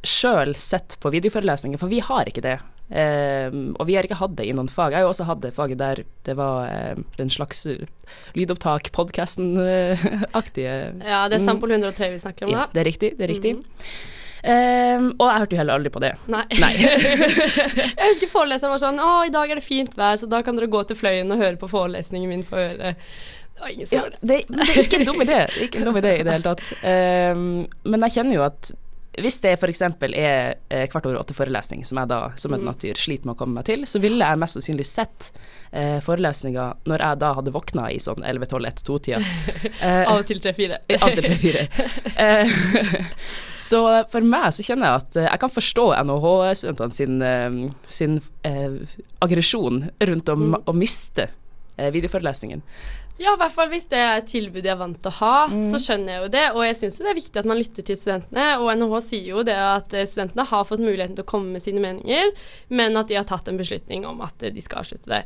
sjøl 0.08 0.56
sett 0.58 0.96
på 1.04 1.12
videoforelesninger, 1.14 1.78
for 1.78 1.92
vi 1.92 2.00
har 2.04 2.32
ikke 2.32 2.44
det. 2.46 2.58
Eh, 2.92 3.50
og 3.80 3.88
vi 3.88 3.96
har 3.96 4.08
ikke 4.08 4.20
hatt 4.20 4.38
det 4.40 4.46
i 4.50 4.54
noen 4.56 4.70
fag. 4.72 4.92
Jeg 4.92 5.02
har 5.02 5.08
jo 5.08 5.12
også 5.14 5.28
hatt 5.30 5.44
det 5.46 5.54
faget 5.56 5.80
der 5.80 6.04
det 6.28 6.38
var 6.40 6.68
eh, 6.68 7.04
den 7.18 7.32
slags 7.32 7.66
lydopptak, 8.38 8.92
podkasten-aktige 8.96 10.74
Ja, 11.14 11.28
det 11.32 11.40
er 11.40 11.46
Sampol 11.46 11.72
103 11.72 12.12
vi 12.16 12.24
snakker 12.24 12.50
om, 12.50 12.56
da. 12.56 12.66
Ja, 12.66 12.74
det 12.74 12.84
er 12.84 12.90
riktig. 12.92 13.14
Det 13.18 13.28
er 13.28 13.34
riktig. 13.36 13.56
Mm 13.56 13.64
-hmm. 13.64 14.18
Um, 14.42 15.12
og 15.20 15.28
jeg 15.28 15.40
hørte 15.40 15.54
jo 15.54 15.60
heller 15.60 15.78
aldri 15.78 15.90
på 15.94 16.02
det. 16.02 16.16
Nei. 16.34 16.46
Nei. 16.58 16.72
jeg 18.00 18.08
husker 18.08 18.32
foreleseren 18.32 18.74
var 18.74 18.82
sånn 18.82 18.98
Å, 18.98 19.10
i 19.28 19.34
dag 19.34 19.52
er 19.52 19.60
det 19.60 19.66
fint 19.66 19.94
vær, 19.98 20.18
så 20.18 20.30
da 20.30 20.42
kan 20.42 20.58
dere 20.58 20.72
gå 20.72 20.82
til 20.90 20.98
Fløyen 20.98 21.30
og 21.34 21.44
høre 21.44 21.60
på 21.62 21.70
forelesningen 21.70 22.30
min 22.30 22.44
på 22.48 22.58
øret. 22.58 22.98
Det 23.62 23.86
ja, 23.94 24.08
det. 24.26 24.40
Det, 24.50 24.66
er 24.66 24.80
ikke 24.82 25.04
en 25.04 25.06
dum 25.06 25.22
idé. 25.22 25.44
Ikke 25.62 25.84
en 25.84 25.86
dum 25.86 26.00
idé 26.02 26.16
i 26.18 26.24
det 26.26 26.34
hele 26.34 26.48
tatt. 26.48 26.72
Um, 26.82 27.68
men 27.86 28.08
jeg 28.08 28.16
kjenner 28.18 28.40
jo 28.40 28.46
at 28.48 28.72
hvis 29.20 29.42
det 29.44 29.58
f.eks. 29.58 29.82
er 29.84 30.54
eh, 30.72 30.86
hvert 30.88 31.08
år 31.10 31.18
åtte-forelesning, 31.20 31.84
som 31.84 32.00
jeg 32.00 32.08
da 32.08 32.20
som 32.40 32.54
et 32.56 32.62
mm. 32.62 32.68
natur 32.70 33.00
sliter 33.00 33.28
med 33.28 33.36
å 33.36 33.40
komme 33.42 33.60
meg 33.60 33.68
til, 33.68 33.84
så 33.90 34.00
ville 34.00 34.24
jeg 34.24 34.40
mest 34.40 34.56
sannsynlig 34.56 34.86
sett 34.88 35.28
eh, 35.76 35.98
forelesninger 36.06 36.88
når 36.88 37.04
jeg 37.04 37.20
da 37.20 37.34
hadde 37.36 37.52
våkna 37.52 37.90
i 37.92 38.00
sånn 38.00 38.24
11-12-1-2-tida. 38.24 39.20
Eh, 39.82 40.04
av 40.06 40.20
og 40.22 40.28
til 40.30 40.38
3-4. 40.38 40.78
av 41.02 41.08
og 41.08 41.18
til 41.18 41.26
3-4. 41.26 41.62
Eh, 42.22 42.52
så 43.58 43.80
for 44.12 44.26
meg 44.26 44.52
så 44.54 44.64
kjenner 44.66 44.92
jeg 44.92 45.02
at 45.02 45.18
eh, 45.18 45.28
jeg 45.28 45.42
kan 45.42 45.54
forstå 45.56 45.86
NHH-studentene 45.98 46.94
sin, 46.94 47.16
eh, 47.26 47.56
sin 47.90 48.20
aggresjon 49.26 49.88
rundt 50.12 50.30
om 50.34 50.44
mm. 50.52 50.58
å 50.70 50.76
miste 50.78 51.32
videoforelesningen. 51.82 52.62
Ja, 53.20 53.34
i 53.36 53.40
hvert 53.42 53.54
fall 53.54 53.70
hvis 53.72 53.88
det 53.92 54.00
er 54.00 54.20
et 54.22 54.30
tilbud 54.32 54.64
jeg 54.64 54.74
er 54.74 54.80
vant 54.80 55.00
til 55.02 55.12
å 55.12 55.18
ha, 55.20 55.36
mm. 55.52 55.64
så 55.68 55.80
skjønner 55.84 56.14
jeg 56.14 56.22
jo 56.24 56.30
det. 56.34 56.44
Og 56.56 56.64
jeg 56.66 56.78
syns 56.80 57.00
jo 57.00 57.06
det 57.06 57.12
er 57.12 57.20
viktig 57.20 57.42
at 57.42 57.50
man 57.52 57.60
lytter 57.60 57.88
til 57.88 58.00
studentene. 58.00 58.46
Og 58.62 58.72
NHH 58.80 59.02
sier 59.08 59.32
jo 59.34 59.44
det 59.48 59.58
at 59.62 59.96
eh, 59.98 60.08
studentene 60.10 60.48
har 60.52 60.70
fått 60.70 60.84
muligheten 60.84 61.18
til 61.18 61.26
å 61.26 61.32
komme 61.32 61.56
med 61.56 61.66
sine 61.66 61.84
meninger, 61.84 62.32
men 62.72 62.98
at 63.00 63.12
de 63.12 63.20
har 63.20 63.28
tatt 63.30 63.52
en 63.52 63.60
beslutning 63.60 64.08
om 64.10 64.24
at 64.26 64.48
de 64.48 64.64
skal 64.64 64.84
avslutte 64.84 65.12
det. 65.12 65.26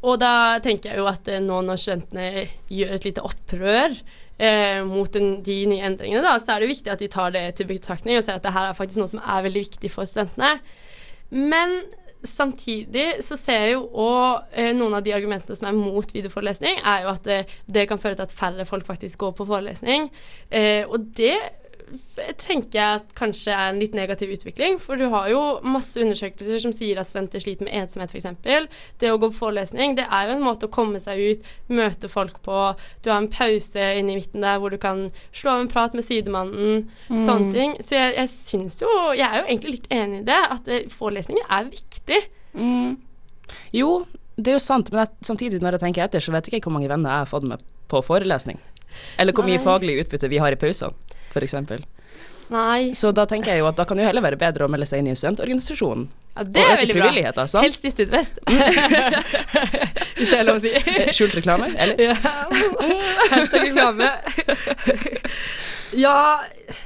Og 0.00 0.16
da 0.22 0.32
tenker 0.64 0.94
jeg 0.94 1.02
jo 1.02 1.10
at 1.10 1.28
eh, 1.28 1.42
nå 1.44 1.60
når 1.66 1.80
studentene 1.82 2.48
gjør 2.72 2.96
et 2.96 3.08
lite 3.10 3.24
opprør 3.26 3.96
eh, 4.40 4.80
mot 4.88 5.12
den, 5.12 5.40
de 5.44 5.58
nye 5.70 5.86
endringene, 5.90 6.24
da, 6.24 6.38
så 6.40 6.54
er 6.54 6.60
det 6.60 6.70
jo 6.70 6.74
viktig 6.74 6.94
at 6.94 7.04
de 7.04 7.10
tar 7.12 7.34
det 7.36 7.44
til 7.58 7.68
betraktning 7.68 8.16
og 8.16 8.24
ser 8.24 8.40
at 8.40 8.46
det 8.46 8.54
her 8.56 8.70
er 8.70 8.78
faktisk 8.78 9.02
noe 9.02 9.12
som 9.12 9.20
er 9.22 9.44
veldig 9.46 9.66
viktig 9.68 9.92
for 9.92 10.08
studentene. 10.08 10.56
Men 11.30 11.82
samtidig 12.26 13.06
så 13.24 13.36
ser 13.38 13.64
jeg 13.64 13.74
jo 13.74 13.86
òg 14.02 14.52
eh, 14.52 14.72
noen 14.76 14.98
av 14.98 15.04
de 15.04 15.14
argumentene 15.16 15.56
som 15.56 15.68
er 15.70 15.76
mot 15.76 16.14
videoforelesning, 16.14 16.82
er 16.84 17.06
jo 17.06 17.12
at 17.14 17.24
det, 17.26 17.40
det, 17.66 17.86
kan 17.88 18.00
føre 18.00 18.18
til 18.18 18.26
at 18.28 18.34
færre 18.36 18.66
folk 18.68 18.86
faktisk 18.88 19.22
går 19.22 19.34
på 19.38 19.48
forelesning. 19.48 20.10
Eh, 20.50 20.84
og 20.88 21.10
det 21.16 21.36
tenker 22.40 22.78
jeg 22.78 22.98
at 23.00 23.12
kanskje 23.18 23.54
er 23.54 23.70
en 23.70 23.80
litt 23.80 23.94
negativ 23.96 24.32
utvikling. 24.34 24.78
For 24.82 25.00
du 25.00 25.06
har 25.12 25.28
jo 25.32 25.40
masse 25.66 26.00
undersøkelser 26.00 26.62
som 26.62 26.74
sier 26.76 27.00
at 27.00 27.08
studenter 27.08 27.42
sliter 27.42 27.66
med 27.66 27.76
ensomhet 27.82 28.14
f.eks. 28.14 28.28
Det 29.00 29.10
å 29.10 29.18
gå 29.20 29.30
på 29.32 29.38
forelesning 29.40 29.96
det 29.98 30.06
er 30.06 30.28
jo 30.28 30.36
en 30.36 30.44
måte 30.44 30.68
å 30.68 30.72
komme 30.72 31.00
seg 31.02 31.20
ut, 31.20 31.50
møte 31.72 32.10
folk 32.12 32.40
på. 32.46 32.62
Du 33.02 33.10
har 33.12 33.20
en 33.20 33.30
pause 33.32 33.90
inne 33.98 34.14
i 34.14 34.20
midten 34.20 34.46
der 34.46 34.60
hvor 34.62 34.74
du 34.74 34.78
kan 34.80 35.08
slå 35.32 35.56
av 35.56 35.64
en 35.64 35.72
prat 35.72 35.96
med 35.96 36.06
sidemannen. 36.06 36.86
Mm. 37.10 37.20
Sånne 37.26 37.52
ting. 37.56 37.76
Så 37.84 37.98
jeg, 37.98 38.16
jeg 38.18 38.32
syns 38.34 38.80
jo 38.82 38.90
Jeg 39.16 39.26
er 39.26 39.40
jo 39.40 39.46
egentlig 39.48 39.76
litt 39.78 39.92
enig 39.94 40.22
i 40.22 40.26
det, 40.30 40.40
at 40.54 40.70
eh, 40.70 40.88
forelesninger 40.92 41.46
er 41.50 41.70
viktig. 41.70 42.22
Mm. 42.54 42.98
Jo, 43.74 43.92
det 44.36 44.52
er 44.52 44.58
jo 44.58 44.64
sant, 44.64 44.90
men 44.92 45.04
jeg, 45.04 45.14
samtidig 45.26 45.60
når 45.62 45.76
jeg 45.76 45.86
tenker 45.86 46.06
etter, 46.06 46.22
så 46.22 46.34
vet 46.34 46.48
jeg 46.48 46.60
ikke 46.60 46.70
hvor 46.70 46.78
mange 46.78 46.90
venner 46.90 47.12
jeg 47.12 47.26
har 47.26 47.30
fått 47.30 47.48
med 47.50 47.64
på 47.90 48.02
forelesning. 48.06 48.60
Eller 49.22 49.34
hvor 49.34 49.46
mye 49.46 49.58
Nei. 49.58 49.64
faglig 49.64 50.00
utbytte 50.02 50.30
vi 50.30 50.40
har 50.42 50.54
i 50.54 50.58
pausene 50.58 50.94
f.eks. 51.30 51.54
Nei. 52.50 52.90
Så 52.98 53.12
da 53.14 53.26
tenker 53.30 53.54
jeg 53.54 53.62
jo 53.62 53.68
at 53.70 53.78
da 53.78 53.86
kan 53.86 53.98
det 53.98 54.02
jo 54.04 54.10
heller 54.10 54.24
være 54.24 54.38
bedre 54.40 54.66
å 54.66 54.70
melde 54.72 54.88
seg 54.90 55.02
inn 55.02 55.10
i 55.10 55.14
en 55.14 55.18
studentorganisasjon. 55.18 56.08
Ja, 56.34 56.44
det 56.46 56.64
er 56.64 56.80
veldig 56.82 56.96
bra. 56.98 57.46
Sant? 57.46 57.62
Helst 57.62 57.86
i 57.86 57.92
Studvest. 57.94 58.40
Hvis 60.18 60.30
det 60.32 60.38
er 60.38 60.46
lov 60.46 60.58
å 60.58 60.62
si. 60.62 60.74
Skjult 61.14 61.36
reklame, 61.38 61.70
eller? 61.76 62.10
Ja. 62.10 62.16
Hashtag 63.34 63.68
reklame. 63.70 64.10
Ja, 65.96 66.42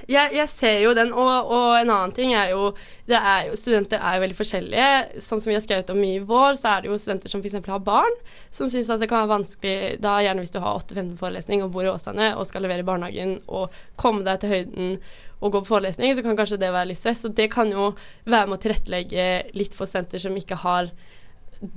jeg, 0.08 0.32
jeg, 0.32 0.48
ser 0.48 0.78
jo 0.80 0.92
den. 0.96 1.12
Og, 1.12 1.30
og, 1.52 1.66
en 1.78 1.92
annen 1.92 2.14
ting 2.16 2.32
er 2.36 2.52
jo, 2.54 2.70
er 3.08 3.50
jo 3.50 3.58
Studenter 3.58 4.00
er 4.00 4.16
jo 4.16 4.24
veldig 4.24 4.38
forskjellige. 4.38 5.20
Sånn 5.24 5.42
som 5.42 5.50
vi 5.50 5.56
har 5.58 5.64
skrevet 5.64 5.92
om 5.92 6.00
i 6.06 6.14
vår, 6.24 6.56
så 6.60 6.72
er 6.72 6.84
det 6.84 6.92
jo 6.92 7.00
studenter 7.00 7.32
som 7.32 7.44
f.eks. 7.44 7.58
har 7.68 7.84
barn, 7.84 8.16
som 8.54 8.70
syns 8.72 8.90
at 8.92 9.02
det 9.02 9.10
kan 9.10 9.24
være 9.24 9.34
vanskelig 9.34 9.76
da 10.04 10.16
gjerne 10.24 10.44
hvis 10.44 10.54
du 10.54 10.60
har 10.64 10.80
8-15-forelesning 10.80 11.64
og 11.64 11.74
bor 11.74 11.86
i 11.86 11.92
Åsane 11.92 12.32
og 12.38 12.48
skal 12.48 12.64
levere 12.64 12.84
i 12.84 12.88
barnehagen 12.88 13.38
og 13.44 13.74
komme 14.00 14.24
deg 14.26 14.40
til 14.42 14.54
høyden 14.54 14.96
og 15.44 15.52
gå 15.52 15.60
på 15.60 15.74
forelesning, 15.74 16.14
så 16.16 16.22
kan 16.24 16.38
kanskje 16.38 16.60
det 16.62 16.70
være 16.72 16.88
litt 16.92 17.02
stress. 17.02 17.26
Og 17.28 17.34
det 17.36 17.50
kan 17.52 17.68
jo 17.72 17.90
være 18.24 18.48
med 18.48 18.56
å 18.56 18.62
tilrettelegge 18.62 19.26
litt 19.58 19.76
for 19.76 19.90
studenter 19.90 20.22
som 20.22 20.36
ikke 20.38 20.62
har 20.62 20.88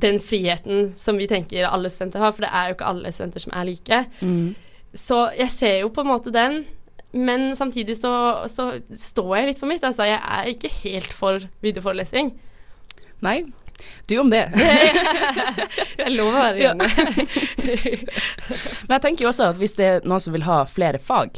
den 0.03 0.21
friheten 0.23 0.93
som 0.97 1.19
vi 1.19 1.27
tenker 1.29 1.67
alle 1.67 1.91
studenter 1.91 2.23
har, 2.23 2.33
for 2.35 2.43
det 2.43 2.53
er 2.53 2.69
jo 2.69 2.77
ikke 2.77 2.93
alle 2.93 3.11
studenter 3.11 3.43
som 3.43 3.53
er 3.55 3.67
like. 3.67 3.99
Mm. 4.21 4.55
Så 4.97 5.19
jeg 5.35 5.51
ser 5.53 5.79
jo 5.81 5.91
på 5.93 6.03
en 6.03 6.11
måte 6.13 6.33
den. 6.33 6.61
Men 7.17 7.55
samtidig 7.57 7.97
så, 7.97 8.11
så, 8.51 8.69
står 8.93 9.31
jeg 9.39 9.49
litt 9.51 9.61
på 9.61 9.69
mitt. 9.69 9.85
Altså, 9.85 10.07
jeg 10.09 10.19
er 10.21 10.51
ikke 10.51 10.71
helt 10.83 11.15
for 11.15 11.47
videoforelesning. 11.65 12.33
Nei. 13.25 13.39
Du 14.09 14.15
om 14.19 14.29
det. 14.33 14.43
jeg 16.01 16.13
lover 16.15 16.33
å 16.33 16.45
være 16.47 16.71
enig. 16.71 16.87
Men 18.87 18.95
jeg 18.95 19.03
tenker 19.03 19.25
jo 19.25 19.29
også 19.29 19.51
at 19.51 19.59
hvis 19.61 19.77
det 19.77 19.89
er 19.89 20.07
noen 20.07 20.23
som 20.23 20.33
vil 20.33 20.47
ha 20.47 20.63
flere 20.69 21.01
fag, 21.01 21.37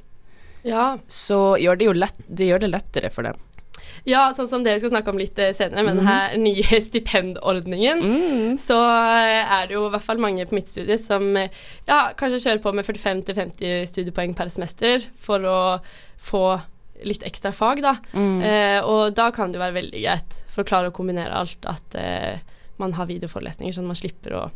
ja. 0.64 0.94
så 1.12 1.58
gjør 1.60 1.80
det 1.80 1.90
jo 1.90 1.96
lett, 1.98 2.24
det 2.28 2.48
gjør 2.48 2.64
det 2.64 2.72
lettere 2.72 3.12
for 3.12 3.28
dem. 3.28 3.40
Ja, 4.08 4.30
sånn 4.36 4.48
som 4.50 4.64
det 4.66 4.76
vi 4.76 4.84
skal 4.84 4.94
snakke 4.94 5.12
om 5.14 5.20
litt 5.20 5.40
eh, 5.42 5.54
senere, 5.58 5.84
med 5.88 5.98
mm. 5.98 6.02
denne 6.02 6.42
nye 6.44 6.82
stipendordningen, 6.88 8.04
mm. 8.04 8.58
så 8.62 8.80
eh, 8.80 9.54
er 9.60 9.70
det 9.70 9.78
jo 9.78 9.86
i 9.88 9.94
hvert 9.94 10.06
fall 10.06 10.22
mange 10.24 10.48
på 10.50 10.58
mitt 10.58 10.72
studie 10.72 11.00
som 11.02 11.32
eh, 11.40 11.54
ja, 11.90 12.10
kanskje 12.20 12.44
kjører 12.46 12.64
på 12.64 12.76
med 12.78 12.88
45-50 12.88 13.90
studiepoeng 13.92 14.36
per 14.38 14.52
semester 14.54 15.08
for 15.24 15.48
å 15.48 15.62
få 16.20 16.44
litt 17.08 17.24
ekstra 17.24 17.52
fag, 17.56 17.82
da. 17.84 17.96
Mm. 18.14 18.42
Eh, 18.44 18.80
og 18.84 19.16
da 19.18 19.30
kan 19.36 19.52
det 19.52 19.60
jo 19.60 19.64
være 19.64 19.78
veldig 19.80 20.02
greit, 20.04 20.40
for 20.54 20.64
å 20.64 20.68
klare 20.68 20.92
å 20.92 20.96
kombinere 20.96 21.36
alt, 21.36 21.64
at 21.70 21.96
eh, 22.00 22.42
man 22.80 22.96
har 22.98 23.10
videoforelesninger, 23.10 23.76
sånn 23.76 23.88
at 23.88 23.94
man 23.94 24.04
slipper 24.04 24.36
å 24.40 24.48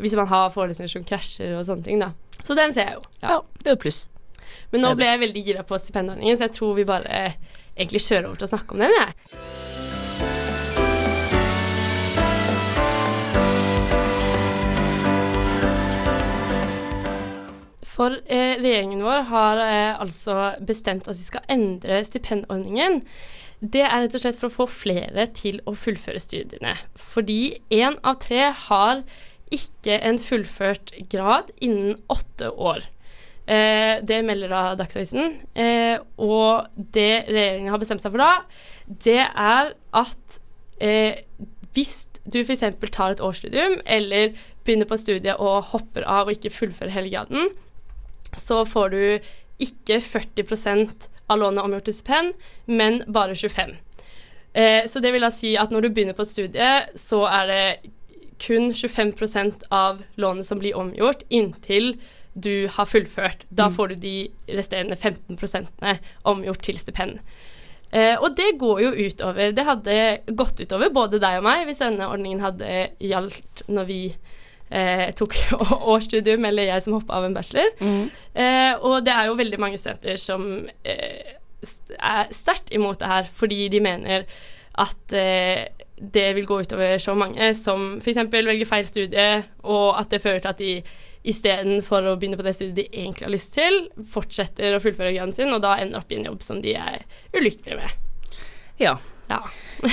Hvis 0.00 0.14
man 0.16 0.26
har 0.26 0.48
forelesninger 0.50 0.90
som 0.90 1.04
krasjer 1.06 1.52
og 1.54 1.66
sånne 1.68 1.84
ting, 1.84 2.00
da. 2.00 2.08
Så 2.42 2.56
den 2.58 2.72
ser 2.74 2.88
jeg 2.88 2.94
jo. 2.96 3.02
Ja, 3.22 3.36
det 3.60 3.70
er 3.70 3.76
jo 3.76 3.82
pluss. 3.84 4.06
Men 4.72 4.82
nå 4.82 4.94
ble 4.96 5.06
jeg 5.06 5.20
veldig 5.20 5.42
gira 5.46 5.64
på 5.68 5.78
stipendordningen, 5.78 6.38
så 6.38 6.48
jeg 6.48 6.54
tror 6.56 6.72
vi 6.78 6.86
bare 6.88 7.12
eh, 7.12 7.36
egentlig 7.76 8.04
kjøre 8.06 8.28
over 8.28 8.40
til 8.40 8.48
å 8.48 8.52
snakke 8.54 8.76
om 8.76 8.84
den, 8.84 8.96
jeg. 8.98 9.12
For 17.92 18.16
eh, 18.24 18.56
regjeringen 18.58 19.04
vår 19.04 19.26
har 19.28 19.60
eh, 19.62 20.00
altså 20.00 20.54
bestemt 20.64 21.08
at 21.10 21.18
de 21.18 21.26
skal 21.26 21.44
endre 21.52 22.00
stipendordningen. 22.08 23.02
Det 23.62 23.84
er 23.84 24.02
rett 24.02 24.16
og 24.16 24.24
slett 24.24 24.40
for 24.40 24.48
å 24.48 24.56
få 24.64 24.66
flere 24.66 25.28
til 25.36 25.60
å 25.70 25.76
fullføre 25.78 26.22
studiene. 26.22 26.74
Fordi 26.98 27.60
én 27.70 28.00
av 28.02 28.18
tre 28.24 28.48
har 28.66 29.04
ikke 29.52 30.00
en 30.02 30.18
fullført 30.18 30.94
grad 31.12 31.52
innen 31.62 32.00
åtte 32.10 32.50
år. 32.50 32.88
Eh, 33.46 33.98
det 34.06 34.20
melder 34.22 34.52
da 34.52 34.62
Dagsavisen. 34.78 35.40
Eh, 35.54 35.98
og 36.16 36.68
det 36.94 37.26
regjeringen 37.28 37.72
har 37.74 37.82
bestemt 37.82 38.04
seg 38.04 38.14
for 38.14 38.22
da, 38.22 38.32
det 39.02 39.20
er 39.26 39.72
at 39.98 40.40
eh, 40.82 41.24
hvis 41.74 42.06
du 42.30 42.42
f.eks. 42.44 42.64
tar 42.92 43.14
et 43.14 43.22
årsstudium, 43.24 43.80
eller 43.86 44.36
begynner 44.64 44.86
på 44.86 44.98
studiet 45.00 45.40
og 45.42 45.72
hopper 45.72 46.06
av 46.06 46.28
og 46.28 46.36
ikke 46.36 46.54
fullfører 46.54 46.94
hele 46.94 47.10
graden, 47.10 47.48
så 48.38 48.62
får 48.68 48.92
du 48.92 49.02
ikke 49.62 49.98
40% 50.00 51.08
av 51.30 51.40
lånet 51.40 51.64
omgjort 51.64 51.88
til 51.88 51.96
stipend, 51.96 52.36
men 52.66 53.02
bare 53.12 53.34
25 53.36 53.74
eh, 54.54 54.86
Så 54.86 55.00
det 55.00 55.12
vil 55.12 55.24
da 55.24 55.32
si 55.34 55.54
at 55.58 55.72
når 55.72 55.86
du 55.86 55.90
begynner 55.90 56.16
på 56.16 56.24
et 56.26 56.32
studie, 56.32 56.70
så 56.98 57.24
er 57.26 57.50
det 57.50 57.92
kun 58.42 58.72
25% 58.74 59.68
av 59.70 60.02
lånet 60.18 60.46
som 60.48 60.58
blir 60.58 60.78
omgjort 60.78 61.22
inntil 61.30 61.94
du 62.34 62.66
har 62.68 62.86
fullført. 62.88 63.44
Da 63.50 63.68
Mm. 63.68 63.74
får 63.76 63.88
du 63.88 63.94
de 63.96 64.30
resterende 64.48 64.96
15% 64.96 65.66
omgjort 66.24 66.62
til 66.62 66.78
stipend. 66.78 67.18
Eh, 67.92 68.16
og 68.22 68.36
det 68.36 68.58
går 68.58 68.78
jo 68.80 68.90
utover 69.04 69.52
Det 69.52 69.64
hadde 69.66 70.20
gått 70.34 70.60
utover 70.64 70.88
både 70.88 71.18
deg 71.20 71.36
og 71.38 71.44
meg 71.44 71.66
hvis 71.66 71.82
denne 71.82 72.06
ordningen 72.08 72.40
hadde 72.40 72.88
gjaldt 73.04 73.66
når 73.68 73.84
vi 73.84 74.14
eh, 74.70 75.10
tok 75.12 75.34
årsstudium, 75.92 76.44
eller 76.48 76.70
jeg 76.70 76.82
som 76.82 76.94
hoppa 76.96 77.18
av 77.18 77.24
en 77.28 77.34
bachelor. 77.36 77.68
Mm. 77.80 78.10
Eh, 78.34 78.72
og 78.80 79.04
det 79.04 79.12
er 79.12 79.26
jo 79.28 79.36
veldig 79.36 79.60
mange 79.60 79.76
studenter 79.78 80.16
som 80.16 80.46
eh, 80.88 81.36
er 82.00 82.32
sterkt 82.32 82.72
imot 82.72 82.98
det 82.98 83.08
her, 83.12 83.28
fordi 83.36 83.68
de 83.68 83.80
mener 83.84 84.24
at 84.80 85.12
eh, 85.12 85.66
det 86.00 86.30
vil 86.34 86.46
gå 86.48 86.62
utover 86.64 86.96
så 86.98 87.12
mange 87.14 87.52
som 87.54 87.98
f.eks. 88.00 88.16
velger 88.32 88.64
feil 88.66 88.86
studie, 88.88 89.44
og 89.62 90.00
at 90.00 90.08
det 90.10 90.22
fører 90.24 90.40
til 90.40 90.48
at 90.48 90.58
de 90.58 90.72
istedenfor 91.24 92.08
å 92.10 92.16
begynne 92.18 92.36
på 92.40 92.44
det 92.46 92.54
studiet 92.58 92.76
de 92.80 92.88
egentlig 93.04 93.26
har 93.28 93.34
lyst 93.34 93.54
til, 93.54 93.84
fortsetter 94.10 94.74
å 94.76 94.82
fullføre 94.82 95.12
graden 95.14 95.34
sin, 95.36 95.52
og 95.54 95.62
da 95.62 95.76
ender 95.78 96.00
opp 96.02 96.10
i 96.12 96.18
en 96.18 96.26
jobb 96.32 96.42
som 96.42 96.62
de 96.64 96.74
er 96.78 97.04
ulykkelige 97.36 97.78
med. 97.78 97.90
Ja. 98.82 98.96
Ja. 99.30 99.38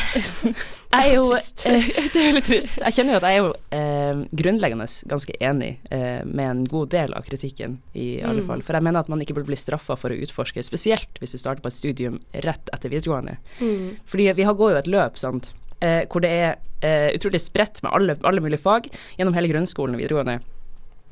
Jeg 0.90 1.06
er 1.06 1.14
jo 1.14 1.28
eh, 1.38 1.86
Det 2.14 2.18
er 2.18 2.26
veldig 2.32 2.42
trist. 2.44 2.80
Jeg 2.82 2.96
kjenner 2.98 3.14
jo 3.14 3.20
at 3.20 3.26
jeg 3.30 3.38
er 3.38 3.44
jo 3.44 3.52
eh, 3.78 4.24
grunnleggende 4.42 4.88
ganske 5.12 5.36
enig 5.46 5.70
eh, 5.94 6.24
med 6.26 6.46
en 6.50 6.64
god 6.68 6.90
del 6.96 7.14
av 7.16 7.24
kritikken, 7.30 7.78
i 7.94 8.08
alle 8.26 8.42
Mm. 8.42 8.48
fall. 8.50 8.64
For 8.66 8.76
jeg 8.76 8.88
mener 8.90 9.06
at 9.06 9.12
man 9.14 9.22
ikke 9.22 9.38
burde 9.38 9.52
bli 9.52 9.60
straffa 9.60 9.96
for 10.02 10.12
å 10.12 10.18
utforske, 10.26 10.64
spesielt 10.66 11.22
hvis 11.22 11.38
du 11.38 11.40
starter 11.40 11.62
på 11.64 11.70
et 11.72 11.78
studium 11.78 12.18
rett 12.44 12.74
etter 12.74 12.90
videregående. 12.92 13.38
Mm. 13.62 14.00
Fordi 14.10 14.28
vi 14.42 14.48
har, 14.50 14.58
går 14.60 14.74
jo 14.74 14.82
et 14.82 14.92
løp, 14.98 15.22
sant, 15.22 15.54
eh, 15.80 16.02
hvor 16.10 16.26
det 16.26 16.32
er 16.34 16.56
eh, 16.82 17.10
utrolig 17.16 17.40
spredt 17.46 17.84
med 17.86 17.94
alle, 17.96 18.18
alle 18.26 18.42
mulige 18.44 18.64
fag 18.66 18.90
gjennom 19.20 19.38
hele 19.38 19.52
grunnskolen 19.54 19.96
og 19.96 20.02
videregående. 20.02 20.40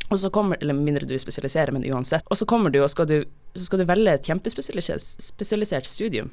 Og 0.08 0.20
så 0.20 0.32
kommer, 0.32 0.60
eller 0.62 0.78
mindre 0.78 1.08
du 1.08 1.16
spesialiserer, 1.20 1.74
men 1.76 1.86
uansett. 1.92 2.26
Og 2.32 2.40
så 2.40 2.48
kommer 2.48 2.72
du, 2.72 2.80
og 2.84 2.92
skal 2.92 3.10
du, 3.10 3.18
så 3.56 3.66
skal 3.68 3.84
du 3.84 3.88
velge 3.90 4.14
et 4.14 4.30
kjempespesialisert 4.30 5.04
spesialisert 5.04 5.90
studium. 5.90 6.32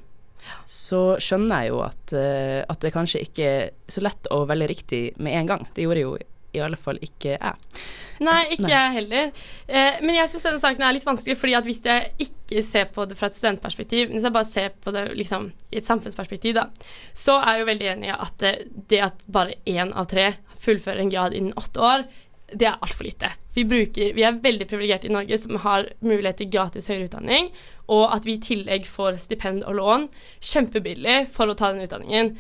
Så 0.69 1.17
skjønner 1.23 1.65
jeg 1.65 1.73
jo 1.73 1.81
at, 1.87 2.15
eh, 2.19 2.61
at 2.69 2.85
det 2.85 2.93
kanskje 2.95 3.25
ikke 3.25 3.49
er 3.49 3.73
så 3.91 4.05
lett 4.05 4.31
å 4.33 4.45
velge 4.49 4.71
riktig 4.71 5.03
med 5.17 5.41
en 5.41 5.51
gang. 5.51 5.67
Det 5.75 5.87
gjorde 5.87 6.05
jo 6.05 6.15
i 6.55 6.63
alle 6.63 6.79
fall 6.79 7.01
ikke 7.03 7.35
jeg. 7.35 7.83
Nei, 8.23 8.41
ikke 8.55 8.69
Nei. 8.69 8.73
jeg 8.75 8.95
heller. 8.95 9.31
Eh, 9.67 10.01
men 10.05 10.19
jeg 10.21 10.31
syns 10.31 10.47
denne 10.47 10.63
saken 10.63 10.87
er 10.87 10.95
litt 10.95 11.07
vanskelig, 11.07 11.37
fordi 11.41 11.57
at 11.59 11.67
hvis 11.67 11.81
jeg 11.85 12.29
ikke 12.29 12.63
ser 12.67 12.91
på 12.95 13.07
det 13.11 13.19
fra 13.19 13.31
et 13.31 13.37
studentperspektiv, 13.37 14.13
hvis 14.13 14.27
jeg 14.29 14.37
bare 14.37 14.49
ser 14.49 14.75
på 14.85 14.95
det 14.95 15.07
liksom 15.19 15.49
i 15.75 15.81
et 15.81 15.89
samfunnsperspektiv, 15.89 16.55
da, 16.61 16.69
så 17.17 17.41
er 17.41 17.57
jeg 17.59 17.65
jo 17.65 17.71
veldig 17.73 17.89
enig 17.97 18.13
i 18.13 18.19
at 18.19 18.37
det, 18.45 18.55
det 18.93 19.03
at 19.09 19.25
bare 19.35 19.59
én 19.67 19.91
av 19.91 20.07
tre 20.13 20.31
fullfører 20.65 21.03
en 21.03 21.13
grad 21.13 21.35
innen 21.37 21.59
åtte 21.59 21.83
år, 21.83 22.07
det 22.55 22.71
er 22.71 22.79
altfor 22.79 23.09
lite. 23.09 23.35
Vi, 23.55 23.65
bruker, 23.71 24.15
vi 24.17 24.25
er 24.27 24.41
veldig 24.43 24.67
privilegerte 24.67 25.07
i 25.07 25.15
Norge 25.15 25.39
som 25.39 25.61
har 25.63 25.87
mulighet 26.03 26.41
til 26.43 26.51
gratis 26.51 26.89
høyere 26.91 27.07
utdanning, 27.07 27.53
og 27.93 28.09
at 28.17 28.27
vi 28.27 28.35
i 28.35 28.43
tillegg 28.43 28.89
får 28.91 29.21
stipend 29.23 29.63
og 29.69 29.79
lån 29.79 30.09
kjempebillig 30.43 31.21
for 31.35 31.51
å 31.51 31.57
ta 31.59 31.71
den 31.71 31.85
utdanningen. 31.87 32.35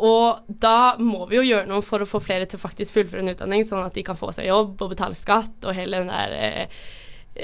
Og 0.00 0.46
da 0.62 0.94
må 1.02 1.26
vi 1.28 1.40
jo 1.40 1.44
gjøre 1.44 1.68
noe 1.68 1.84
for 1.84 2.00
å 2.00 2.08
få 2.08 2.22
flere 2.24 2.46
til 2.48 2.60
å 2.60 2.62
faktisk 2.62 2.96
fullføre 2.96 3.24
en 3.24 3.34
utdanning, 3.34 3.66
sånn 3.66 3.84
at 3.84 3.98
de 3.98 4.04
kan 4.06 4.16
få 4.16 4.30
seg 4.32 4.48
jobb 4.48 4.80
og 4.80 4.94
betale 4.94 5.18
skatt 5.18 5.66
og 5.66 5.76
hele 5.76 6.00
den 6.00 6.12
der 6.12 6.36
eh, 6.38 6.80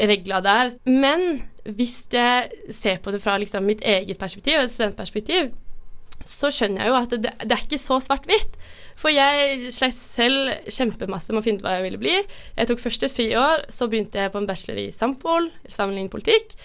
regla 0.08 0.40
der. 0.44 0.72
Men 0.88 1.42
hvis 1.66 2.04
jeg 2.12 2.72
ser 2.72 3.02
på 3.02 3.12
det 3.12 3.20
fra 3.24 3.36
liksom, 3.42 3.66
mitt 3.66 3.84
eget 3.84 4.20
perspektiv, 4.22 4.60
et 4.62 4.72
studentperspektiv, 4.72 5.50
så 6.24 6.50
skjønner 6.54 6.82
jeg 6.82 6.92
jo 6.92 6.98
at 6.98 7.14
det, 7.14 7.32
det 7.44 7.54
er 7.54 7.64
ikke 7.66 7.80
så 7.80 8.00
svart-hvitt. 8.02 8.56
For 8.96 9.12
jeg 9.12 9.70
sleit 9.74 9.96
selv 9.96 10.70
kjempemasse 10.72 11.34
med 11.34 11.42
å 11.42 11.44
finne 11.44 11.60
ut 11.60 11.66
hva 11.66 11.76
jeg 11.76 11.86
ville 11.90 12.00
bli. 12.00 12.16
Jeg 12.56 12.70
tok 12.70 12.82
først 12.82 13.04
et 13.04 13.12
friår, 13.12 13.66
så 13.72 13.88
begynte 13.92 14.22
jeg 14.22 14.32
på 14.32 14.40
en 14.40 14.48
bachelor 14.48 14.80
i 14.80 14.90
Sampol, 14.94 15.50
sammenlignet 15.68 16.14
politikk. 16.14 16.56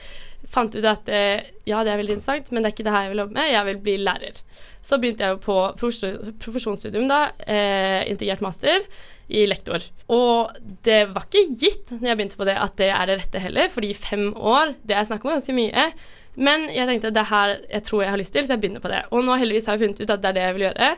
Fant 0.52 0.74
ut 0.74 0.88
at 0.88 1.10
eh, 1.12 1.44
ja, 1.70 1.84
det 1.86 1.92
er 1.92 2.00
veldig 2.00 2.16
interessant, 2.18 2.50
men 2.52 2.64
det 2.64 2.72
er 2.72 2.76
ikke 2.76 2.86
det 2.88 2.94
her 2.96 3.06
jeg 3.06 3.14
vil 3.14 3.24
jobbe 3.24 3.38
med, 3.38 3.52
jeg 3.52 3.68
vil 3.68 3.82
bli 3.86 3.98
lærer. 4.02 4.40
Så 4.82 4.98
begynte 4.98 5.28
jeg 5.28 5.36
jo 5.36 5.42
på 5.44 5.58
profesjonsstudium, 5.78 7.06
da, 7.12 7.20
eh, 7.46 8.02
integrert 8.10 8.42
master 8.42 8.88
i 9.32 9.44
lektor. 9.48 9.84
Og 10.12 10.56
det 10.88 11.04
var 11.12 11.28
ikke 11.28 11.46
gitt 11.62 11.94
når 12.00 12.10
jeg 12.10 12.20
begynte 12.20 12.40
på 12.40 12.48
det 12.50 12.58
at 12.64 12.80
det 12.82 12.90
er 12.96 13.12
det 13.12 13.20
rette 13.22 13.44
heller, 13.44 13.70
fordi 13.72 13.94
fem 13.94 14.32
år, 14.34 14.74
det 14.88 14.98
er 14.98 15.08
snakk 15.12 15.28
om 15.28 15.36
ganske 15.36 15.56
mye. 15.56 15.92
Men 16.36 16.68
jeg 16.72 16.88
tenkte 16.88 17.12
det 17.14 17.24
er 17.26 17.32
her 17.32 17.56
jeg 17.68 17.84
tror 17.88 18.04
jeg 18.06 18.14
har 18.14 18.22
lyst 18.22 18.34
til, 18.36 18.46
så 18.48 18.56
jeg 18.56 18.64
begynner 18.64 18.84
på 18.84 18.92
det. 18.92 19.04
Og 19.12 19.26
nå 19.28 19.38
heldigvis 19.42 19.68
har 19.68 19.78
jeg 19.78 19.88
funnet 19.88 20.04
ut 20.04 20.14
at 20.16 20.22
det 20.24 20.30
er 20.32 20.38
det 20.38 20.46
jeg 20.48 20.58
vil 20.58 20.68
gjøre. 20.70 20.92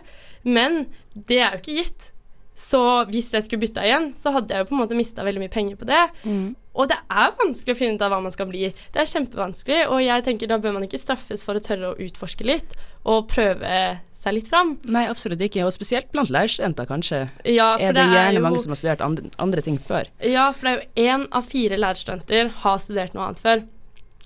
Men 0.44 0.84
det 1.14 1.40
er 1.40 1.56
jo 1.56 1.64
ikke 1.64 1.80
gitt. 1.82 2.10
Så 2.54 2.80
hvis 3.10 3.32
jeg 3.34 3.48
skulle 3.48 3.64
bytta 3.64 3.82
igjen, 3.82 4.12
så 4.14 4.30
hadde 4.36 4.54
jeg 4.54 4.62
jo 4.62 4.68
på 4.70 4.76
en 4.76 4.84
måte 4.84 4.98
mista 4.98 5.24
veldig 5.26 5.42
mye 5.42 5.54
penger 5.54 5.78
på 5.80 5.88
det. 5.90 6.04
Og 6.74 6.90
det 6.90 6.98
er 7.10 7.32
vanskelig 7.40 7.74
å 7.74 7.78
finne 7.80 7.98
ut 7.98 8.04
av 8.06 8.14
hva 8.14 8.20
man 8.22 8.34
skal 8.34 8.48
bli. 8.50 8.68
Det 8.94 9.02
er 9.02 9.10
kjempevanskelig, 9.10 9.80
og 9.90 10.02
jeg 10.06 10.26
tenker 10.26 10.50
da 10.50 10.60
bør 10.62 10.76
man 10.78 10.86
ikke 10.86 11.02
straffes 11.02 11.42
for 11.46 11.58
å 11.58 11.64
tørre 11.66 11.92
å 11.94 11.98
utforske 12.02 12.46
litt 12.46 12.78
og 13.10 13.26
prøve 13.34 13.74
seg 14.14 14.38
litt 14.38 14.50
fram. 14.50 14.76
Nei, 14.86 15.08
absolutt 15.10 15.42
ikke, 15.44 15.66
og 15.66 15.74
spesielt 15.76 16.10
blant 16.14 16.30
lærerstudenter, 16.34 16.88
kanskje. 16.90 17.24
Ja, 17.50 17.74
for 17.78 17.90
Er 17.90 17.98
det, 17.98 18.06
er 18.06 18.18
gjerne 18.20 18.40
jo, 18.40 18.46
mange 18.46 18.62
som 18.64 18.74
har 18.74 18.82
studert 18.82 19.06
andre, 19.06 19.34
andre 19.42 19.66
ting 19.66 19.78
før? 19.82 20.10
Ja, 20.22 20.52
for 20.54 20.70
det 20.70 20.74
er 20.74 20.82
jo 20.82 21.08
én 21.10 21.26
av 21.34 21.50
fire 21.50 21.82
lærerstudenter 21.82 22.54
har 22.64 22.78
studert 22.86 23.18
noe 23.18 23.32
annet 23.32 23.42
før. 23.44 23.66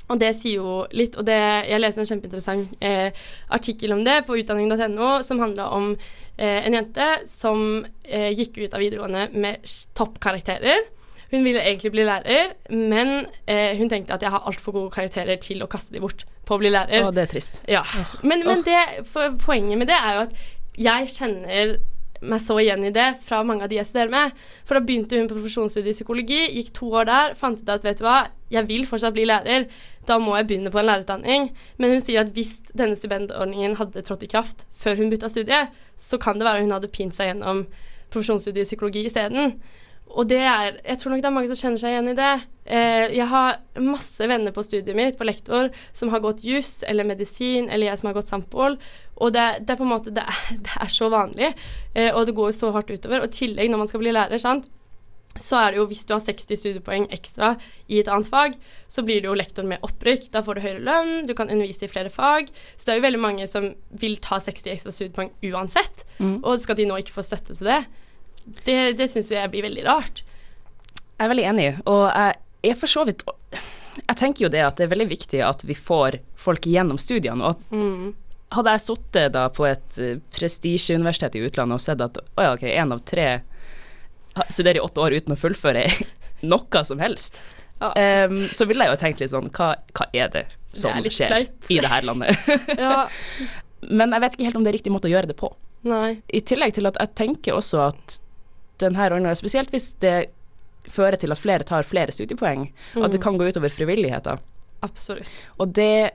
Og 0.08 0.20
det 0.22 0.32
sier 0.40 0.62
jo 0.62 0.76
litt. 0.96 1.18
Og 1.20 1.28
det, 1.28 1.38
jeg 1.68 1.82
leste 1.82 2.04
en 2.04 2.10
kjempeinteressant 2.10 2.84
eh, 2.84 3.26
artikkel 3.54 3.96
om 3.96 4.04
det 4.08 4.22
på 4.28 4.38
utdanning.no, 4.40 5.18
som 5.28 5.42
handla 5.44 5.70
om 5.76 5.90
eh, 5.94 6.62
en 6.62 6.78
jente 6.78 7.10
som 7.28 7.84
eh, 8.04 8.30
gikk 8.38 8.62
ut 8.64 8.78
av 8.78 8.84
videregående 8.84 9.28
med 9.36 9.68
toppkarakterer. 9.98 10.86
Hun 11.28 11.44
ville 11.44 11.60
egentlig 11.60 11.92
bli 11.92 12.06
lærer, 12.08 12.54
men 12.72 13.26
eh, 13.52 13.76
hun 13.76 13.92
tenkte 13.92 14.16
at 14.16 14.24
jeg 14.24 14.32
har 14.32 14.48
altfor 14.48 14.78
gode 14.78 14.94
karakterer 14.96 15.36
til 15.44 15.60
å 15.64 15.68
kaste 15.68 15.92
de 15.92 16.00
bort 16.00 16.24
på 16.48 16.56
å 16.56 16.62
bli 16.62 16.72
lærer. 16.72 17.04
Å, 17.04 17.12
det 17.12 17.26
er 17.26 17.34
trist. 17.34 17.60
Ja. 17.68 17.84
Men, 18.24 18.46
men 18.48 18.64
det, 18.64 18.80
poenget 19.44 19.76
med 19.76 19.92
det 19.92 20.00
er 20.00 20.16
jo 20.16 20.26
at 20.30 20.40
jeg 20.78 21.12
kjenner 21.18 21.76
meg 22.22 22.42
så 22.42 22.58
igjen 22.62 22.86
i 22.88 22.94
det 22.94 23.08
fra 23.26 23.42
mange 23.46 23.66
av 23.66 23.72
de 23.72 23.78
jeg 23.80 23.90
studerer 23.90 24.14
med. 24.14 24.40
For 24.66 24.78
da 24.78 24.86
begynte 24.86 25.20
hun 25.20 25.28
på 25.30 25.38
profesjonsstudiet 25.38 25.92
i 25.92 25.98
psykologi, 26.00 26.40
gikk 26.56 26.72
to 26.78 26.90
år 26.96 27.10
der, 27.10 27.36
fant 27.38 27.62
ut 27.62 27.74
at 27.76 27.86
vet 27.86 28.00
du 28.00 28.08
hva, 28.08 28.20
jeg 28.54 28.68
vil 28.70 28.88
fortsatt 28.90 29.16
bli 29.16 29.28
lærer, 29.28 29.68
da 30.08 30.18
må 30.22 30.36
jeg 30.38 30.48
begynne 30.50 30.72
på 30.74 30.80
en 30.82 30.88
lærerutdanning. 30.90 31.50
Men 31.78 31.96
hun 31.96 32.04
sier 32.04 32.24
at 32.24 32.32
hvis 32.36 32.58
denne 32.78 32.98
stipendordningen 32.98 33.78
hadde 33.80 34.04
trådt 34.08 34.26
i 34.28 34.32
kraft 34.32 34.66
før 34.80 35.00
hun 35.02 35.12
bytta 35.12 35.30
studie, 35.32 35.66
så 35.98 36.20
kan 36.22 36.40
det 36.40 36.48
være 36.48 36.64
hun 36.64 36.76
hadde 36.76 36.92
pint 36.94 37.16
seg 37.18 37.32
gjennom 37.32 37.66
profesjonsstudiet 38.14 38.66
i 38.66 38.70
psykologi 38.70 39.06
isteden. 39.10 39.58
Og 40.08 40.30
det 40.30 40.40
er 40.40 40.78
Jeg 40.86 41.00
tror 41.00 41.12
nok 41.12 41.22
det 41.24 41.28
er 41.30 41.36
mange 41.36 41.50
som 41.52 41.60
kjenner 41.60 41.82
seg 41.82 41.94
igjen 41.94 42.12
i 42.14 42.16
det. 42.18 42.36
Eh, 42.68 43.16
jeg 43.16 43.28
har 43.28 43.60
masse 43.84 44.28
venner 44.28 44.56
på 44.56 44.64
studiet 44.64 44.96
mitt, 44.96 45.18
på 45.20 45.28
lektor, 45.28 45.70
som 45.96 46.12
har 46.14 46.24
gått 46.24 46.44
juss 46.44 46.84
eller 46.88 47.08
medisin, 47.08 47.70
eller 47.70 47.90
jeg 47.90 48.00
som 48.00 48.10
har 48.10 48.18
gått 48.18 48.32
Sampol. 48.32 48.78
Og 49.18 49.34
det, 49.36 49.46
det 49.66 49.74
er 49.74 49.80
på 49.80 49.88
en 49.88 49.92
måte 49.92 50.14
Det 50.16 50.24
er, 50.24 50.40
det 50.68 50.80
er 50.80 50.92
så 50.92 51.12
vanlig, 51.12 51.52
eh, 51.94 52.14
og 52.14 52.26
det 52.28 52.36
går 52.40 52.56
så 52.56 52.72
hardt 52.76 52.92
utover. 52.92 53.24
Og 53.24 53.30
i 53.32 53.40
tillegg, 53.42 53.72
når 53.72 53.84
man 53.84 53.92
skal 53.92 54.04
bli 54.04 54.16
lærer, 54.16 54.42
sant, 54.42 54.70
så 55.40 55.60
er 55.62 55.72
det 55.72 55.78
jo 55.82 55.86
hvis 55.90 56.06
du 56.08 56.14
har 56.16 56.22
60 56.24 56.58
studiepoeng 56.62 57.08
ekstra 57.16 57.54
i 57.88 58.00
et 58.02 58.08
annet 58.12 58.30
fag, 58.32 58.56
så 58.92 59.04
blir 59.06 59.22
du 59.22 59.30
jo 59.30 59.36
lektor 59.38 59.64
med 59.68 59.80
opprykk. 59.86 60.30
Da 60.34 60.42
får 60.46 60.56
du 60.60 60.62
høyere 60.66 60.84
lønn, 60.86 61.28
du 61.28 61.34
kan 61.38 61.50
undervise 61.50 61.86
i 61.88 61.92
flere 61.92 62.10
fag. 62.14 62.50
Så 62.76 62.86
det 62.88 62.94
er 62.96 63.00
jo 63.02 63.06
veldig 63.08 63.22
mange 63.24 63.48
som 63.48 63.70
vil 64.02 64.18
ta 64.24 64.40
60 64.44 64.72
ekstra 64.74 64.92
studiepoeng 64.96 65.32
uansett. 65.52 66.06
Mm. 66.20 66.40
Og 66.44 66.60
skal 66.64 66.76
de 66.80 66.86
nå 66.90 66.98
ikke 67.02 67.16
få 67.18 67.26
støtte 67.26 67.56
til 67.58 67.70
det? 67.72 67.82
Det, 68.66 68.78
det 68.98 69.10
syns 69.12 69.32
jeg 69.34 69.52
blir 69.52 69.66
veldig 69.68 69.84
rart. 69.88 70.24
Jeg 71.18 71.26
er 71.26 71.32
veldig 71.34 71.48
enig, 71.50 71.68
og 71.90 72.06
jeg 72.14 72.72
er 72.72 72.78
for 72.78 72.88
så 72.92 73.04
vidt 73.08 73.24
Jeg 73.98 74.16
tenker 74.20 74.44
jo 74.46 74.50
det 74.54 74.62
at 74.62 74.78
det 74.78 74.86
er 74.86 74.92
veldig 74.94 75.08
viktig 75.10 75.40
at 75.42 75.64
vi 75.66 75.74
får 75.74 76.20
folk 76.38 76.68
gjennom 76.70 77.00
studiene. 77.02 77.42
og 77.44 77.56
at 77.58 77.72
Mm. 77.74 78.14
hadde 78.54 78.70
jeg 78.76 78.80
sittet 78.86 79.38
på 79.58 79.66
et 79.68 79.98
eh, 80.00 80.20
prestisjeuniversitet 80.32 81.36
i 81.36 81.42
utlandet 81.44 81.76
og 81.76 81.82
sett 81.84 82.02
at 82.06 82.18
å 82.38 82.46
ja, 82.46 82.54
ok, 82.54 82.62
én 82.70 82.94
av 82.94 83.02
tre 83.04 83.42
studerer 84.50 84.80
i 84.80 84.84
åtte 84.86 85.02
år 85.04 85.16
uten 85.20 85.36
å 85.36 85.40
fullføre 85.40 85.86
noe 86.52 86.84
som 86.86 87.00
helst, 87.04 87.42
Ja. 87.82 87.92
um, 88.28 88.36
så 88.54 88.66
ville 88.70 88.86
jeg 88.88 88.94
jo 88.96 89.00
tenkt 89.02 89.20
litt 89.22 89.32
sånn 89.34 89.52
hva, 89.54 89.72
hva 89.94 90.08
er 90.14 90.30
det 90.34 90.46
som 90.74 90.98
Det 91.04 91.12
er 91.12 91.16
skjer 91.18 91.34
fleit. 91.34 91.70
i 91.70 91.80
det 91.84 91.92
her 91.92 92.06
landet? 92.08 92.50
ja. 92.78 93.08
Men 94.00 94.12
jeg 94.16 94.22
vet 94.24 94.34
ikke 94.38 94.48
helt 94.50 94.58
om 94.60 94.64
det 94.66 94.72
er 94.74 94.78
riktig 94.80 94.92
måte 94.94 95.10
å 95.10 95.14
gjøre 95.14 95.30
det 95.30 95.38
på. 95.38 95.52
Nei. 95.88 96.18
I 96.34 96.42
tillegg 96.42 96.74
til 96.74 96.90
at 96.90 96.98
jeg 97.00 97.14
tenker 97.20 97.54
også 97.58 97.84
at 97.92 98.18
denne 98.82 99.06
ordninga, 99.10 99.36
spesielt 99.38 99.70
hvis 99.74 99.92
det 100.02 100.16
fører 100.90 101.18
til 101.22 101.34
at 101.34 101.40
flere 101.42 101.66
tar 101.68 101.86
flere 101.86 102.14
studiepoeng, 102.14 102.68
at 102.98 103.12
det 103.14 103.22
kan 103.22 103.38
gå 103.38 103.46
utover 103.50 103.70
frivilligheter. 103.74 104.42
Absolutt. 104.86 105.30
Og 105.62 105.74
det 105.78 106.12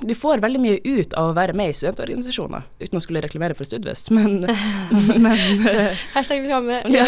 Du 0.00 0.14
får 0.18 0.40
veldig 0.42 0.60
mye 0.60 0.78
ut 0.82 1.12
av 1.14 1.30
å 1.30 1.34
være 1.36 1.54
med 1.54 1.70
i 1.70 1.76
studentorganisasjoner, 1.76 2.64
uten 2.82 2.98
å 2.98 3.02
skulle 3.04 3.22
reklamere 3.22 3.54
for 3.54 3.68
Studvest, 3.68 4.10
men, 4.14 4.42
men, 5.24 5.66
eh, 5.70 6.00
Hashtag 6.16 6.42
reklame. 6.42 6.80
ja. 6.96 7.06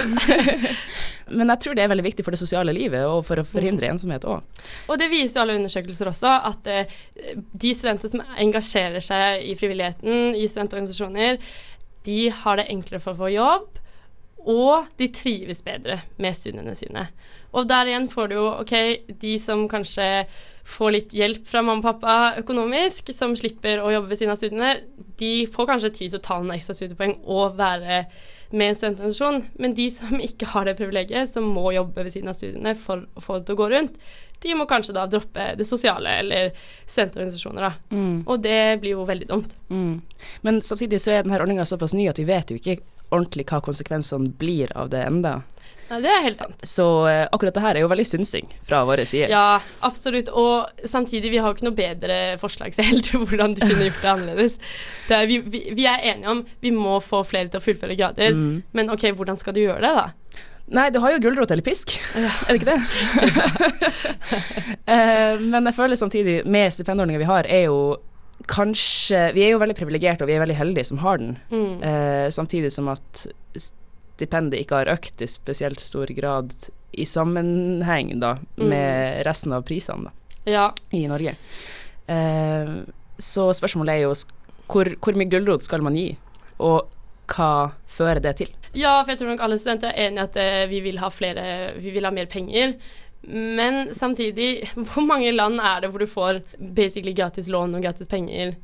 men 1.35 1.51
jeg 1.51 1.63
tror 1.65 1.75
det 1.75 1.85
er 1.85 1.91
veldig 1.91 2.07
viktig 2.07 2.27
for 2.27 2.37
det 2.37 2.41
sosiale 2.41 2.75
livet, 2.77 3.03
og 3.11 3.25
for 3.27 3.43
å 3.43 3.47
forhindre 3.49 3.91
ensomhet 3.91 4.27
òg. 4.31 4.47
Og 4.87 5.01
det 5.03 5.11
viser 5.11 5.41
jo 5.41 5.45
alle 5.45 5.59
undersøkelser 5.59 6.13
også, 6.13 6.39
at 6.53 6.71
eh, 6.71 6.97
de 7.35 7.75
studenter 7.75 8.15
som 8.15 8.23
engasjerer 8.47 9.03
seg 9.03 9.43
i 9.51 9.59
frivilligheten, 9.59 10.39
i 10.39 10.47
studentorganisasjoner, 10.47 11.43
de 12.07 12.21
har 12.45 12.61
det 12.61 12.71
enklere 12.71 13.03
for 13.03 13.17
å 13.17 13.25
få 13.25 13.35
jobb, 13.35 13.83
og 14.45 14.91
de 15.01 15.09
trives 15.09 15.65
bedre 15.65 16.03
med 16.21 16.37
studiene 16.37 16.75
sine. 16.79 17.09
Og 17.55 17.67
der 17.67 17.89
igjen 17.91 18.11
får 18.13 18.31
du 18.31 18.39
jo 18.39 18.49
OK, 18.61 18.75
de 19.21 19.39
som 19.41 19.67
kanskje 19.71 20.27
får 20.65 20.95
litt 20.95 21.15
hjelp 21.15 21.47
fra 21.49 21.63
mamma 21.63 21.83
og 21.83 21.87
pappa 21.87 22.41
økonomisk, 22.41 23.13
som 23.15 23.35
slipper 23.37 23.83
å 23.85 23.93
jobbe 23.93 24.13
ved 24.13 24.21
siden 24.21 24.33
av 24.33 24.41
studiene, 24.41 24.71
de 25.21 25.33
får 25.53 25.69
kanskje 25.71 25.93
tid 25.99 26.15
til 26.15 26.21
å 26.21 26.25
ta 26.25 26.39
noen 26.41 26.57
ekstra 26.57 26.77
studiepoeng 26.79 27.19
og 27.31 27.59
være 27.59 28.05
med 28.55 28.67
i 28.67 28.71
en 28.73 28.79
studentorganisasjon. 28.79 29.41
Men 29.61 29.75
de 29.77 29.89
som 29.93 30.21
ikke 30.21 30.49
har 30.55 30.69
det 30.69 30.77
privilegiet, 30.79 31.31
som 31.31 31.47
må 31.53 31.73
jobbe 31.75 32.07
ved 32.07 32.15
siden 32.15 32.33
av 32.33 32.39
studiene 32.39 32.75
for 32.79 33.05
å 33.15 33.25
få 33.25 33.39
det 33.39 33.49
til 33.49 33.59
å 33.59 33.61
gå 33.61 33.69
rundt, 33.75 34.01
de 34.45 34.57
må 34.59 34.67
kanskje 34.69 34.93
da 34.97 35.07
droppe 35.09 35.53
det 35.59 35.65
sosiale 35.69 36.19
eller 36.21 36.51
studentorganisasjoner, 36.85 37.65
da. 37.65 38.01
Og 38.29 38.43
det 38.45 38.81
blir 38.83 38.97
jo 38.97 39.07
veldig 39.09 39.29
dumt. 39.31 39.55
Mm. 39.71 40.03
Men 40.45 40.61
samtidig 40.61 41.01
så 41.01 41.15
er 41.15 41.25
denne 41.25 41.41
ordninga 41.41 41.65
såpass 41.69 41.95
ny 41.97 42.09
at 42.11 42.21
vi 42.21 42.29
vet 42.29 42.53
jo 42.53 42.59
ikke 42.61 42.81
ordentlig 43.11 43.47
hva 43.49 43.61
konsekvensene 43.65 44.33
blir 44.41 44.73
av 44.77 44.91
det 44.93 45.05
enda. 45.07 45.39
Ja, 45.91 45.99
det 46.01 46.11
er 46.11 46.23
helt 46.25 46.39
sant. 46.39 46.63
Så 46.67 46.85
eh, 47.11 47.27
akkurat 47.35 47.55
det 47.57 47.63
her 47.65 47.77
er 47.77 47.85
jo 47.85 47.91
veldig 47.93 48.07
synsing 48.09 48.49
fra 48.69 48.81
våre 48.89 49.05
sider. 49.07 49.29
Ja, 49.33 49.61
absolutt. 49.85 50.31
Og 50.33 50.87
samtidig, 50.89 51.31
vi 51.35 51.39
har 51.43 51.51
jo 51.51 51.59
ikke 51.59 51.67
noe 51.69 51.77
bedre 51.79 52.17
forslag 52.41 52.75
selv 52.77 53.03
til 53.07 53.21
hvordan 53.25 53.55
du 53.57 53.61
kunne 53.67 53.91
gjort 53.91 54.01
det 54.03 54.13
annerledes. 54.15 54.59
Det 55.09 55.19
er, 55.19 55.29
vi, 55.31 55.39
vi, 55.53 55.61
vi 55.77 55.87
er 55.91 56.01
enige 56.15 56.33
om 56.33 56.41
vi 56.65 56.73
må 56.75 56.97
få 57.05 57.21
flere 57.29 57.53
til 57.53 57.61
å 57.61 57.65
fullføre 57.65 57.97
grader, 58.01 58.33
Mm. 58.35 58.63
men 58.73 58.91
OK, 58.91 59.05
hvordan 59.15 59.37
skal 59.39 59.55
du 59.55 59.61
gjøre 59.67 59.83
det, 59.85 59.93
da? 59.95 60.43
Nei, 60.75 60.87
du 60.91 60.97
har 61.03 61.13
jo 61.13 61.19
gulrot 61.21 61.51
eller 61.53 61.63
pisk, 61.67 61.93
er 62.17 62.57
det 62.57 62.63
ikke 62.63 62.73
det? 62.73 62.81
Eh, 64.85 65.39
men 65.41 65.65
jeg 65.69 65.75
føler 65.77 65.97
samtidig, 65.97 66.35
med 66.49 66.73
stipendordninga 66.73 67.21
vi 67.21 67.29
har, 67.29 67.47
er 67.49 67.67
jo 67.69 67.79
kanskje 68.51 69.31
Vi 69.37 69.45
er 69.47 69.55
jo 69.55 69.61
veldig 69.63 69.77
privilegerte, 69.79 70.25
og 70.25 70.29
vi 70.29 70.35
er 70.37 70.43
veldig 70.43 70.57
heldige 70.59 70.85
som 70.91 70.99
har 71.01 71.21
den. 71.21 71.31
Mm. 71.53 71.79
Uh, 71.81 72.27
samtidig 72.35 72.73
som 72.75 72.89
at 72.93 73.23
stipendet 74.15 74.61
ikke 74.63 74.81
har 74.83 74.93
økt 74.95 75.23
i 75.25 75.29
spesielt 75.31 75.81
stor 75.83 76.07
grad 76.15 76.53
i 76.95 77.05
sammenheng 77.09 78.13
da, 78.23 78.37
med 78.57 79.25
resten 79.27 79.53
av 79.57 79.65
prisene 79.67 80.13
Ja. 80.47 80.69
i 80.95 81.07
Norge. 81.11 81.35
Eh, 82.07 82.75
så 83.19 83.49
spørsmålet 83.57 83.95
er 83.95 84.03
jo 84.05 84.13
hvor, 84.71 84.91
hvor 85.03 85.17
mye 85.19 85.29
gulrot 85.33 85.65
skal 85.67 85.83
man 85.85 85.97
gi, 85.99 86.13
og 86.63 86.87
hva 87.35 87.73
fører 87.91 88.21
det 88.23 88.37
til? 88.43 88.53
ja, 88.75 88.97
for 89.05 89.13
jeg 89.13 89.21
tror 89.21 89.29
nok 89.35 89.43
alle 89.47 89.57
studenter 89.59 89.93
er 89.93 90.09
enig 90.09 90.19
i 90.19 90.25
at 90.25 90.37
eh, 90.43 90.65
vi 90.71 90.81
vil 90.83 90.97
ha 90.99 91.09
flere 91.15 91.45
Vi 91.79 91.93
vil 91.95 92.05
ha 92.05 92.11
mer 92.11 92.27
penger. 92.27 92.73
Men 93.25 93.95
samtidig, 93.95 94.69
hvor 94.91 95.05
mange 95.07 95.31
land 95.33 95.61
er 95.63 95.81
det 95.85 95.91
hvor 95.91 96.03
du 96.03 96.07
får 96.11 96.43
basically 96.59 97.15
gratis 97.17 97.47
lån 97.49 97.75
og 97.79 97.83
gratis 97.87 98.11
penger 98.11 98.57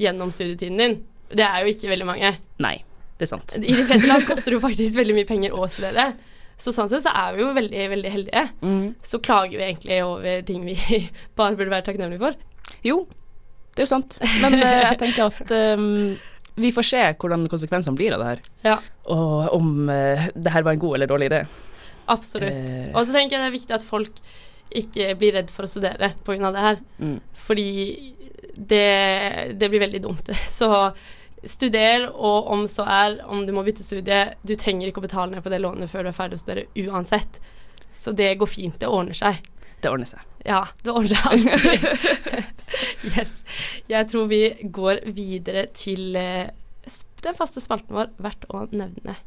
gjennom 0.00 0.32
studietiden 0.32 0.78
din? 0.80 0.96
Det 1.30 1.44
er 1.44 1.60
jo 1.62 1.74
ikke 1.74 1.90
veldig 1.92 2.06
mange. 2.08 2.32
Nei, 2.64 2.78
det 3.18 3.26
er 3.26 3.30
sant. 3.32 3.54
I 3.58 3.74
de 3.74 3.84
fleste 3.84 4.08
land 4.08 4.26
koster 4.28 4.52
det 4.52 4.60
jo 4.60 4.62
faktisk 4.62 4.98
veldig 4.98 5.16
mye 5.16 5.28
penger 5.28 5.54
å 5.56 5.66
studere. 5.70 6.12
Så 6.58 6.72
sånn 6.74 6.88
sett 6.90 7.04
så 7.04 7.12
er 7.14 7.36
vi 7.36 7.44
jo 7.44 7.52
veldig, 7.54 7.84
veldig 7.92 8.10
heldige. 8.14 8.44
Mm. 8.62 8.86
Så 9.06 9.20
klager 9.22 9.58
vi 9.58 9.66
egentlig 9.68 10.00
over 10.06 10.42
ting 10.46 10.64
vi 10.66 10.76
bare 11.38 11.58
burde 11.58 11.74
være 11.74 11.86
takknemlige 11.86 12.22
for. 12.22 12.38
Jo, 12.86 13.04
det 13.74 13.82
er 13.84 13.86
jo 13.86 13.92
sant. 13.92 14.18
Men 14.42 14.58
eh, 14.58 14.80
jeg 14.88 14.98
tenker 15.02 15.30
at 15.30 15.54
um, 15.78 16.16
vi 16.64 16.72
får 16.74 16.88
se 16.88 17.04
hvordan 17.14 17.46
konsekvensene 17.50 17.98
blir 17.98 18.16
av 18.16 18.24
det 18.24 18.32
her. 18.32 18.44
Ja, 18.66 18.76
Og 19.14 19.54
om 19.54 19.86
uh, 19.86 20.28
det 20.34 20.54
her 20.54 20.66
var 20.66 20.74
en 20.74 20.82
god 20.82 20.98
eller 20.98 21.10
dårlig 21.10 21.30
idé. 21.30 21.44
absolutt. 22.10 22.54
Eh. 22.54 22.90
Og 22.94 23.04
så 23.06 23.14
tenker 23.14 23.36
jeg 23.36 23.44
det 23.44 23.50
er 23.50 23.58
viktig 23.58 23.78
at 23.78 23.86
folk 23.86 24.22
ikke 24.78 25.14
blir 25.20 25.36
redd 25.38 25.50
for 25.54 25.64
å 25.64 25.70
studere 25.70 26.10
pga. 26.26 26.50
det 26.54 26.64
her. 26.64 26.82
Mm. 26.98 27.18
Fordi 27.38 27.68
det, 28.54 29.54
det 29.54 29.70
blir 29.70 29.86
veldig 29.86 30.02
dumt. 30.02 30.34
Så 30.58 30.68
studer, 31.44 32.08
og 32.10 32.48
om 32.52 32.64
så 32.70 32.86
er, 32.88 33.18
om 33.26 33.44
du 33.46 33.52
må 33.54 33.62
bytte 33.66 33.84
studie, 33.84 34.34
du 34.42 34.54
trenger 34.58 34.90
ikke 34.90 35.02
å 35.02 35.06
betale 35.06 35.32
ned 35.32 35.44
på 35.44 35.52
det 35.52 35.60
lånet 35.62 35.90
før 35.92 36.06
du 36.06 36.12
er 36.12 36.16
ferdig 36.16 36.40
å 36.40 36.42
studere 36.42 36.88
uansett. 36.88 37.40
Så 37.94 38.12
det 38.16 38.34
går 38.40 38.50
fint. 38.50 38.78
Det 38.80 38.90
ordner 38.90 39.16
seg. 39.16 39.40
Det 39.82 39.90
ordner 39.90 40.10
seg. 40.10 40.24
Ja, 40.46 40.64
det 40.82 40.92
ordner 40.92 41.14
seg 41.14 41.26
alltid. 41.30 42.48
yes. 43.14 43.32
Jeg 43.88 44.10
tror 44.10 44.28
vi 44.30 44.42
går 44.62 45.04
videre 45.14 45.68
til 45.76 46.18
eh, 46.18 46.50
den 47.24 47.38
faste 47.38 47.62
spalten 47.62 47.96
vår, 47.98 48.12
verdt 48.22 48.46
å 48.50 48.66
nevne. 48.74 49.18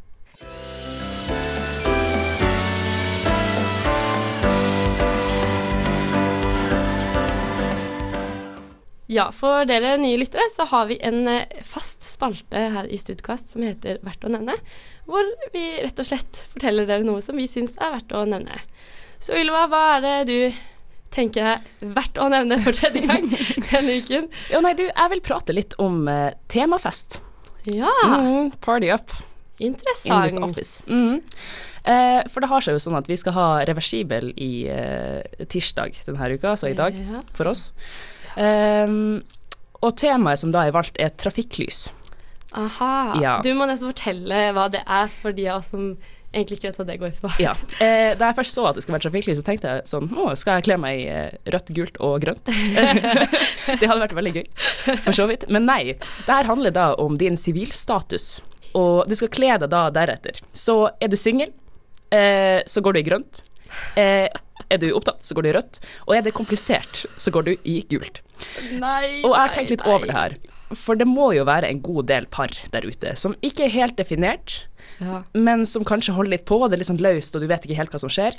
Ja, 9.11 9.25
for 9.35 9.67
dere 9.67 9.97
nye 9.99 10.19
lyttere 10.21 10.47
så 10.53 10.63
har 10.71 10.85
vi 10.87 10.95
en 11.03 11.25
eh, 11.27 11.57
fast 11.67 12.00
spalte 12.21 12.61
her 12.77 12.85
i 12.93 12.97
Studkast 13.01 13.49
som 13.55 13.65
heter 13.65 13.97
Verdt 14.05 14.23
å 14.23 14.29
nevne, 14.29 14.53
hvor 15.09 15.25
vi 15.55 15.63
rett 15.81 15.97
og 15.99 16.05
slett 16.05 16.43
forteller 16.53 16.85
dere 16.85 17.03
noe 17.07 17.21
som 17.25 17.35
vi 17.41 17.47
syns 17.49 17.73
er 17.81 17.95
verdt 17.97 18.13
å 18.13 18.21
nevne. 18.29 18.61
Så 19.21 19.33
Ylva, 19.37 19.65
hva 19.69 19.81
er 19.97 20.05
det 20.05 20.13
du 20.29 20.59
tenker 21.11 21.43
er 21.57 21.65
verdt 21.81 22.21
å 22.21 22.29
nevne 22.31 22.59
for 22.63 22.77
tredje 22.77 23.01
gang 23.09 23.25
denne 23.71 23.97
uken? 23.99 24.29
Jo, 24.53 24.61
nei, 24.63 24.75
du, 24.77 24.85
jeg 24.87 25.11
vil 25.15 25.23
prate 25.25 25.53
litt 25.57 25.73
om 25.81 26.05
uh, 26.07 26.29
temafest. 26.53 27.19
Ja, 27.67 27.89
Mm, 28.05 28.51
party 28.63 28.89
up 28.93 29.11
in 29.61 29.73
this 29.77 30.05
interessant. 30.05 30.45
office. 30.47 30.81
Mm. 30.89 31.19
Eh, 31.85 32.21
for 32.33 32.41
det 32.41 32.49
har 32.49 32.61
seg 32.65 32.73
jo 32.77 32.81
sånn 32.81 32.97
at 32.97 33.05
vi 33.09 33.17
skal 33.17 33.33
ha 33.35 33.45
reversibel 33.65 34.31
i 34.41 34.65
eh, 34.69 35.45
tirsdag 35.49 35.97
denne 36.07 36.31
uka, 36.33 36.55
altså 36.55 36.69
i 36.71 36.77
dag, 36.77 36.93
Ja. 36.97 37.21
for 37.37 37.49
oss. 37.51 37.67
Ehm, 38.41 39.21
og 39.81 39.95
temaet 39.97 40.41
som 40.41 40.51
da 40.53 40.63
er 40.67 40.73
valgt, 40.75 40.97
er 41.01 41.09
trafikklys. 41.13 41.89
Aha. 42.57 42.93
Ja. 43.21 43.35
Du 43.43 43.53
må 43.55 43.67
nesten 43.69 43.91
fortelle 43.91 44.49
hva 44.55 44.67
det 44.71 44.81
er 44.85 45.11
for 45.21 45.35
de 45.35 45.47
av 45.49 45.61
oss 45.61 45.71
som 45.71 45.93
egentlig 46.31 46.57
ikke 46.59 46.69
vet 46.69 46.79
hva 46.79 46.85
det 46.87 46.97
går 47.01 47.13
ut 47.13 47.21
på. 47.23 47.31
Ja. 47.43 47.53
Eh, 47.83 48.11
da 48.19 48.29
jeg 48.29 48.37
først 48.39 48.55
så 48.55 48.65
at 48.69 48.77
det 48.77 48.83
skulle 48.85 48.97
være 48.97 49.05
trafikklys, 49.07 49.39
så 49.41 49.45
tenkte 49.47 49.71
jeg 49.73 49.87
sånn 49.89 50.07
Å, 50.15 50.29
skal 50.39 50.59
jeg 50.59 50.67
kle 50.69 50.77
meg 50.79 51.01
i 51.01 51.07
eh, 51.11 51.33
rødt, 51.53 51.71
gult 51.75 51.99
og 52.03 52.21
grønt? 52.23 52.51
det 53.81 53.87
hadde 53.87 53.99
vært 54.03 54.15
veldig 54.15 54.33
gøy, 54.39 54.45
for 55.03 55.15
så 55.15 55.27
vidt. 55.31 55.47
Men 55.51 55.67
nei. 55.67 55.81
Det 55.99 56.31
her 56.31 56.47
handler 56.47 56.75
da 56.75 56.91
om 57.01 57.17
din 57.19 57.39
sivilstatus, 57.39 58.37
og 58.77 59.09
du 59.11 59.17
skal 59.19 59.31
kle 59.33 59.57
deg 59.63 59.71
da 59.73 59.89
deretter. 59.93 60.39
Så 60.55 60.77
er 61.03 61.11
du 61.11 61.19
singel, 61.19 61.51
eh, 62.15 62.61
så 62.67 62.83
går 62.83 62.95
du 62.95 63.01
i 63.03 63.07
grønt. 63.11 63.43
Eh, 63.99 64.27
er 64.71 64.79
du 64.79 64.87
opptatt, 64.95 65.23
så 65.27 65.35
går 65.35 65.43
du 65.43 65.51
i 65.51 65.55
rødt. 65.57 65.81
Og 66.07 66.15
er 66.15 66.23
det 66.23 66.35
komplisert, 66.37 67.05
så 67.19 67.31
går 67.33 67.49
du 67.49 67.53
i 67.67 67.81
gult. 67.91 68.21
Nei, 68.71 69.21
Og 69.21 69.33
jeg 69.35 69.39
har 69.41 69.55
tenkt 69.55 69.75
litt 69.75 69.83
over 69.87 70.07
det 70.07 70.15
her. 70.15 70.39
For 70.77 70.95
det 70.99 71.07
må 71.09 71.31
jo 71.35 71.45
være 71.47 71.69
en 71.71 71.81
god 71.83 72.07
del 72.11 72.27
par 72.31 72.53
der 72.73 72.85
ute 72.87 73.15
som 73.19 73.35
ikke 73.45 73.65
er 73.67 73.73
helt 73.75 73.97
definert, 73.99 74.65
Ja. 75.01 75.23
men 75.33 75.65
som 75.65 75.83
kanskje 75.85 76.13
holder 76.15 76.37
litt 76.37 76.45
på, 76.49 76.57
det 76.69 76.77
er 76.77 76.81
litt 76.83 76.89
sånn 76.91 77.01
løst, 77.03 77.35
og 77.35 77.41
du 77.41 77.47
vet 77.49 77.65
ikke 77.65 77.77
helt 77.79 77.91
hva 77.93 77.99
som 78.01 78.09
skjer. 78.11 78.35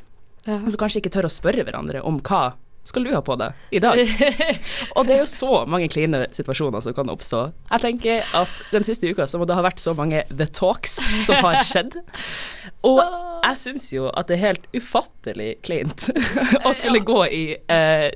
Ja. 0.46 0.58
Men 0.58 0.70
som 0.70 0.80
kanskje 0.82 1.02
ikke 1.02 1.12
tør 1.14 1.28
å 1.28 1.32
spørre 1.32 1.64
hverandre 1.66 2.02
om 2.02 2.18
hva 2.20 2.54
skal 2.84 3.04
du 3.06 3.12
ha 3.14 3.20
på 3.22 3.36
deg 3.38 3.52
i 3.70 3.78
dag. 3.78 4.00
og 4.98 5.06
det 5.06 5.14
er 5.14 5.20
jo 5.20 5.28
så 5.30 5.60
mange 5.70 5.86
kline 5.92 6.24
situasjoner 6.34 6.82
som 6.82 6.94
kan 6.96 7.12
oppstå. 7.12 7.42
Jeg 7.70 7.84
tenker 7.84 8.24
at 8.34 8.64
den 8.72 8.82
siste 8.88 9.06
uka 9.06 9.28
så 9.30 9.38
må 9.38 9.46
det 9.46 9.54
ha 9.54 9.62
vært 9.62 9.78
så 9.78 9.94
mange 9.94 10.24
The 10.32 10.48
Talks 10.50 10.96
som 11.28 11.38
har 11.46 11.60
skjedd. 11.68 11.94
Og 12.90 12.98
jeg 12.98 13.60
syns 13.60 13.86
jo 13.94 14.08
at 14.10 14.26
det 14.26 14.38
er 14.40 14.46
helt 14.48 14.66
ufattelig 14.74 15.52
kleint 15.62 16.08
å 16.66 16.74
skulle 16.74 17.04
gå 17.06 17.20
i 17.30 17.44
eh, 17.70 18.08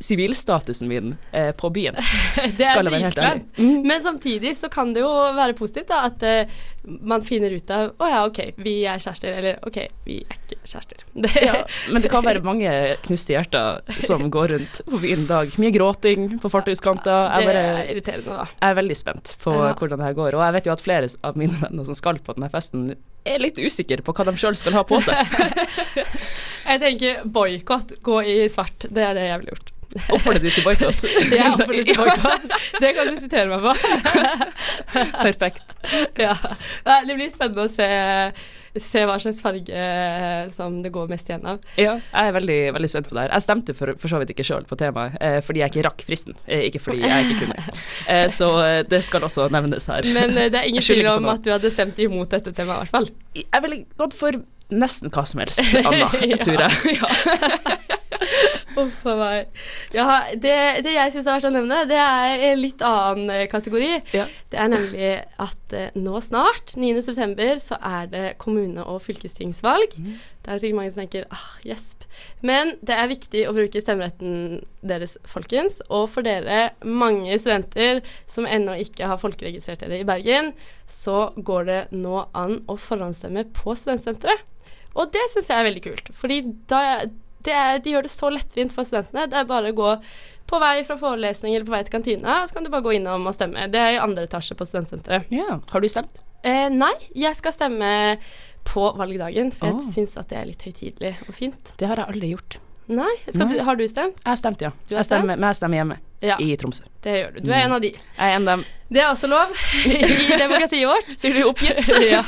sivilstatusen 0.00 0.88
min 0.88 1.14
eh, 1.32 1.52
på 1.56 1.70
byen. 1.70 1.96
Det 2.58 2.64
er 2.66 2.78
ærlig. 2.80 3.44
Mm. 3.56 3.82
Men 3.86 4.02
samtidig 4.02 4.56
så 4.56 4.68
kan 4.72 4.92
det 4.94 5.00
jo 5.04 5.10
være 5.36 5.54
positivt 5.58 5.88
da, 5.92 6.02
at 6.10 6.22
eh, 6.26 6.52
man 6.86 7.24
finner 7.26 7.50
ut 7.50 7.70
av 7.74 7.94
Å 7.98 8.08
ja, 8.10 8.20
OK, 8.28 8.38
vi 8.62 8.76
er 8.86 9.00
kjærester. 9.02 9.32
Eller 9.40 9.58
OK, 9.66 9.78
vi 10.06 10.20
er 10.22 10.36
ikke 10.38 10.60
kjærester. 10.62 11.02
Det, 11.26 11.32
Ja, 11.42 11.62
men 11.92 12.02
det 12.04 12.10
kan 12.12 12.24
være 12.26 12.42
mange 12.44 12.70
knuste 13.06 13.34
hjerter 13.34 13.82
som 14.06 14.26
går 14.34 14.54
rundt 14.56 14.80
på 14.86 15.00
byen 15.02 15.24
i 15.26 15.30
dag. 15.30 15.56
Mye 15.62 15.74
gråting 15.74 16.28
på 16.42 16.50
fortauskanter. 16.52 17.26
Jeg, 17.32 17.42
det 17.42 17.50
bare, 17.52 17.64
er 17.82 17.92
irriterende, 17.94 18.38
da. 18.40 18.46
jeg 18.60 18.70
er 18.74 18.80
veldig 18.82 18.98
spent 19.02 19.36
på 19.42 19.54
Ja. 19.56 19.72
hvordan 19.78 20.00
det 20.02 20.08
her 20.10 20.16
går. 20.18 20.36
Og 20.38 20.44
jeg 20.46 20.56
vet 20.58 20.70
jo 20.70 20.74
at 20.76 20.84
flere 20.84 21.10
av 21.26 21.36
mine 21.38 21.58
venner 21.62 21.86
som 21.88 21.96
skal 21.98 22.18
på 22.22 22.36
denne 22.36 22.50
festen, 22.52 22.90
er 23.26 23.40
litt 23.42 23.56
usikre 23.58 24.04
på 24.06 24.14
hva 24.14 24.28
de 24.28 24.36
sjøl 24.38 24.54
skal 24.58 24.76
ha 24.78 24.84
på 24.86 25.00
seg. 25.02 25.18
Jeg 26.66 26.80
tenker 26.82 27.24
boikott, 27.30 27.96
gå 28.06 28.20
i 28.26 28.36
svart. 28.50 28.86
Det 28.90 29.02
er 29.02 29.16
det 29.18 29.26
jeg 29.28 29.40
ville 29.42 29.54
gjort. 29.56 29.72
Oppfordrer 30.14 30.42
du 30.42 30.50
til 30.50 30.64
boikott? 30.66 31.06
Jeg 31.06 31.52
oppfordrer 31.52 31.86
til 31.86 31.98
boikott. 32.00 32.52
Det 32.82 32.92
kan 32.96 33.08
du 33.08 33.16
sitere 33.20 33.48
meg 33.50 33.64
på. 33.64 33.72
Perfekt. 35.26 35.74
Ja. 36.20 36.34
Det 37.06 37.16
blir 37.16 37.30
spennende 37.32 37.66
å 37.66 37.72
se, 37.72 37.88
se 38.82 39.04
hva 39.08 39.16
slags 39.22 39.40
farge 39.44 39.72
eh, 39.72 40.48
som 40.52 40.80
det 40.84 40.92
går 40.94 41.08
mest 41.12 41.30
igjen 41.30 41.46
av. 41.48 41.62
Ja, 41.80 41.96
jeg 42.00 42.30
er 42.32 42.36
veldig, 42.36 42.58
veldig 42.76 42.90
spent 42.92 43.08
på 43.10 43.16
det 43.16 43.24
her. 43.26 43.34
Jeg 43.38 43.46
stemte 43.46 43.76
for, 43.78 43.94
for 44.02 44.12
så 44.12 44.20
vidt 44.22 44.34
ikke 44.34 44.46
sjøl 44.46 44.66
på 44.68 44.78
temaet, 44.80 45.16
eh, 45.24 45.38
fordi 45.46 45.62
jeg 45.64 45.72
ikke 45.72 45.86
rakk 45.88 46.04
fristen. 46.08 46.36
Eh, 46.44 46.66
ikke 46.68 46.82
fordi 46.88 47.06
jeg 47.06 47.30
ikke 47.30 47.46
kunne. 47.46 48.28
Så 48.32 48.50
det 48.90 49.00
skal 49.06 49.24
også 49.26 49.48
nevnes 49.54 49.88
her. 49.90 50.06
Men 50.16 50.34
det 50.36 50.50
er 50.52 50.68
ingen 50.68 50.84
tvil 50.84 51.08
om 51.14 51.30
at 51.32 51.44
du 51.46 51.52
hadde 51.54 51.72
stemt 51.72 51.98
imot 52.02 52.32
dette 52.34 52.52
temaet, 52.52 52.76
i 52.76 52.84
hvert 52.84 52.94
fall. 52.98 53.10
Jeg 53.40 53.64
ville 53.64 53.82
gått 53.96 54.16
for 54.18 54.42
nesten 54.74 55.12
hva 55.14 55.22
som 55.28 55.40
helst, 55.44 55.62
Anna, 55.78 56.10
jeg 56.26 56.42
tror 56.42 56.66
jeg. 56.66 56.98
Ja. 56.98 58.02
Uff 58.82 59.04
a 59.08 59.14
meg. 59.16 59.60
Ja, 59.96 60.06
det, 60.32 60.54
det 60.84 60.94
jeg 60.94 61.14
syns 61.14 61.26
er 61.26 61.38
verdt 61.38 61.48
å 61.48 61.54
nevne, 61.54 61.82
det 61.88 61.98
er 62.00 62.46
en 62.50 62.60
litt 62.60 62.84
annen 62.84 63.32
eh, 63.32 63.46
kategori. 63.50 63.90
Ja. 64.16 64.26
Det 64.52 64.60
er 64.60 64.72
nemlig 64.72 65.10
at 65.42 65.76
eh, 65.76 65.96
nå 65.96 66.20
snart, 66.24 66.76
9.9., 66.76 67.46
så 67.62 67.78
er 67.80 68.08
det 68.12 68.24
kommune- 68.42 68.84
og 68.84 69.00
fylkestingsvalg. 69.06 69.96
Mm. 69.96 70.16
Det 70.46 70.52
er 70.52 70.60
sikkert 70.62 70.78
mange 70.78 70.92
som 70.92 71.02
tenker 71.02 71.26
ah, 71.34 71.46
gjesp. 71.66 72.04
Men 72.46 72.76
det 72.86 72.94
er 72.94 73.10
viktig 73.10 73.44
å 73.48 73.54
bruke 73.56 73.80
stemmeretten 73.82 74.60
deres, 74.86 75.16
folkens. 75.26 75.80
Og 75.90 76.06
for 76.12 76.26
dere 76.26 76.76
mange 76.86 77.34
studenter 77.40 78.02
som 78.30 78.46
ennå 78.46 78.76
ikke 78.84 79.10
har 79.10 79.20
folkeregistrert 79.20 79.82
dere 79.82 80.02
i 80.02 80.06
Bergen, 80.06 80.52
så 80.86 81.30
går 81.36 81.66
det 81.70 81.80
nå 81.96 82.26
an 82.36 82.60
å 82.70 82.78
forhåndsstemme 82.78 83.48
på 83.56 83.74
studentsenteret. 83.74 84.44
Og 84.96 85.10
det 85.12 85.26
syns 85.32 85.50
jeg 85.50 85.60
er 85.60 85.66
veldig 85.66 85.84
kult. 85.84 86.12
Fordi 86.16 86.38
da 86.70 86.82
er, 87.54 87.78
de 87.78 87.90
gjør 87.94 88.02
det 88.02 88.10
så 88.10 88.30
lettvint 88.32 88.72
for 88.72 88.84
studentene. 88.84 89.26
Det 89.30 89.36
er 89.38 89.44
bare 89.44 89.70
å 89.72 89.76
gå 89.76 89.90
på 90.46 90.60
vei 90.62 90.84
fra 90.86 90.96
forelesning 90.96 91.54
eller 91.56 91.66
på 91.66 91.72
vei 91.74 91.82
til 91.84 91.92
kantina, 91.96 92.46
så 92.46 92.54
kan 92.54 92.64
du 92.64 92.70
bare 92.70 92.82
gå 92.86 92.92
innom 92.96 93.26
og 93.26 93.34
stemme. 93.34 93.66
Det 93.70 93.80
er 93.82 93.96
i 93.96 94.02
andre 94.02 94.24
etasje 94.28 94.54
på 94.54 94.64
studentsenteret. 94.66 95.26
ja. 95.34 95.60
Har 95.70 95.80
du 95.80 95.88
stemt? 95.88 96.20
Eh, 96.46 96.68
nei, 96.70 96.92
jeg 97.14 97.34
skal 97.34 97.52
stemme 97.52 98.18
på 98.66 98.84
valgdagen, 98.98 99.50
for 99.54 99.66
jeg 99.66 99.74
Åh. 99.80 99.90
syns 99.94 100.16
at 100.18 100.28
det 100.30 100.38
er 100.38 100.46
litt 100.46 100.62
høytidelig 100.62 101.16
og 101.28 101.34
fint. 101.34 101.72
Det 101.78 101.86
har 101.90 101.96
jeg 101.96 102.06
aldri 102.14 102.30
gjort. 102.34 102.58
Nei, 102.86 103.10
Nei. 103.34 103.46
Du, 103.50 103.62
Har 103.66 103.74
du 103.74 103.82
stemt? 103.90 104.20
Jeg 104.22 104.30
har 104.30 104.36
stemt, 104.38 104.60
ja. 104.62 104.70
Du 104.86 104.94
har 104.94 105.00
Jeg 105.02 105.06
stemmer, 105.08 105.34
men 105.36 105.48
jeg 105.48 105.56
stemmer 105.58 105.76
hjemme, 105.80 105.96
Ja, 106.22 106.36
i 106.38 106.54
Tromsø. 106.56 106.84
det 107.02 107.14
gjør 107.18 107.32
du. 107.34 107.40
Du 107.40 107.50
er 107.50 107.64
en 107.64 107.72
av 107.72 107.80
de. 107.82 107.90
Jeg 107.90 108.30
er 108.30 108.36
en 108.36 108.46
av 108.48 108.58
dem. 108.58 108.64
Det 108.88 109.02
er 109.02 109.10
også 109.10 109.28
lov 109.30 109.50
i 109.90 110.38
demokratiet 110.38 110.86
vårt. 110.86 111.08
Sier 111.18 111.34
du 111.34 111.42
oppgitt? 111.48 111.90
ja. 112.14 112.22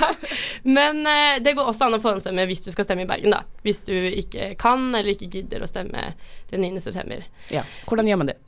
Men 0.67 1.05
eh, 1.07 1.39
det 1.45 1.55
går 1.55 1.71
også 1.71 1.87
an 1.87 1.99
å 1.99 2.03
forhåndsstemme 2.03 2.49
hvis 2.51 2.65
du 2.67 2.73
skal 2.75 2.89
stemme 2.89 3.07
i 3.07 3.11
Bergen, 3.11 3.35
da. 3.37 3.45
Hvis 3.67 3.85
du 3.87 3.95
ikke 3.95 4.53
kan 4.59 4.91
eller 4.91 5.15
ikke 5.15 5.31
gidder 5.39 5.63
å 5.63 5.71
stemme 5.71 6.13
den 6.51 6.67
9. 6.67 6.83
september. 6.83 7.23
Ja. 7.55 7.63
Hvordan 7.87 8.11
gjør 8.11 8.23
man 8.25 8.33
det? 8.33 8.39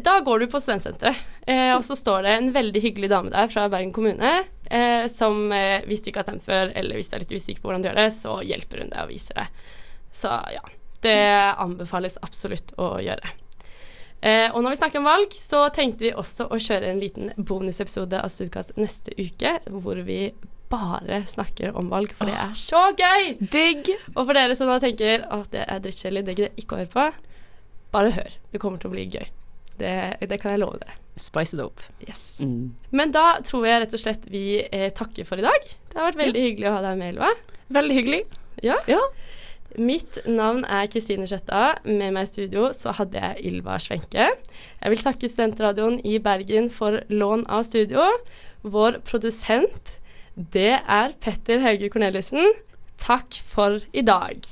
Da 0.00 0.20
går 0.24 0.38
du 0.40 0.46
på 0.48 0.60
studentsenteret, 0.62 1.18
eh, 1.44 1.74
og 1.74 1.82
så 1.84 1.96
står 1.98 2.22
det 2.24 2.32
en 2.38 2.52
veldig 2.54 2.80
hyggelig 2.80 3.10
dame 3.12 3.32
der 3.34 3.50
fra 3.52 3.66
Bergen 3.68 3.92
kommune 3.92 4.30
eh, 4.72 5.04
som 5.12 5.52
eh, 5.52 5.84
hvis 5.84 6.00
du 6.00 6.08
ikke 6.08 6.22
har 6.22 6.28
stemt 6.30 6.46
før, 6.46 6.70
eller 6.78 6.96
hvis 6.96 7.10
du 7.10 7.16
er 7.18 7.24
litt 7.26 7.34
usikker 7.34 7.60
på 7.60 7.68
hvordan 7.68 7.84
du 7.84 7.90
gjør 7.90 8.00
det, 8.00 8.06
så 8.16 8.38
hjelper 8.46 8.84
hun 8.84 8.92
deg 8.94 9.02
og 9.04 9.12
viser 9.12 9.42
deg. 9.42 9.66
Så 10.12 10.32
ja. 10.54 10.64
Det 11.02 11.18
anbefales 11.58 12.14
absolutt 12.22 12.72
å 12.78 12.94
gjøre. 13.02 13.32
Eh, 14.22 14.48
og 14.54 14.62
når 14.62 14.76
vi 14.76 14.78
snakker 14.78 15.00
om 15.00 15.08
valg, 15.10 15.34
så 15.34 15.64
tenkte 15.74 16.06
vi 16.06 16.14
også 16.14 16.46
å 16.46 16.58
kjøre 16.62 16.92
en 16.92 17.02
liten 17.02 17.32
bonusepisode 17.36 18.20
av 18.22 18.30
Studkast 18.30 18.76
neste 18.78 19.14
uke, 19.18 19.56
hvor 19.74 19.98
vi 20.06 20.28
bare 20.72 21.24
snakker 21.28 21.74
om 21.76 21.90
valg, 21.92 22.14
for 22.16 22.30
det 22.30 22.36
er 22.38 22.54
så 22.56 22.84
gøy! 22.96 23.34
Digg! 23.52 23.90
Og 24.14 24.22
for 24.22 24.38
dere 24.38 24.56
som 24.56 24.70
da 24.70 24.78
tenker 24.82 25.26
at 25.26 25.50
det 25.52 25.66
er 25.66 25.82
drittkjedelig, 25.84 26.24
det 26.24 26.36
gidder 26.36 26.50
jeg 26.52 26.64
ikke 26.64 26.78
å 26.78 26.82
høre 26.84 26.92
på, 26.94 27.06
bare 27.92 28.14
hør. 28.16 28.36
Det 28.54 28.60
kommer 28.62 28.80
til 28.80 28.92
å 28.92 28.94
bli 28.94 29.08
gøy. 29.10 29.26
Det, 29.82 29.92
det 30.30 30.38
kan 30.40 30.54
jeg 30.54 30.62
love 30.62 30.78
dere. 30.80 30.96
Spice 31.20 31.58
it 31.58 31.60
up. 31.60 31.82
Yes. 32.06 32.22
Mm. 32.40 32.72
Men 32.94 33.12
da 33.12 33.26
tror 33.44 33.66
jeg 33.68 33.82
rett 33.82 33.98
og 33.98 34.00
slett 34.00 34.30
vi 34.32 34.62
eh, 34.64 34.88
takker 34.96 35.26
for 35.28 35.42
i 35.42 35.44
dag. 35.44 35.66
Det 35.90 35.98
har 35.98 36.08
vært 36.08 36.22
veldig 36.22 36.46
hyggelig 36.46 36.70
å 36.70 36.76
ha 36.78 36.86
deg 36.86 37.02
med, 37.02 37.12
Elva. 37.16 37.34
Veldig 37.74 37.98
hyggelig. 37.98 38.22
Ja. 38.64 38.78
Ja. 38.88 39.02
Mitt 39.80 40.18
navn 40.28 40.64
er 40.68 40.88
Kristine 40.92 41.26
Skjøtta. 41.28 41.78
Med 41.88 42.12
meg 42.14 42.26
i 42.26 42.30
studio 42.30 42.68
så 42.76 42.92
hadde 42.98 43.20
jeg 43.20 43.52
Ylva 43.52 43.78
Svenke. 43.80 44.28
Jeg 44.82 44.92
vil 44.92 45.04
takke 45.04 45.30
Studentradioen 45.30 46.00
i 46.04 46.18
Bergen 46.22 46.68
for 46.72 47.00
lån 47.08 47.46
av 47.48 47.64
studio. 47.68 48.08
Vår 48.62 49.00
produsent, 49.08 49.96
det 50.36 50.74
er 50.80 51.16
Petter 51.24 51.64
Hauge 51.64 51.92
Korneliussen. 51.92 52.52
Takk 53.02 53.40
for 53.54 53.80
i 53.92 54.04
dag. 54.06 54.44